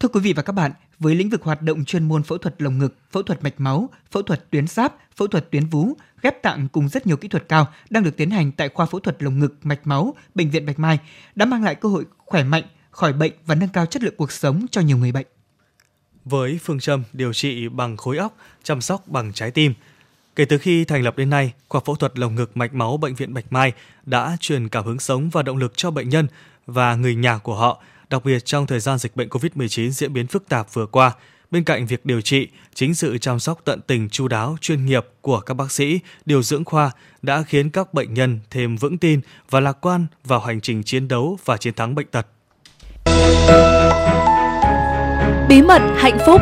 Thưa 0.00 0.08
quý 0.08 0.20
vị 0.20 0.32
và 0.32 0.42
các 0.42 0.52
bạn, 0.52 0.72
với 0.98 1.14
lĩnh 1.14 1.30
vực 1.30 1.42
hoạt 1.42 1.62
động 1.62 1.84
chuyên 1.84 2.08
môn 2.08 2.22
phẫu 2.22 2.38
thuật 2.38 2.62
lồng 2.62 2.78
ngực, 2.78 2.96
phẫu 3.12 3.22
thuật 3.22 3.44
mạch 3.44 3.54
máu, 3.58 3.88
phẫu 4.10 4.22
thuật 4.22 4.50
tuyến 4.50 4.66
giáp, 4.66 4.94
phẫu 5.16 5.28
thuật 5.28 5.50
tuyến 5.50 5.66
vú, 5.66 5.92
ghép 6.22 6.42
tạng 6.42 6.68
cùng 6.68 6.88
rất 6.88 7.06
nhiều 7.06 7.16
kỹ 7.16 7.28
thuật 7.28 7.48
cao 7.48 7.66
đang 7.90 8.02
được 8.02 8.16
tiến 8.16 8.30
hành 8.30 8.52
tại 8.52 8.68
khoa 8.68 8.86
phẫu 8.86 9.00
thuật 9.00 9.22
lồng 9.22 9.38
ngực, 9.38 9.54
mạch 9.62 9.86
máu, 9.86 10.14
bệnh 10.34 10.50
viện 10.50 10.66
Bạch 10.66 10.78
Mai 10.78 10.98
đã 11.34 11.46
mang 11.46 11.64
lại 11.64 11.74
cơ 11.74 11.88
hội 11.88 12.04
khỏe 12.18 12.44
mạnh, 12.44 12.64
khỏi 12.90 13.12
bệnh 13.12 13.32
và 13.46 13.54
nâng 13.54 13.68
cao 13.68 13.86
chất 13.86 14.02
lượng 14.02 14.14
cuộc 14.16 14.32
sống 14.32 14.66
cho 14.70 14.80
nhiều 14.80 14.96
người 14.96 15.12
bệnh. 15.12 15.26
Với 16.24 16.58
phương 16.62 16.80
châm 16.80 17.02
điều 17.12 17.32
trị 17.32 17.68
bằng 17.68 17.96
khối 17.96 18.16
óc, 18.16 18.36
chăm 18.62 18.80
sóc 18.80 19.08
bằng 19.08 19.32
trái 19.32 19.50
tim, 19.50 19.74
Kể 20.36 20.44
từ 20.44 20.58
khi 20.58 20.84
thành 20.84 21.02
lập 21.02 21.16
đến 21.16 21.30
nay, 21.30 21.52
khoa 21.68 21.80
phẫu 21.84 21.94
thuật 21.94 22.18
lồng 22.18 22.34
ngực 22.34 22.56
mạch 22.56 22.74
máu 22.74 22.96
bệnh 22.96 23.14
viện 23.14 23.34
Bạch 23.34 23.44
Mai 23.50 23.72
đã 24.06 24.36
truyền 24.40 24.68
cảm 24.68 24.84
hứng 24.84 24.98
sống 24.98 25.30
và 25.30 25.42
động 25.42 25.56
lực 25.56 25.72
cho 25.76 25.90
bệnh 25.90 26.08
nhân 26.08 26.26
và 26.66 26.94
người 26.94 27.14
nhà 27.14 27.38
của 27.38 27.54
họ, 27.54 27.82
đặc 28.10 28.24
biệt 28.24 28.44
trong 28.44 28.66
thời 28.66 28.80
gian 28.80 28.98
dịch 28.98 29.16
bệnh 29.16 29.28
COVID-19 29.28 29.90
diễn 29.90 30.12
biến 30.12 30.26
phức 30.26 30.48
tạp 30.48 30.74
vừa 30.74 30.86
qua. 30.86 31.12
Bên 31.50 31.64
cạnh 31.64 31.86
việc 31.86 32.06
điều 32.06 32.20
trị, 32.20 32.48
chính 32.74 32.94
sự 32.94 33.18
chăm 33.18 33.38
sóc 33.38 33.60
tận 33.64 33.80
tình 33.86 34.08
chu 34.08 34.28
đáo, 34.28 34.56
chuyên 34.60 34.86
nghiệp 34.86 35.06
của 35.20 35.40
các 35.40 35.54
bác 35.54 35.72
sĩ, 35.72 36.00
điều 36.24 36.42
dưỡng 36.42 36.64
khoa 36.64 36.90
đã 37.22 37.42
khiến 37.42 37.70
các 37.70 37.94
bệnh 37.94 38.14
nhân 38.14 38.38
thêm 38.50 38.76
vững 38.76 38.98
tin 38.98 39.20
và 39.50 39.60
lạc 39.60 39.78
quan 39.80 40.06
vào 40.24 40.40
hành 40.40 40.60
trình 40.60 40.82
chiến 40.82 41.08
đấu 41.08 41.38
và 41.44 41.56
chiến 41.56 41.74
thắng 41.74 41.94
bệnh 41.94 42.06
tật. 42.06 42.26
Bí 45.48 45.62
mật 45.62 45.82
hạnh 45.96 46.18
phúc 46.26 46.40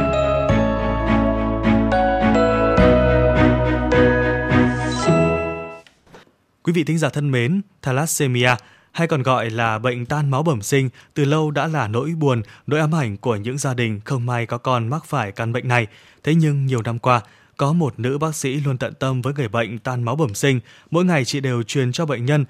Quý 6.62 6.72
vị 6.72 6.84
thính 6.84 6.98
giả 6.98 7.08
thân 7.08 7.30
mến, 7.30 7.62
thalassemia 7.82 8.50
hay 8.94 9.06
còn 9.06 9.22
gọi 9.22 9.50
là 9.50 9.78
bệnh 9.78 10.06
tan 10.06 10.30
máu 10.30 10.42
bẩm 10.42 10.62
sinh 10.62 10.88
từ 11.14 11.24
lâu 11.24 11.50
đã 11.50 11.66
là 11.66 11.88
nỗi 11.88 12.10
buồn, 12.18 12.42
nỗi 12.66 12.80
ám 12.80 12.94
ảnh 12.94 13.16
của 13.16 13.36
những 13.36 13.58
gia 13.58 13.74
đình 13.74 14.00
không 14.04 14.26
may 14.26 14.46
có 14.46 14.58
con 14.58 14.88
mắc 14.88 15.04
phải 15.06 15.32
căn 15.32 15.52
bệnh 15.52 15.68
này. 15.68 15.86
Thế 16.22 16.34
nhưng 16.34 16.66
nhiều 16.66 16.82
năm 16.82 16.98
qua, 16.98 17.20
có 17.56 17.72
một 17.72 17.98
nữ 17.98 18.18
bác 18.18 18.34
sĩ 18.34 18.54
luôn 18.54 18.78
tận 18.78 18.94
tâm 18.94 19.22
với 19.22 19.34
người 19.34 19.48
bệnh 19.48 19.78
tan 19.78 20.02
máu 20.02 20.16
bẩm 20.16 20.34
sinh, 20.34 20.60
mỗi 20.90 21.04
ngày 21.04 21.24
chị 21.24 21.40
đều 21.40 21.62
truyền 21.62 21.92
cho 21.92 22.06
bệnh 22.06 22.24
nhân 22.24 22.44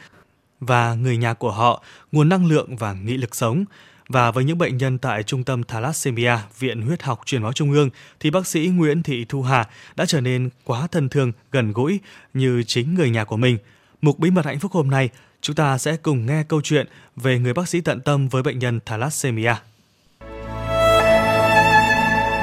và 0.61 0.95
người 0.95 1.17
nhà 1.17 1.35
của 1.35 1.51
họ 1.51 1.83
nguồn 2.13 2.29
năng 2.29 2.47
lượng 2.47 2.77
và 2.77 2.93
nghị 2.93 3.17
lực 3.17 3.35
sống. 3.35 3.65
Và 4.09 4.31
với 4.31 4.45
những 4.45 4.59
bệnh 4.59 4.77
nhân 4.77 4.99
tại 4.99 5.23
Trung 5.23 5.45
tâm 5.45 5.63
Thalassemia, 5.63 6.39
Viện 6.59 6.83
Huyết 6.83 7.03
học 7.03 7.21
Truyền 7.25 7.43
máu 7.43 7.53
Trung 7.53 7.73
ương, 7.73 7.91
thì 8.21 8.31
bác 8.31 8.47
sĩ 8.47 8.67
Nguyễn 8.67 9.03
Thị 9.03 9.27
Thu 9.29 9.43
Hà 9.43 9.69
đã 9.97 10.07
trở 10.07 10.21
nên 10.21 10.51
quá 10.65 10.87
thân 10.87 11.09
thương, 11.09 11.33
gần 11.53 11.73
gũi 11.73 12.01
như 12.35 12.63
chính 12.63 12.95
người 12.95 13.11
nhà 13.11 13.25
của 13.25 13.37
mình– 13.37 13.59
Mục 14.05 14.19
Bí 14.19 14.31
mật 14.31 14.45
hạnh 14.45 14.59
phúc 14.59 14.73
hôm 14.73 14.91
nay, 14.91 15.09
chúng 15.45 15.57
ta 15.57 15.79
sẽ 15.79 15.97
cùng 15.97 16.27
nghe 16.27 16.43
câu 16.49 16.61
chuyện 16.61 16.87
về 17.17 17.39
người 17.39 17.53
bác 17.53 17.69
sĩ 17.69 17.81
tận 17.81 18.01
tâm 18.01 18.29
với 18.29 18.43
bệnh 18.43 18.59
nhân 18.59 18.81
thalassemia. 18.87 19.55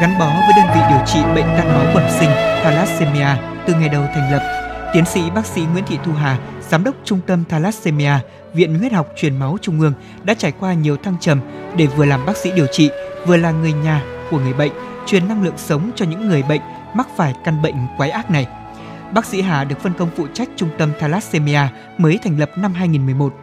Gắn 0.01 0.15
bó 0.19 0.25
với 0.25 0.53
đơn 0.57 0.65
vị 0.75 0.81
điều 0.89 1.05
trị 1.05 1.19
bệnh 1.35 1.45
tan 1.45 1.67
máu 1.67 1.93
bẩm 1.95 2.03
sinh 2.19 2.29
thalassemia 2.63 3.27
từ 3.67 3.73
ngày 3.73 3.89
đầu 3.89 4.03
thành 4.15 4.31
lập, 4.31 4.41
tiến 4.93 5.05
sĩ 5.05 5.21
bác 5.35 5.45
sĩ 5.45 5.61
Nguyễn 5.61 5.85
Thị 5.85 5.97
Thu 6.05 6.13
Hà, 6.13 6.39
giám 6.69 6.83
đốc 6.83 6.95
trung 7.05 7.19
tâm 7.27 7.43
thalassemia, 7.49 8.13
Viện 8.53 8.79
Huyết 8.79 8.93
học 8.93 9.07
Truyền 9.15 9.37
máu 9.37 9.57
Trung 9.61 9.79
ương 9.79 9.93
đã 10.23 10.33
trải 10.33 10.51
qua 10.59 10.73
nhiều 10.73 10.97
thăng 10.97 11.15
trầm 11.19 11.39
để 11.77 11.87
vừa 11.87 12.05
làm 12.05 12.25
bác 12.25 12.37
sĩ 12.37 12.51
điều 12.51 12.67
trị, 12.71 12.89
vừa 13.25 13.37
là 13.37 13.51
người 13.51 13.73
nhà 13.73 14.03
của 14.31 14.39
người 14.39 14.53
bệnh, 14.53 14.71
truyền 15.05 15.27
năng 15.27 15.43
lượng 15.43 15.57
sống 15.57 15.91
cho 15.95 16.05
những 16.05 16.27
người 16.27 16.43
bệnh 16.43 16.61
mắc 16.95 17.07
phải 17.17 17.33
căn 17.43 17.61
bệnh 17.61 17.75
quái 17.97 18.09
ác 18.09 18.31
này. 18.31 18.47
Bác 19.13 19.25
sĩ 19.25 19.41
Hà 19.41 19.63
được 19.63 19.79
phân 19.79 19.93
công 19.93 20.09
phụ 20.15 20.27
trách 20.33 20.49
trung 20.55 20.69
tâm 20.77 20.91
thalassemia 20.99 21.61
mới 21.97 22.19
thành 22.23 22.39
lập 22.39 22.51
năm 22.57 22.73
2011. 22.73 23.33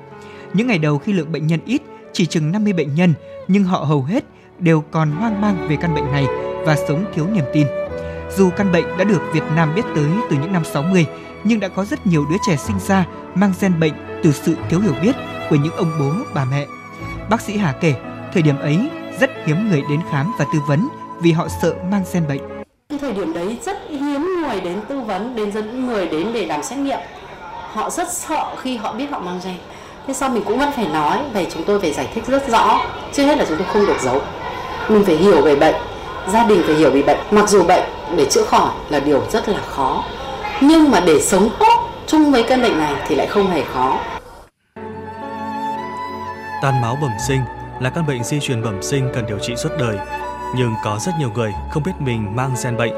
Những 0.53 0.67
ngày 0.67 0.79
đầu 0.79 0.99
khi 0.99 1.13
lượng 1.13 1.33
bệnh 1.33 1.47
nhân 1.47 1.61
ít, 1.67 1.83
chỉ 2.13 2.27
chừng 2.27 2.53
50 2.53 2.73
bệnh 2.73 2.95
nhân, 2.95 3.15
nhưng 3.49 3.65
họ 3.65 3.79
hầu 3.79 4.03
hết 4.03 4.25
đều 4.59 4.81
còn 4.91 5.11
hoang 5.11 5.41
mang 5.41 5.69
về 5.69 5.77
căn 5.81 5.95
bệnh 5.95 6.13
này 6.13 6.27
và 6.65 6.77
sống 6.89 7.05
thiếu 7.15 7.27
niềm 7.33 7.45
tin. 7.53 7.67
Dù 8.37 8.51
căn 8.51 8.73
bệnh 8.73 8.85
đã 8.99 9.05
được 9.05 9.23
Việt 9.33 9.43
Nam 9.57 9.75
biết 9.75 9.83
tới 9.95 10.11
từ 10.31 10.37
những 10.37 10.53
năm 10.53 10.65
60, 10.65 11.07
nhưng 11.45 11.61
đã 11.61 11.69
có 11.69 11.85
rất 11.85 12.07
nhiều 12.07 12.27
đứa 12.31 12.37
trẻ 12.47 12.57
sinh 12.57 12.77
ra 12.87 13.07
mang 13.35 13.53
gen 13.61 13.81
bệnh 13.81 13.95
từ 14.23 14.33
sự 14.33 14.57
thiếu 14.69 14.81
hiểu 14.81 14.95
biết 15.03 15.17
của 15.51 15.57
những 15.57 15.77
ông 15.77 15.93
bố, 16.01 16.13
bà 16.35 16.45
mẹ. 16.45 16.67
Bác 17.31 17.41
sĩ 17.41 17.57
Hà 17.57 17.73
kể, 17.73 17.95
thời 18.33 18.43
điểm 18.43 18.59
ấy 18.59 18.91
rất 19.21 19.31
hiếm 19.47 19.69
người 19.69 19.83
đến 19.91 20.01
khám 20.11 20.33
và 20.39 20.45
tư 20.53 20.59
vấn 20.69 20.89
vì 21.21 21.33
họ 21.33 21.49
sợ 21.63 21.75
mang 21.91 22.05
gen 22.13 22.27
bệnh. 22.29 22.58
Cái 22.91 22.99
thời 22.99 23.13
điểm 23.13 23.33
đấy 23.33 23.59
rất 23.63 23.79
hiếm 23.91 24.43
người 24.43 24.61
đến 24.61 24.81
tư 24.89 25.01
vấn, 25.01 25.37
đến 25.37 25.53
dẫn 25.53 25.87
người 25.87 26.09
đến 26.09 26.33
để 26.33 26.47
làm 26.47 26.63
xét 26.63 26.79
nghiệm. 26.79 26.99
Họ 27.73 27.91
rất 27.91 28.13
sợ 28.13 28.57
khi 28.57 28.77
họ 28.77 28.93
biết 28.93 29.07
họ 29.11 29.19
mang 29.19 29.41
gen. 29.45 29.55
Thế 30.07 30.15
sau 30.15 30.31
mình 30.31 30.43
cũng 30.47 30.59
vẫn 30.59 30.73
phải 30.73 30.87
nói, 30.87 31.19
về 31.33 31.47
chúng 31.51 31.65
tôi 31.65 31.81
phải 31.81 31.93
giải 31.93 32.09
thích 32.15 32.27
rất 32.27 32.49
rõ. 32.49 32.81
Trước 33.13 33.23
hết 33.23 33.39
là 33.39 33.45
chúng 33.49 33.59
tôi 33.59 33.67
không 33.73 33.87
được 33.87 34.01
giấu. 34.01 34.21
Mình 34.89 35.05
phải 35.05 35.17
hiểu 35.17 35.43
về 35.43 35.57
bệnh, 35.57 35.75
gia 36.33 36.45
đình 36.45 36.63
phải 36.67 36.75
hiểu 36.75 36.91
về 36.91 37.03
bệnh. 37.03 37.19
Mặc 37.31 37.49
dù 37.49 37.65
bệnh 37.65 37.85
để 38.17 38.27
chữa 38.31 38.43
khỏi 38.43 38.71
là 38.89 39.01
điều 39.01 39.23
rất 39.31 39.49
là 39.49 39.61
khó. 39.61 40.05
Nhưng 40.61 40.91
mà 40.91 41.01
để 41.01 41.21
sống 41.21 41.49
tốt 41.59 41.89
chung 42.07 42.33
với 42.33 42.43
căn 42.43 42.63
bệnh 42.63 42.79
này 42.79 42.95
thì 43.09 43.15
lại 43.15 43.27
không 43.27 43.51
hề 43.51 43.65
khó. 43.65 43.99
Tan 46.63 46.81
máu 46.83 46.99
bẩm 47.03 47.13
sinh 47.29 47.41
là 47.81 47.91
căn 47.91 48.07
bệnh 48.07 48.25
di 48.25 48.41
truyền 48.41 48.63
bẩm 48.63 48.83
sinh 48.83 49.11
cần 49.15 49.27
điều 49.27 49.39
trị 49.39 49.57
suốt 49.57 49.71
đời 49.79 49.97
nhưng 50.57 50.75
có 50.85 50.99
rất 51.01 51.13
nhiều 51.19 51.31
người 51.35 51.53
không 51.71 51.83
biết 51.83 51.93
mình 51.99 52.37
mang 52.37 52.55
gen 52.65 52.77
bệnh. 52.77 52.93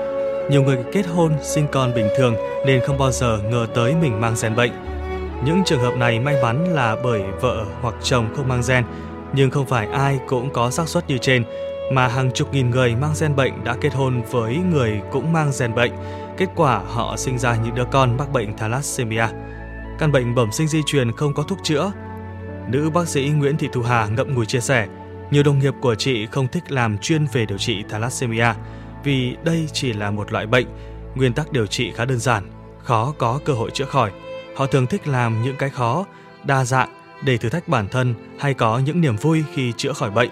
Nhiều 0.51 0.63
người 0.63 0.79
kết 0.93 1.07
hôn, 1.07 1.33
sinh 1.43 1.67
con 1.73 1.95
bình 1.95 2.09
thường 2.17 2.35
nên 2.67 2.81
không 2.87 2.99
bao 2.99 3.13
giờ 3.13 3.39
ngờ 3.51 3.67
tới 3.75 3.95
mình 3.95 4.21
mang 4.21 4.35
gen 4.43 4.57
bệnh. 4.57 4.73
Những 5.45 5.63
trường 5.65 5.81
hợp 5.81 5.97
này 5.97 6.21
may 6.21 6.43
mắn 6.43 6.65
là 6.75 6.97
bởi 7.03 7.23
vợ 7.41 7.65
hoặc 7.81 7.95
chồng 8.03 8.29
không 8.37 8.49
mang 8.49 8.63
gen, 8.69 8.85
nhưng 9.33 9.51
không 9.51 9.67
phải 9.67 9.87
ai 9.87 10.19
cũng 10.29 10.51
có 10.53 10.71
xác 10.71 10.89
suất 10.89 11.09
như 11.09 11.19
trên, 11.19 11.45
mà 11.93 12.09
hàng 12.09 12.31
chục 12.33 12.53
nghìn 12.53 12.71
người 12.71 12.95
mang 12.95 13.15
gen 13.21 13.37
bệnh 13.37 13.65
đã 13.65 13.77
kết 13.81 13.95
hôn 13.95 14.23
với 14.31 14.57
người 14.57 15.01
cũng 15.11 15.33
mang 15.33 15.51
gen 15.61 15.75
bệnh. 15.75 15.93
Kết 16.37 16.49
quả 16.57 16.81
họ 16.87 17.17
sinh 17.17 17.39
ra 17.39 17.57
những 17.65 17.75
đứa 17.75 17.85
con 17.85 18.17
mắc 18.17 18.33
bệnh 18.33 18.57
thalassemia. 18.57 19.27
Căn 19.99 20.13
bệnh 20.13 20.35
bẩm 20.35 20.53
sinh 20.53 20.69
di 20.69 20.81
truyền 20.87 21.13
không 21.13 21.35
có 21.35 21.43
thuốc 21.43 21.59
chữa. 21.63 21.93
Nữ 22.69 22.91
bác 22.91 23.09
sĩ 23.09 23.29
Nguyễn 23.29 23.57
Thị 23.57 23.69
Thu 23.73 23.83
Hà 23.83 24.07
ngậm 24.07 24.35
ngùi 24.35 24.47
chia 24.47 24.61
sẻ, 24.61 24.87
nhiều 25.31 25.43
đồng 25.43 25.59
nghiệp 25.59 25.75
của 25.81 25.95
chị 25.95 26.27
không 26.27 26.49
thích 26.49 26.73
làm 26.73 26.99
chuyên 26.99 27.27
về 27.33 27.47
điều 27.47 27.59
trị 27.59 27.85
thalassemia 27.89 28.55
vì 29.05 29.37
đây 29.45 29.69
chỉ 29.73 29.93
là 29.93 30.11
một 30.11 30.33
loại 30.33 30.47
bệnh, 30.47 30.67
nguyên 31.15 31.33
tắc 31.33 31.53
điều 31.53 31.67
trị 31.67 31.93
khá 31.95 32.05
đơn 32.05 32.19
giản, 32.19 32.51
khó 32.85 33.15
có 33.19 33.41
cơ 33.45 33.53
hội 33.53 33.71
chữa 33.71 33.85
khỏi. 33.85 34.11
Họ 34.57 34.67
thường 34.67 34.87
thích 34.87 35.09
làm 35.09 35.43
những 35.43 35.57
cái 35.57 35.71
khó, 35.71 36.07
đa 36.45 36.65
dạng 36.65 36.89
để 37.25 37.37
thử 37.37 37.49
thách 37.49 37.69
bản 37.69 37.89
thân 37.89 38.15
hay 38.39 38.55
có 38.55 38.79
những 38.79 39.01
niềm 39.01 39.17
vui 39.17 39.45
khi 39.55 39.73
chữa 39.77 39.93
khỏi 39.93 40.11
bệnh. 40.11 40.31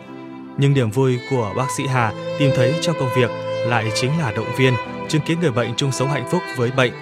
Nhưng 0.59 0.75
niềm 0.75 0.91
vui 0.91 1.19
của 1.31 1.53
bác 1.57 1.67
sĩ 1.77 1.87
Hà 1.87 2.13
tìm 2.39 2.51
thấy 2.57 2.75
trong 2.81 2.97
công 3.01 3.11
việc 3.17 3.31
lại 3.67 3.91
chính 3.95 4.19
là 4.19 4.33
động 4.33 4.49
viên, 4.57 4.75
chứng 5.09 5.23
kiến 5.23 5.41
người 5.41 5.53
bệnh 5.53 5.75
chung 5.77 5.93
sống 5.93 6.09
hạnh 6.09 6.29
phúc 6.31 6.43
với 6.57 6.71
bệnh, 6.71 6.93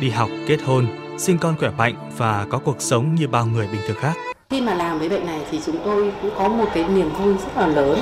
đi 0.00 0.10
học, 0.10 0.28
kết 0.46 0.58
hôn, 0.64 0.86
sinh 1.18 1.38
con 1.38 1.56
khỏe 1.58 1.70
mạnh 1.70 2.10
và 2.16 2.46
có 2.50 2.58
cuộc 2.58 2.76
sống 2.78 3.14
như 3.14 3.28
bao 3.28 3.46
người 3.46 3.66
bình 3.66 3.80
thường 3.86 3.96
khác. 4.00 4.27
Khi 4.52 4.60
mà 4.60 4.74
làm 4.74 4.98
với 4.98 5.08
bệnh 5.08 5.26
này 5.26 5.40
thì 5.50 5.60
chúng 5.66 5.76
tôi 5.84 6.12
cũng 6.22 6.30
có 6.38 6.48
một 6.48 6.64
cái 6.74 6.84
niềm 6.94 7.10
vui 7.18 7.34
rất 7.34 7.60
là 7.60 7.66
lớn. 7.66 8.00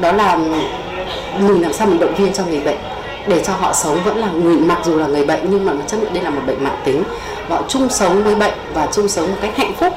Đó 0.00 0.12
là 0.12 0.36
mình 1.38 1.62
làm 1.62 1.72
sao 1.72 1.86
mình 1.86 2.00
động 2.00 2.14
viên 2.14 2.32
cho 2.32 2.44
người 2.44 2.60
bệnh 2.60 2.78
để 3.26 3.42
cho 3.44 3.52
họ 3.52 3.72
sống 3.72 3.98
vẫn 4.04 4.16
là 4.16 4.32
người, 4.32 4.56
mặc 4.56 4.78
dù 4.84 4.98
là 4.98 5.06
người 5.06 5.26
bệnh 5.26 5.50
nhưng 5.50 5.64
mà 5.64 5.72
nó 5.72 5.80
chấp 5.86 5.96
nhận 5.96 6.14
đây 6.14 6.22
là 6.22 6.30
một 6.30 6.40
bệnh 6.46 6.64
mạng 6.64 6.80
tính. 6.84 7.02
Họ 7.48 7.62
chung 7.68 7.88
sống 7.88 8.24
với 8.24 8.34
bệnh 8.34 8.52
và 8.74 8.88
chung 8.92 9.08
sống 9.08 9.30
một 9.30 9.36
cách 9.42 9.56
hạnh 9.56 9.72
phúc, 9.74 9.92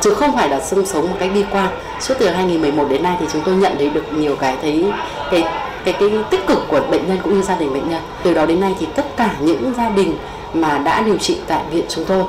chứ 0.00 0.14
không 0.14 0.36
phải 0.36 0.48
là 0.48 0.60
chung 0.70 0.86
sống 0.86 1.02
một 1.02 1.16
cách 1.18 1.30
bi 1.34 1.44
quan. 1.52 1.68
Suốt 2.00 2.14
từ 2.18 2.28
2011 2.28 2.86
đến 2.90 3.02
nay 3.02 3.16
thì 3.20 3.26
chúng 3.32 3.42
tôi 3.42 3.54
nhận 3.54 3.72
thấy 3.78 3.90
được 3.90 4.12
nhiều 4.12 4.36
cái 4.36 4.56
thấy 4.62 4.92
cái 5.30 5.44
cái 5.84 5.94
cái 6.00 6.10
tích 6.30 6.46
cực 6.46 6.58
của 6.68 6.80
bệnh 6.90 7.08
nhân 7.08 7.18
cũng 7.22 7.34
như 7.34 7.42
gia 7.42 7.56
đình 7.56 7.74
bệnh 7.74 7.88
nhân. 7.88 8.02
Từ 8.22 8.34
đó 8.34 8.46
đến 8.46 8.60
nay 8.60 8.74
thì 8.80 8.86
tất 8.94 9.06
cả 9.16 9.30
những 9.40 9.72
gia 9.76 9.88
đình 9.88 10.16
mà 10.54 10.78
đã 10.78 11.02
điều 11.02 11.18
trị 11.18 11.36
tại 11.46 11.62
viện 11.70 11.84
chúng 11.88 12.04
tôi 12.04 12.24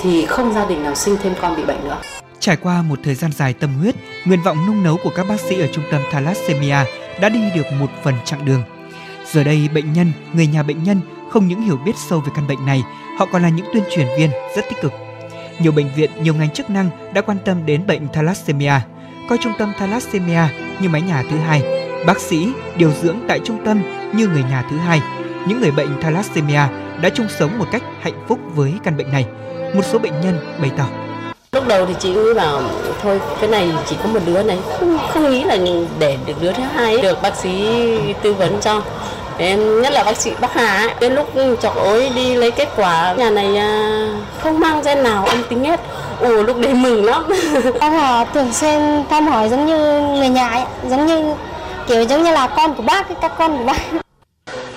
thì 0.00 0.26
không 0.26 0.52
gia 0.52 0.64
đình 0.64 0.82
nào 0.82 0.94
sinh 0.94 1.16
thêm 1.22 1.34
con 1.40 1.56
bị 1.56 1.62
bệnh 1.62 1.84
nữa. 1.84 1.96
Trải 2.40 2.56
qua 2.56 2.82
một 2.82 2.98
thời 3.04 3.14
gian 3.14 3.32
dài 3.32 3.52
tâm 3.52 3.74
huyết, 3.74 3.94
nguyện 4.24 4.42
vọng 4.42 4.66
nung 4.66 4.82
nấu 4.82 4.96
của 4.96 5.10
các 5.10 5.28
bác 5.28 5.40
sĩ 5.40 5.60
ở 5.60 5.66
trung 5.72 5.84
tâm 5.90 6.02
thalassemia 6.10 6.76
đã 7.20 7.28
đi 7.28 7.40
được 7.54 7.66
một 7.78 7.90
phần 8.04 8.14
chặng 8.24 8.44
đường. 8.44 8.62
Giờ 9.32 9.44
đây 9.44 9.68
bệnh 9.74 9.92
nhân, 9.92 10.12
người 10.32 10.46
nhà 10.46 10.62
bệnh 10.62 10.82
nhân 10.82 11.00
không 11.30 11.48
những 11.48 11.62
hiểu 11.62 11.76
biết 11.76 11.92
sâu 12.08 12.20
về 12.20 12.32
căn 12.36 12.46
bệnh 12.48 12.66
này, 12.66 12.82
họ 13.18 13.26
còn 13.32 13.42
là 13.42 13.48
những 13.48 13.66
tuyên 13.72 13.84
truyền 13.90 14.06
viên 14.18 14.30
rất 14.56 14.64
tích 14.68 14.80
cực. 14.82 14.92
Nhiều 15.58 15.72
bệnh 15.72 15.94
viện, 15.96 16.10
nhiều 16.22 16.34
ngành 16.34 16.50
chức 16.50 16.70
năng 16.70 16.90
đã 17.14 17.20
quan 17.20 17.38
tâm 17.44 17.66
đến 17.66 17.86
bệnh 17.86 18.08
thalassemia, 18.12 18.74
coi 19.28 19.38
trung 19.38 19.52
tâm 19.58 19.72
thalassemia 19.78 20.42
như 20.80 20.88
mái 20.88 21.02
nhà 21.02 21.24
thứ 21.30 21.38
hai, 21.38 21.62
bác 22.06 22.20
sĩ 22.20 22.48
điều 22.76 22.92
dưỡng 23.02 23.18
tại 23.28 23.40
trung 23.44 23.64
tâm 23.64 23.82
như 24.14 24.28
người 24.28 24.42
nhà 24.42 24.64
thứ 24.70 24.76
hai. 24.78 25.02
Những 25.48 25.60
người 25.60 25.70
bệnh 25.70 26.02
thalassemia 26.02 26.62
đã 27.02 27.10
chung 27.14 27.28
sống 27.38 27.58
một 27.58 27.66
cách 27.72 27.82
hạnh 28.00 28.24
phúc 28.28 28.38
với 28.54 28.72
căn 28.84 28.96
bệnh 28.96 29.12
này. 29.12 29.26
Một 29.74 29.82
số 29.84 29.98
bệnh 29.98 30.20
nhân 30.20 30.56
bày 30.60 30.70
tỏ 30.76 30.88
lúc 31.52 31.68
đầu 31.68 31.86
thì 31.86 31.94
chị 32.00 32.08
nghĩ 32.10 32.34
bảo 32.34 32.62
thôi 33.02 33.20
cái 33.40 33.50
này 33.50 33.68
chỉ 33.90 33.96
có 34.02 34.08
một 34.08 34.20
đứa 34.26 34.42
này. 34.42 34.58
Không 34.78 34.98
không 35.14 35.30
nghĩ 35.30 35.44
là 35.44 35.56
để 35.98 36.16
được 36.26 36.34
đứa 36.40 36.52
thứ 36.52 36.62
hai 36.74 36.98
được 36.98 37.22
bác 37.22 37.36
sĩ 37.36 37.68
tư 38.22 38.32
vấn 38.34 38.60
cho. 38.60 38.82
Em 39.38 39.82
nhất 39.82 39.92
là 39.92 40.04
bác 40.04 40.16
sĩ 40.16 40.30
bác 40.40 40.52
Hà 40.54 40.76
ấy. 40.76 40.90
đến 41.00 41.14
lúc 41.14 41.32
chọc 41.62 41.76
ối 41.76 42.10
đi 42.14 42.34
lấy 42.34 42.50
kết 42.50 42.68
quả 42.76 43.14
nhà 43.18 43.30
này 43.30 43.56
à, 43.56 44.08
không 44.42 44.60
mang 44.60 44.82
gen 44.82 45.02
nào 45.02 45.26
âm 45.26 45.42
tính 45.48 45.64
hết. 45.64 45.80
Ồ 46.20 46.42
lúc 46.42 46.56
đấy 46.60 46.74
mừng 46.74 47.04
lắm. 47.04 47.24
Bác 47.80 47.88
Hà 47.88 48.24
thường 48.24 48.52
xuyên 48.52 49.04
thăm 49.10 49.28
hỏi 49.28 49.48
giống 49.48 49.66
như 49.66 50.00
người 50.00 50.28
nhà 50.28 50.48
ấy, 50.48 50.62
giống 50.90 51.06
như 51.06 51.34
kiểu 51.88 52.02
giống 52.02 52.22
như 52.22 52.32
là 52.32 52.46
con 52.46 52.74
của 52.74 52.82
bác 52.82 53.06
các 53.20 53.32
con 53.38 53.58
của 53.58 53.64
bác. 53.64 53.80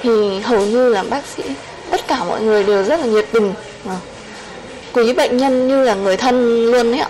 Thì 0.02 0.40
hầu 0.40 0.60
như 0.60 0.90
là 0.90 1.04
bác 1.10 1.26
sĩ 1.26 1.44
tất 1.92 2.08
cả 2.08 2.24
mọi 2.24 2.42
người 2.42 2.64
đều 2.64 2.84
rất 2.84 3.00
là 3.00 3.06
nhiệt 3.06 3.26
tình 3.32 3.54
quý 4.94 5.14
bệnh 5.14 5.38
nhân 5.38 5.68
như 5.68 5.84
là 5.84 5.96
người 5.96 6.18
thân 6.18 6.66
luôn 6.66 6.92
ấy 6.92 7.00
ạ. 7.00 7.10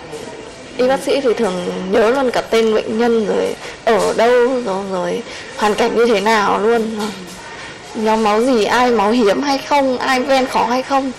Y 0.76 0.88
bác 0.88 1.00
sĩ 1.00 1.20
thì 1.20 1.34
thường 1.34 1.52
nhớ 1.90 2.10
luôn 2.10 2.30
cả 2.30 2.40
tên 2.40 2.74
bệnh 2.74 2.98
nhân 2.98 3.26
rồi 3.26 3.54
ở 3.84 4.14
đâu 4.16 4.62
rồi, 4.64 4.84
rồi 4.90 5.22
hoàn 5.56 5.74
cảnh 5.74 5.96
như 5.96 6.06
thế 6.06 6.20
nào 6.20 6.60
luôn. 6.60 6.82
Nhóm 7.94 8.22
máu 8.22 8.42
gì 8.42 8.64
ai 8.64 8.90
máu 8.90 9.10
hiếm 9.10 9.42
hay 9.42 9.58
không 9.58 9.98
ai 9.98 10.20
ven 10.20 10.46
khó 10.46 10.66
hay 10.66 10.82
không. 10.82 11.12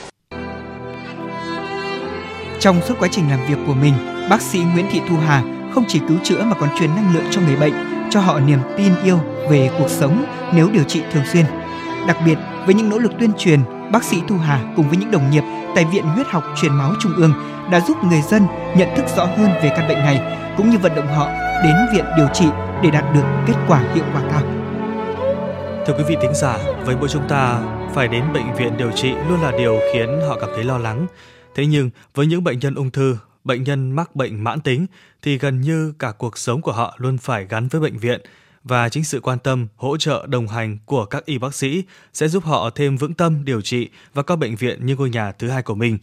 Trong 2.60 2.82
suốt 2.88 2.93
quá 2.99 3.08
trình 3.12 3.26
làm 3.30 3.39
việc 3.49 3.58
của 3.67 3.73
mình 3.73 3.93
bác 4.30 4.41
sĩ 4.41 4.60
Nguyễn 4.60 4.86
Thị 4.91 4.99
Thu 5.10 5.15
Hà 5.28 5.41
không 5.73 5.86
chỉ 5.88 5.99
cứu 6.08 6.17
chữa 6.23 6.43
mà 6.43 6.56
còn 6.60 6.69
truyền 6.80 6.89
năng 6.95 7.13
lượng 7.15 7.26
cho 7.32 7.41
người 7.41 7.56
bệnh 7.56 7.73
cho 8.10 8.19
họ 8.19 8.39
niềm 8.39 8.60
tin 8.78 8.91
yêu 9.04 9.19
về 9.49 9.69
cuộc 9.80 9.89
sống 9.89 10.26
nếu 10.54 10.69
điều 10.73 10.84
trị 10.84 11.02
thường 11.13 11.23
xuyên. 11.34 11.45
Đặc 12.08 12.17
biệt 12.26 12.36
với 12.65 12.76
những 12.76 12.89
nỗ 12.89 12.97
lực 12.97 13.12
tuyên 13.19 13.32
truyền 13.38 13.60
bác 13.91 14.03
sĩ 14.03 14.17
Thu 14.27 14.37
Hà 14.37 14.73
cùng 14.75 14.89
với 14.89 14.97
những 14.97 15.11
đồng 15.11 15.31
nghiệp 15.31 15.43
tại 15.75 15.85
Viện 15.85 16.03
Huyết 16.03 16.27
học 16.27 16.43
Truyền 16.55 16.73
máu 16.73 16.93
Trung 16.99 17.13
ương 17.15 17.33
đã 17.71 17.79
giúp 17.87 17.97
người 18.03 18.21
dân 18.21 18.47
nhận 18.77 18.89
thức 18.95 19.05
rõ 19.15 19.25
hơn 19.25 19.49
về 19.63 19.71
căn 19.75 19.87
bệnh 19.87 19.97
này 19.97 20.39
cũng 20.57 20.69
như 20.69 20.77
vận 20.77 20.95
động 20.95 21.07
họ 21.07 21.27
đến 21.63 21.75
viện 21.93 22.05
điều 22.17 22.27
trị 22.33 22.45
để 22.83 22.91
đạt 22.91 23.13
được 23.13 23.23
kết 23.47 23.53
quả 23.67 23.79
hiệu 23.95 24.03
quả 24.13 24.21
cao. 24.31 24.41
Thưa 25.85 25.93
quý 25.97 26.03
vị 26.07 26.17
thính 26.21 26.33
giả, 26.33 26.57
với 26.85 26.95
mỗi 26.95 27.09
chúng 27.09 27.27
ta 27.27 27.61
phải 27.93 28.07
đến 28.07 28.23
bệnh 28.33 28.55
viện 28.55 28.77
điều 28.77 28.91
trị 28.91 29.13
luôn 29.29 29.41
là 29.41 29.51
điều 29.57 29.79
khiến 29.93 30.21
họ 30.27 30.37
cảm 30.39 30.49
thấy 30.55 30.63
lo 30.63 30.77
lắng. 30.77 31.07
Thế 31.55 31.65
nhưng 31.65 31.89
với 32.15 32.25
những 32.25 32.43
bệnh 32.43 32.59
nhân 32.59 32.75
ung 32.75 32.91
thư, 32.91 33.17
bệnh 33.43 33.63
nhân 33.63 33.91
mắc 33.91 34.15
bệnh 34.15 34.43
mãn 34.43 34.61
tính 34.61 34.85
thì 35.21 35.37
gần 35.37 35.61
như 35.61 35.93
cả 35.99 36.11
cuộc 36.17 36.37
sống 36.37 36.61
của 36.61 36.71
họ 36.71 36.95
luôn 36.97 37.17
phải 37.17 37.45
gắn 37.49 37.67
với 37.67 37.81
bệnh 37.81 37.97
viện 37.97 38.21
và 38.63 38.89
chính 38.89 39.04
sự 39.04 39.19
quan 39.19 39.39
tâm, 39.39 39.67
hỗ 39.76 39.97
trợ, 39.97 40.26
đồng 40.28 40.47
hành 40.47 40.78
của 40.86 41.06
các 41.06 41.26
y 41.26 41.38
bác 41.38 41.56
sĩ 41.56 41.84
sẽ 42.13 42.28
giúp 42.28 42.43
họ 42.43 42.69
thêm 42.69 42.97
vững 42.97 43.13
tâm 43.13 43.45
điều 43.45 43.62
trị 43.62 43.89
và 44.13 44.23
các 44.23 44.36
bệnh 44.36 44.56
viện 44.56 44.86
như 44.86 44.95
ngôi 44.95 45.10
nhà 45.10 45.32
thứ 45.32 45.49
hai 45.49 45.63
của 45.63 45.76
mình. 45.76 45.97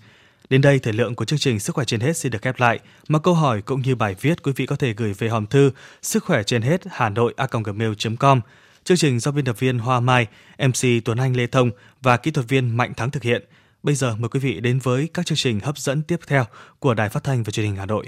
Đến 0.51 0.61
đây, 0.61 0.79
thời 0.79 0.93
lượng 0.93 1.15
của 1.15 1.25
chương 1.25 1.39
trình 1.39 1.61
Sức 1.61 1.75
khỏe 1.75 1.85
trên 1.85 2.01
hết 2.01 2.17
xin 2.17 2.33
được 2.33 2.43
khép 2.43 2.61
lại. 2.61 2.81
Mà 3.09 3.19
câu 3.19 3.35
hỏi 3.35 3.63
cũng 3.63 3.83
như 3.83 3.95
bài 3.95 4.17
viết 4.21 4.43
quý 4.43 4.53
vị 4.57 4.67
có 4.67 4.77
thể 4.77 4.93
gửi 4.93 5.13
về 5.13 5.29
hòm 5.29 5.47
thư 5.47 5.71
sức 6.03 6.25
khỏe 6.25 6.43
trên 6.43 6.63
hết 6.63 6.81
hà 6.91 7.09
nội 7.09 7.35
a 7.37 7.47
gmail.com. 7.65 8.41
Chương 8.85 8.97
trình 8.97 9.21
do 9.21 9.31
biên 9.31 9.45
tập 9.45 9.59
viên 9.59 9.79
Hoa 9.79 10.01
Mai, 10.01 10.27
MC 10.59 11.05
Tuấn 11.05 11.19
Anh 11.19 11.37
Lê 11.37 11.47
Thông 11.47 11.71
và 12.03 12.17
kỹ 12.17 12.31
thuật 12.31 12.49
viên 12.49 12.77
Mạnh 12.77 12.95
Thắng 12.95 13.11
thực 13.11 13.23
hiện. 13.23 13.45
Bây 13.83 13.95
giờ 13.95 14.17
mời 14.19 14.29
quý 14.29 14.41
vị 14.41 14.61
đến 14.61 14.79
với 14.79 15.09
các 15.15 15.27
chương 15.27 15.39
trình 15.39 15.61
hấp 15.61 15.79
dẫn 15.79 16.03
tiếp 16.03 16.21
theo 16.27 16.45
của 16.79 16.95
Đài 16.95 17.09
Phát 17.09 17.25
thanh 17.25 17.43
và 17.43 17.51
Truyền 17.51 17.67
hình 17.67 17.77
Hà 17.77 17.87
Nội. 17.87 18.07